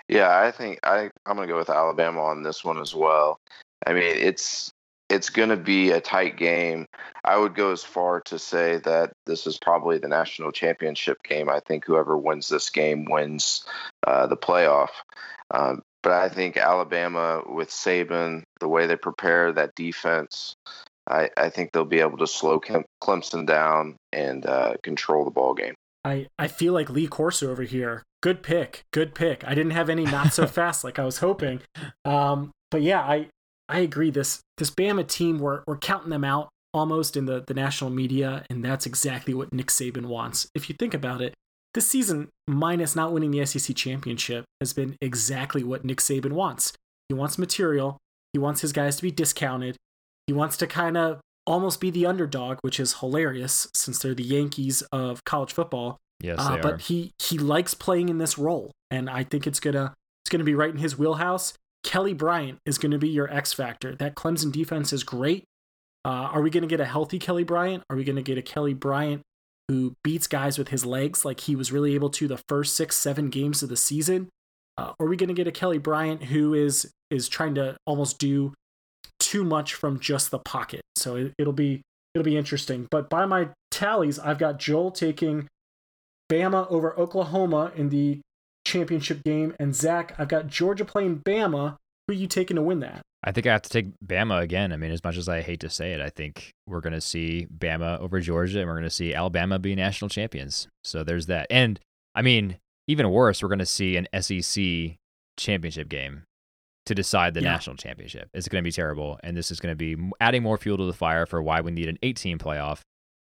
Yeah, 0.08 0.40
I 0.40 0.50
think 0.50 0.80
I 0.82 1.10
I'm 1.26 1.36
going 1.36 1.48
to 1.48 1.52
go 1.52 1.58
with 1.58 1.70
Alabama 1.70 2.22
on 2.22 2.42
this 2.42 2.64
one 2.64 2.80
as 2.80 2.94
well. 2.94 3.38
I 3.86 3.92
mean, 3.92 4.02
it's 4.02 4.72
it's 5.08 5.28
going 5.28 5.48
to 5.48 5.56
be 5.56 5.90
a 5.90 6.00
tight 6.00 6.36
game. 6.36 6.86
I 7.24 7.36
would 7.36 7.54
go 7.54 7.72
as 7.72 7.82
far 7.82 8.20
to 8.22 8.38
say 8.38 8.78
that 8.84 9.12
this 9.26 9.46
is 9.46 9.58
probably 9.58 9.98
the 9.98 10.08
national 10.08 10.52
championship 10.52 11.22
game. 11.24 11.50
I 11.50 11.60
think 11.60 11.84
whoever 11.84 12.16
wins 12.16 12.48
this 12.48 12.70
game 12.70 13.06
wins 13.06 13.64
uh, 14.06 14.28
the 14.28 14.36
playoff. 14.36 14.90
Um, 15.50 15.82
but 16.02 16.12
I 16.12 16.28
think 16.28 16.56
Alabama 16.56 17.42
with 17.46 17.70
Saban, 17.70 18.44
the 18.60 18.68
way 18.68 18.86
they 18.86 18.96
prepare 18.96 19.52
that 19.52 19.74
defense, 19.74 20.54
I, 21.08 21.28
I 21.36 21.50
think 21.50 21.72
they'll 21.72 21.84
be 21.84 22.00
able 22.00 22.18
to 22.18 22.26
slow 22.26 22.60
Clemson 23.02 23.46
down 23.46 23.96
and 24.12 24.46
uh, 24.46 24.74
control 24.82 25.24
the 25.24 25.30
ball 25.30 25.54
game. 25.54 25.74
I, 26.04 26.28
I 26.38 26.48
feel 26.48 26.72
like 26.72 26.90
Lee 26.90 27.06
Corso 27.06 27.50
over 27.50 27.62
here. 27.62 28.02
Good 28.22 28.42
pick. 28.42 28.82
Good 28.92 29.14
pick. 29.14 29.44
I 29.46 29.54
didn't 29.54 29.72
have 29.72 29.88
any 29.88 30.04
not 30.04 30.32
so 30.32 30.46
fast 30.48 30.84
like 30.84 30.98
I 30.98 31.04
was 31.04 31.18
hoping. 31.18 31.60
Um, 32.04 32.50
but 32.70 32.82
yeah, 32.82 33.00
I 33.00 33.28
I 33.68 33.80
agree. 33.80 34.10
This 34.10 34.40
this 34.58 34.70
Bama 34.70 35.06
team, 35.06 35.38
we're 35.38 35.62
we're 35.66 35.78
counting 35.78 36.10
them 36.10 36.24
out 36.24 36.48
almost 36.72 37.16
in 37.16 37.26
the, 37.26 37.42
the 37.46 37.54
national 37.54 37.90
media, 37.90 38.44
and 38.50 38.64
that's 38.64 38.86
exactly 38.86 39.34
what 39.34 39.52
Nick 39.52 39.68
Saban 39.68 40.06
wants. 40.06 40.48
If 40.54 40.68
you 40.68 40.76
think 40.78 40.94
about 40.94 41.20
it, 41.20 41.34
this 41.74 41.88
season, 41.88 42.28
minus 42.46 42.96
not 42.96 43.12
winning 43.12 43.30
the 43.30 43.44
SEC 43.46 43.74
championship, 43.76 44.44
has 44.60 44.72
been 44.72 44.96
exactly 45.00 45.62
what 45.62 45.84
Nick 45.84 45.98
Saban 45.98 46.32
wants. 46.32 46.72
He 47.08 47.14
wants 47.14 47.38
material. 47.38 47.98
He 48.32 48.38
wants 48.38 48.60
his 48.60 48.72
guys 48.72 48.96
to 48.96 49.02
be 49.02 49.10
discounted. 49.10 49.76
He 50.26 50.32
wants 50.32 50.56
to 50.58 50.66
kind 50.66 50.96
of 50.96 51.20
almost 51.46 51.80
be 51.80 51.90
the 51.90 52.06
underdog, 52.06 52.58
which 52.62 52.78
is 52.78 53.00
hilarious 53.00 53.68
since 53.74 53.98
they're 53.98 54.14
the 54.14 54.22
Yankees 54.22 54.82
of 54.92 55.24
college 55.24 55.52
football. 55.52 55.98
Yes, 56.20 56.38
uh, 56.38 56.58
but 56.58 56.74
are. 56.74 56.78
he 56.78 57.12
he 57.18 57.38
likes 57.38 57.74
playing 57.74 58.08
in 58.08 58.18
this 58.18 58.36
role, 58.36 58.72
and 58.90 59.08
I 59.08 59.24
think 59.24 59.46
it's 59.46 59.60
gonna 59.60 59.94
it's 60.24 60.30
gonna 60.30 60.44
be 60.44 60.54
right 60.54 60.70
in 60.70 60.78
his 60.78 60.98
wheelhouse. 60.98 61.54
Kelly 61.82 62.14
Bryant 62.14 62.58
is 62.66 62.78
going 62.78 62.92
to 62.92 62.98
be 62.98 63.08
your 63.08 63.32
X 63.32 63.52
factor. 63.52 63.94
That 63.94 64.14
Clemson 64.14 64.52
defense 64.52 64.92
is 64.92 65.02
great. 65.02 65.44
Uh, 66.04 66.28
are 66.32 66.42
we 66.42 66.50
going 66.50 66.62
to 66.62 66.68
get 66.68 66.80
a 66.80 66.84
healthy 66.84 67.18
Kelly 67.18 67.44
Bryant? 67.44 67.84
Are 67.90 67.96
we 67.96 68.04
going 68.04 68.16
to 68.16 68.22
get 68.22 68.38
a 68.38 68.42
Kelly 68.42 68.74
Bryant 68.74 69.22
who 69.68 69.94
beats 70.02 70.26
guys 70.26 70.58
with 70.58 70.68
his 70.68 70.84
legs 70.84 71.24
like 71.24 71.40
he 71.40 71.56
was 71.56 71.72
really 71.72 71.94
able 71.94 72.10
to 72.10 72.26
the 72.26 72.40
first 72.48 72.74
six, 72.74 72.96
seven 72.96 73.30
games 73.30 73.62
of 73.62 73.68
the 73.68 73.76
season? 73.76 74.28
Uh, 74.76 74.92
are 74.98 75.06
we 75.06 75.16
going 75.16 75.28
to 75.28 75.34
get 75.34 75.46
a 75.46 75.52
Kelly 75.52 75.78
Bryant 75.78 76.24
who 76.24 76.54
is 76.54 76.90
is 77.10 77.28
trying 77.28 77.54
to 77.56 77.76
almost 77.86 78.18
do 78.18 78.54
too 79.20 79.44
much 79.44 79.74
from 79.74 80.00
just 80.00 80.30
the 80.30 80.38
pocket. 80.38 80.80
So 80.96 81.16
it, 81.16 81.32
it'll 81.38 81.52
be 81.52 81.82
it'll 82.14 82.24
be 82.24 82.36
interesting. 82.36 82.88
But 82.90 83.08
by 83.08 83.26
my 83.26 83.50
tallies, 83.70 84.18
I've 84.18 84.38
got 84.38 84.58
Joel 84.58 84.90
taking 84.90 85.48
Bama 86.30 86.70
over 86.70 86.98
Oklahoma 86.98 87.72
in 87.76 87.90
the 87.90 88.20
championship 88.64 89.22
game, 89.24 89.54
and 89.58 89.74
Zac, 89.74 90.14
I've 90.18 90.28
got 90.28 90.48
Georgia 90.48 90.84
playing 90.84 91.20
Bama. 91.20 91.76
Who 92.06 92.14
are 92.14 92.16
you 92.16 92.26
taking 92.26 92.56
to 92.56 92.62
win 92.62 92.80
that? 92.80 93.02
I 93.22 93.32
think 93.32 93.46
I 93.46 93.52
have 93.52 93.62
to 93.62 93.68
take 93.68 93.88
Bama 94.04 94.40
again. 94.40 94.72
I 94.72 94.76
mean, 94.76 94.90
as 94.90 95.04
much 95.04 95.16
as 95.16 95.28
I 95.28 95.42
hate 95.42 95.60
to 95.60 95.70
say 95.70 95.92
it, 95.92 96.00
I 96.00 96.08
think 96.08 96.50
we're 96.66 96.80
going 96.80 96.94
to 96.94 97.00
see 97.00 97.46
Bama 97.54 97.98
over 98.00 98.20
Georgia, 98.20 98.60
and 98.60 98.68
we're 98.68 98.74
going 98.74 98.84
to 98.84 98.90
see 98.90 99.12
Alabama 99.12 99.58
be 99.58 99.74
national 99.74 100.08
champions. 100.08 100.68
So 100.84 101.04
there's 101.04 101.26
that. 101.26 101.46
And 101.50 101.78
I 102.14 102.22
mean, 102.22 102.58
even 102.88 103.10
worse, 103.10 103.42
we're 103.42 103.48
going 103.48 103.58
to 103.58 103.66
see 103.66 103.96
an 103.96 104.08
SEC 104.20 104.96
championship 105.36 105.88
game 105.88 106.22
to 106.90 106.94
decide 106.94 107.34
the 107.34 107.42
yeah. 107.42 107.52
national 107.52 107.76
championship. 107.76 108.28
It's 108.34 108.48
going 108.48 108.62
to 108.62 108.66
be 108.66 108.72
terrible, 108.72 109.20
and 109.22 109.36
this 109.36 109.52
is 109.52 109.60
going 109.60 109.70
to 109.72 109.76
be 109.76 109.96
adding 110.20 110.42
more 110.42 110.58
fuel 110.58 110.76
to 110.76 110.84
the 110.84 110.92
fire 110.92 111.24
for 111.24 111.40
why 111.40 111.60
we 111.60 111.70
need 111.70 111.88
an 111.88 111.98
18 112.02 112.36
playoff 112.38 112.80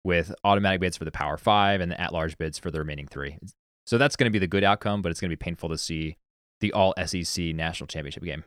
with 0.03 0.33
automatic 0.43 0.79
bids 0.79 0.95
for 0.95 1.05
the 1.05 1.11
Power 1.11 1.37
Five 1.37 1.81
and 1.81 1.91
the 1.91 1.99
at 1.99 2.13
large 2.13 2.37
bids 2.37 2.59
for 2.59 2.69
the 2.69 2.77
remaining 2.77 3.07
three. 3.07 3.39
So 3.87 3.97
that's 3.97 4.15
going 4.15 4.25
to 4.25 4.31
be 4.31 4.37
the 4.37 4.47
good 4.47 4.63
outcome, 4.63 5.01
but 5.01 5.09
it's 5.09 5.19
going 5.19 5.31
to 5.31 5.35
be 5.35 5.43
painful 5.43 5.69
to 5.69 5.77
see 5.77 6.17
the 6.61 6.71
all 6.71 6.93
SEC 7.03 7.45
national 7.55 7.87
championship 7.87 8.23
game. 8.23 8.43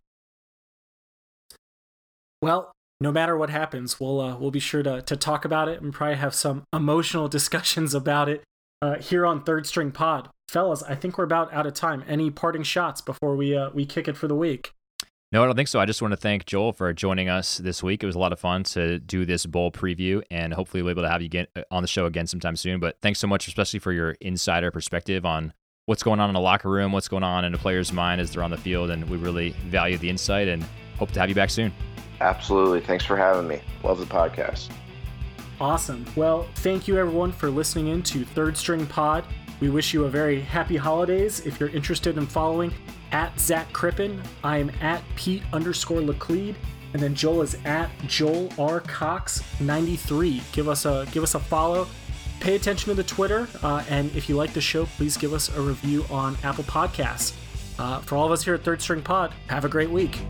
Well, 2.41 2.71
no 3.01 3.11
matter 3.11 3.37
what 3.37 3.51
happens, 3.51 3.99
we'll 3.99 4.21
uh, 4.21 4.37
we'll 4.39 4.53
be 4.53 4.61
sure 4.61 4.85
to 4.85 5.03
to 5.03 5.17
talk 5.17 5.45
about 5.45 5.69
it 5.69 5.83
and 5.83 5.93
probably 5.93 6.17
have 6.17 6.37
some 6.37 6.63
emotional 6.73 7.27
discussions 7.27 7.95
about 7.95 8.29
it 8.29 8.45
uh, 8.81 8.99
here 8.99 9.27
on 9.27 9.43
Third 9.43 9.67
String 9.67 9.91
Pod, 9.91 10.29
fellas. 10.49 10.85
I 10.85 10.95
think 10.95 11.19
we're 11.19 11.25
about 11.25 11.53
out 11.53 11.67
of 11.67 11.75
time. 11.75 12.05
Any 12.07 12.31
parting 12.31 12.63
shots 12.63 13.01
before 13.01 13.35
we 13.35 13.57
uh, 13.57 13.71
we 13.75 13.85
kick 13.87 14.07
it 14.07 14.17
for 14.17 14.29
the 14.29 14.37
week? 14.37 14.73
No, 15.33 15.45
I 15.45 15.47
don't 15.47 15.55
think 15.55 15.68
so. 15.68 15.78
I 15.78 15.87
just 15.87 16.03
want 16.03 16.11
to 16.11 16.16
thank 16.16 16.45
Joel 16.45 16.72
for 16.72 16.93
joining 16.93 17.28
us 17.28 17.59
this 17.59 17.85
week. 17.85 18.03
It 18.03 18.07
was 18.07 18.16
a 18.16 18.18
lot 18.18 18.33
of 18.33 18.41
fun 18.41 18.64
to 18.64 18.99
do 18.99 19.24
this 19.24 19.47
bowl 19.47 19.70
preview, 19.70 20.22
and 20.28 20.53
hopefully 20.53 20.83
we'll 20.83 20.93
be 20.93 20.99
able 20.99 21.07
to 21.07 21.12
have 21.12 21.22
you 21.22 21.28
get 21.28 21.51
uh, 21.55 21.62
on 21.70 21.83
the 21.83 21.89
show 21.89 22.07
again 22.07 22.26
sometime 22.26 22.57
soon. 22.57 22.81
But 22.81 22.97
thanks 23.01 23.20
so 23.20 23.28
much, 23.28 23.47
especially 23.47 23.78
for 23.78 23.93
your 23.93 24.16
insider 24.20 24.72
perspective 24.72 25.24
on 25.24 25.53
what's 25.87 26.03
going 26.03 26.18
on 26.18 26.31
in 26.31 26.35
the 26.35 26.41
locker 26.41 26.68
room, 26.68 26.91
what's 26.91 27.07
going 27.07 27.22
on 27.22 27.45
in 27.45 27.55
a 27.55 27.59
player's 27.59 27.93
mind 27.93 28.20
as 28.20 28.33
they're 28.33 28.43
on 28.43 28.51
the 28.51 28.57
field, 28.57 28.91
and 28.91 29.09
we 29.09 29.18
really 29.18 29.51
value 29.68 29.99
the 29.99 30.11
insight 30.11 30.49
and 30.49 30.64
hope 30.99 31.12
to 31.12 31.20
have 31.20 31.28
you 31.28 31.37
back 31.37 31.51
soon. 31.51 31.72
Absolutely. 32.20 32.81
Thanks 32.81 33.05
for 33.05 33.16
having 33.16 33.47
me. 33.47 33.61
Love 33.85 34.01
the 34.01 34.07
podcast. 34.07 34.68
Awesome. 35.61 36.05
Well, 36.16 36.49
thank 36.57 36.89
you 36.89 36.99
everyone 36.99 37.31
for 37.31 37.51
listening 37.51 37.87
in 37.87 38.03
to 38.05 38.24
Third 38.24 38.57
String 38.57 38.85
Pod. 38.85 39.24
We 39.61 39.69
wish 39.69 39.93
you 39.93 40.07
a 40.07 40.09
very 40.09 40.41
happy 40.41 40.77
holidays. 40.77 41.45
If 41.47 41.61
you're 41.61 41.69
interested 41.69 42.17
in 42.17 42.27
following 42.27 42.73
at 43.13 43.39
Zac 43.39 43.71
Crippen, 43.75 44.23
I 44.43 44.57
am 44.57 44.71
at 44.81 45.03
Pete 45.17 45.43
underscore 45.53 46.01
Laclede, 46.01 46.55
and 46.95 47.03
then 47.03 47.15
Joel 47.15 47.43
is 47.43 47.57
at 47.67 47.91
Joel 48.07 48.49
R 48.59 48.81
Cox 48.81 49.43
93. 49.61 50.43
Give 50.53 50.69
us 50.69 50.87
a 50.87 51.07
give 51.13 51.23
us 51.23 51.35
a 51.35 51.41
follow. 51.41 51.87
Pay 52.41 52.57
attention 52.57 52.89
to 52.89 52.95
the 52.95 53.05
Twitter, 53.05 53.47
uh, 53.63 53.85
and 53.91 54.11
if 54.17 54.31
you 54.31 54.35
like 54.35 54.55
the 54.55 54.63
show, 54.63 54.87
please 54.87 55.19
give 55.19 55.35
us 55.35 55.55
a 55.55 55.61
review 55.61 56.07
on 56.11 56.39
Apple 56.43 56.65
Podcasts. 56.65 57.35
Uh, 57.79 58.01
for 58.01 58.17
all 58.17 58.25
of 58.25 58.33
us 58.33 58.43
here 58.43 58.55
at 58.55 58.65
Third 58.65 58.81
String 58.81 59.03
Pod, 59.03 59.35
have 59.49 59.67
a 59.67 59.69
great 59.69 59.91
week. 59.91 60.21